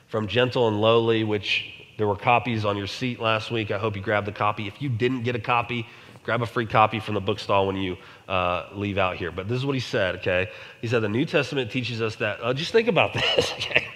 From 0.08 0.28
Gentle 0.28 0.68
and 0.68 0.80
Lowly, 0.80 1.24
which 1.24 1.75
there 1.98 2.08
were 2.08 2.16
copies 2.16 2.66
on 2.66 2.78
your 2.78 2.88
seat 2.88 3.20
last 3.20 3.52
week. 3.52 3.72
I 3.72 3.78
hope 3.78 3.96
you 3.96 4.02
grabbed 4.02 4.28
the 4.28 4.32
copy. 4.32 4.68
If 4.68 4.82
you 4.82 4.90
didn't 4.90 5.24
get 5.24 5.36
a 5.36 5.40
copy, 5.40 5.88
grab 6.24 6.42
a 6.42 6.46
free 6.46 6.66
copy 6.66 7.00
from 7.00 7.14
the 7.14 7.22
bookstall 7.22 7.68
when 7.68 7.78
you 7.78 7.98
uh, 8.28 8.68
leave 8.74 8.98
out 8.98 9.16
here. 9.18 9.32
But 9.32 9.48
this 9.48 9.58
is 9.58 9.66
what 9.66 9.76
he 9.76 9.82
said, 9.82 10.16
okay? 10.18 10.50
He 10.82 10.88
said 10.88 11.02
the 11.02 11.10
New 11.10 11.26
Testament 11.26 11.72
teaches 11.72 12.02
us 12.02 12.16
that, 12.18 12.40
uh, 12.42 12.54
just 12.54 12.72
think 12.72 12.88
about 12.88 13.14
this, 13.36 13.52
okay? 13.54 13.88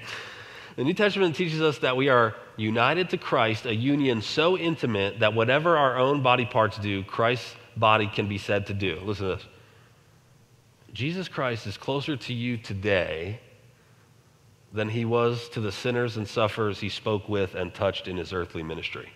The 0.75 0.83
New 0.85 0.93
Testament 0.93 1.35
teaches 1.35 1.61
us 1.61 1.79
that 1.79 1.97
we 1.97 2.07
are 2.07 2.35
united 2.55 3.09
to 3.09 3.17
Christ, 3.17 3.65
a 3.65 3.75
union 3.75 4.21
so 4.21 4.57
intimate 4.57 5.19
that 5.19 5.33
whatever 5.33 5.75
our 5.77 5.97
own 5.97 6.21
body 6.21 6.45
parts 6.45 6.77
do, 6.77 7.03
Christ's 7.03 7.53
body 7.75 8.07
can 8.07 8.29
be 8.29 8.37
said 8.37 8.67
to 8.67 8.73
do. 8.73 8.99
Listen 9.03 9.29
to 9.29 9.35
this. 9.35 9.45
Jesus 10.93 11.27
Christ 11.27 11.67
is 11.67 11.77
closer 11.77 12.15
to 12.15 12.33
you 12.33 12.57
today 12.57 13.39
than 14.71 14.89
he 14.89 15.05
was 15.05 15.49
to 15.49 15.59
the 15.59 15.71
sinners 15.71 16.17
and 16.17 16.27
sufferers 16.27 16.79
he 16.79 16.89
spoke 16.89 17.27
with 17.27 17.55
and 17.55 17.73
touched 17.73 18.07
in 18.07 18.17
his 18.17 18.33
earthly 18.33 18.63
ministry. 18.63 19.09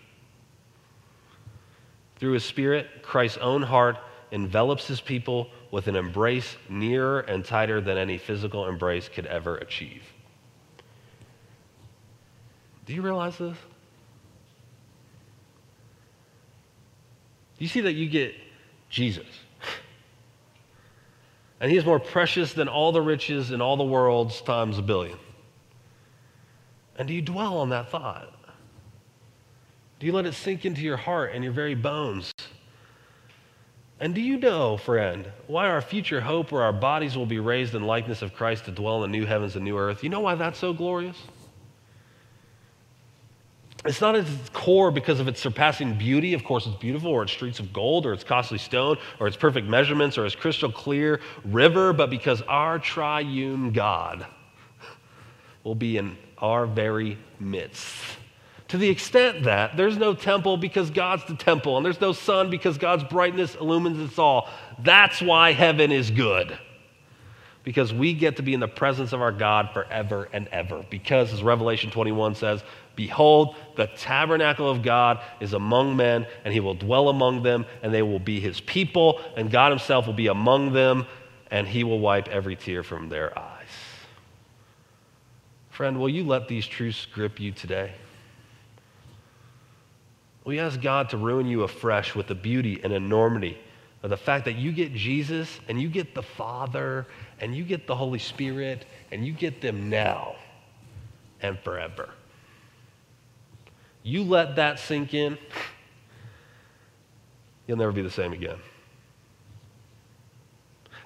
Through 2.18 2.34
his 2.34 2.46
Spirit, 2.46 2.88
Christ's 3.04 3.38
own 3.40 3.62
heart 3.62 3.98
envelops 4.32 4.88
his 4.88 5.00
people 5.00 5.50
with 5.72 5.88
an 5.88 5.96
embrace 5.96 6.58
nearer 6.70 7.20
and 7.22 7.46
tighter 7.46 7.82
than 7.82 7.98
any 7.98 8.18
physical 8.18 8.68
embrace 8.68 9.08
could 9.10 9.28
ever 9.28 9.58
achieve. 9.58 10.04
Do 12.86 12.94
you 12.94 13.02
realize 13.02 13.38
this? 13.38 13.58
You 17.60 17.68
see 17.68 17.82
that 17.82 17.94
you 17.94 18.10
get 18.10 18.34
Jesus? 18.90 19.28
and 21.62 21.72
he 21.72 21.78
is 21.78 21.86
more 21.86 22.00
precious 22.00 22.54
than 22.54 22.68
all 22.68 22.92
the 22.92 23.02
riches 23.02 23.52
in 23.52 23.62
all 23.62 23.78
the 23.78 23.84
worlds 23.84 24.42
times 24.42 24.78
a 24.78 24.82
billion. 24.82 25.18
And 26.98 27.08
do 27.08 27.14
you 27.14 27.22
dwell 27.22 27.58
on 27.58 27.70
that 27.70 27.90
thought? 27.90 28.32
Do 30.00 30.06
you 30.06 30.12
let 30.12 30.26
it 30.26 30.34
sink 30.34 30.66
into 30.66 30.82
your 30.82 30.98
heart 30.98 31.32
and 31.34 31.44
your 31.44 31.54
very 31.54 31.76
bones? 31.76 32.32
And 34.00 34.14
do 34.14 34.22
you 34.22 34.38
know, 34.38 34.76
friend, 34.76 35.32
why 35.48 35.70
our 35.70 35.82
future 35.82 36.20
hope 36.20 36.52
where 36.52 36.64
our 36.64 36.74
bodies 36.74 37.16
will 37.16 37.26
be 37.26 37.40
raised 37.40 37.74
in 37.74 37.84
likeness 37.84 38.22
of 38.22 38.34
Christ 38.34 38.66
to 38.66 38.72
dwell 38.72 39.04
in 39.04 39.12
the 39.12 39.18
new 39.18 39.26
heavens 39.26 39.56
and 39.56 39.64
new 39.64 39.78
earth? 39.78 40.04
You 40.04 40.10
know 40.10 40.20
why 40.20 40.36
that's 40.36 40.60
so 40.60 40.74
glorious? 40.74 41.18
It's 43.86 44.02
not 44.02 44.16
at 44.16 44.28
its 44.28 44.50
core 44.50 44.92
because 44.92 45.20
of 45.20 45.28
its 45.28 45.42
surpassing 45.42 45.98
beauty. 45.98 46.34
Of 46.34 46.44
course, 46.44 46.66
it's 46.66 46.76
beautiful, 46.78 47.12
or 47.12 47.24
its 47.24 47.34
streets 47.34 47.60
of 47.60 47.74
gold, 47.74 48.06
or 48.06 48.14
its 48.14 48.24
costly 48.24 48.58
stone, 48.58 48.98
or 49.20 49.28
its 49.28 49.36
perfect 49.36 49.68
measurements, 49.68 50.18
or 50.18 50.26
its 50.26 50.36
crystal 50.36 50.72
clear 50.72 51.20
river, 51.46 51.92
but 51.92 52.10
because 52.10 52.42
our 52.44 52.80
triune 52.80 53.72
God 53.72 54.26
will 55.64 55.76
be 55.76 55.98
in 55.98 56.18
our 56.38 56.66
very 56.66 57.18
midst. 57.40 57.96
To 58.70 58.78
the 58.78 58.90
extent 58.90 59.44
that 59.44 59.78
there's 59.78 59.98
no 59.98 60.16
temple 60.16 60.58
because 60.58 60.90
God's 60.90 61.24
the 61.26 61.36
temple, 61.36 61.78
and 61.78 61.86
there's 61.86 62.02
no 62.02 62.12
sun 62.12 62.50
because 62.50 62.78
God's 62.78 63.04
brightness 63.04 63.56
illumines 63.56 64.00
us 64.00 64.18
all. 64.18 64.50
That's 64.80 65.22
why 65.22 65.52
heaven 65.52 65.92
is 65.92 66.10
good. 66.10 66.58
Because 67.64 67.94
we 67.94 68.14
get 68.14 68.38
to 68.38 68.42
be 68.42 68.54
in 68.54 68.60
the 68.60 68.68
presence 68.68 69.14
of 69.14 69.22
our 69.22 69.32
God 69.32 69.70
forever 69.74 70.28
and 70.34 70.48
ever. 70.48 70.84
Because, 70.90 71.32
as 71.32 71.44
Revelation 71.44 71.92
21 71.92 72.36
says, 72.36 72.64
Behold, 72.96 73.56
the 73.76 73.88
tabernacle 73.88 74.70
of 74.70 74.82
God 74.82 75.22
is 75.40 75.54
among 75.54 75.96
men, 75.96 76.28
and 76.44 76.54
he 76.54 76.60
will 76.60 76.74
dwell 76.74 77.10
among 77.10 77.44
them, 77.44 77.66
and 77.82 77.94
they 77.94 78.02
will 78.02 78.20
be 78.20 78.40
his 78.40 78.60
people, 78.60 79.22
and 79.38 79.50
God 79.50 79.72
himself 79.72 80.08
will 80.08 80.14
be 80.14 80.28
among 80.28 80.74
them, 80.74 81.06
and 81.50 81.68
he 81.68 81.84
will 81.84 82.00
wipe 82.00 82.28
every 82.28 82.56
tear 82.56 82.84
from 82.84 83.10
their 83.10 83.38
eyes. 83.38 83.53
Friend, 85.74 86.00
will 86.00 86.10
you 86.10 86.24
let 86.24 86.48
these 86.48 86.68
truths 86.68 87.08
grip 87.08 87.40
you 87.40 87.52
today? 87.52 87.94
We 90.46 90.60
ask 90.60 90.80
God 90.80 91.10
to 91.10 91.18
ruin 91.18 91.48
you 91.48 91.64
afresh 91.64 92.14
with 92.14 92.28
the 92.28 92.36
beauty 92.36 92.80
and 92.84 92.94
enormity 92.94 93.58
of 94.04 94.12
the 94.12 94.18
fact 94.18 94.46
that 94.46 94.54
you 94.54 94.72
get 94.72 94.94
Jesus 94.94 95.60
and 95.68 95.82
you 95.82 95.90
get 95.90 96.14
the 96.14 96.22
Father 96.22 97.08
and 97.40 97.56
you 97.56 97.64
get 97.64 97.88
the 97.88 97.96
Holy 97.96 98.20
Spirit 98.20 98.86
and 99.12 99.26
you 99.26 99.34
get 99.34 99.62
them 99.62 99.90
now 99.90 100.36
and 101.42 101.58
forever? 101.62 102.12
You 104.04 104.22
let 104.22 104.58
that 104.58 104.78
sink 104.78 105.16
in, 105.16 105.40
you'll 107.66 107.80
never 107.80 107.92
be 107.92 108.04
the 108.04 108.12
same 108.12 108.34
again. 108.34 108.60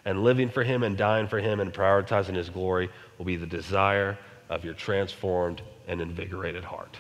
And 0.03 0.25
living 0.25 0.49
for 0.49 0.65
Him 0.65 0.83
and 0.83 0.97
dying 0.97 1.29
for 1.29 1.39
Him 1.39 1.61
and 1.61 1.73
prioritizing 1.73 2.35
His 2.35 2.49
glory 2.49 2.89
will 3.17 3.25
be 3.25 3.37
the 3.37 3.45
desire 3.45 4.17
of 4.49 4.63
your 4.63 4.73
transformed 4.73 5.61
and 5.87 6.01
invigorated 6.01 6.63
heart. 6.63 6.97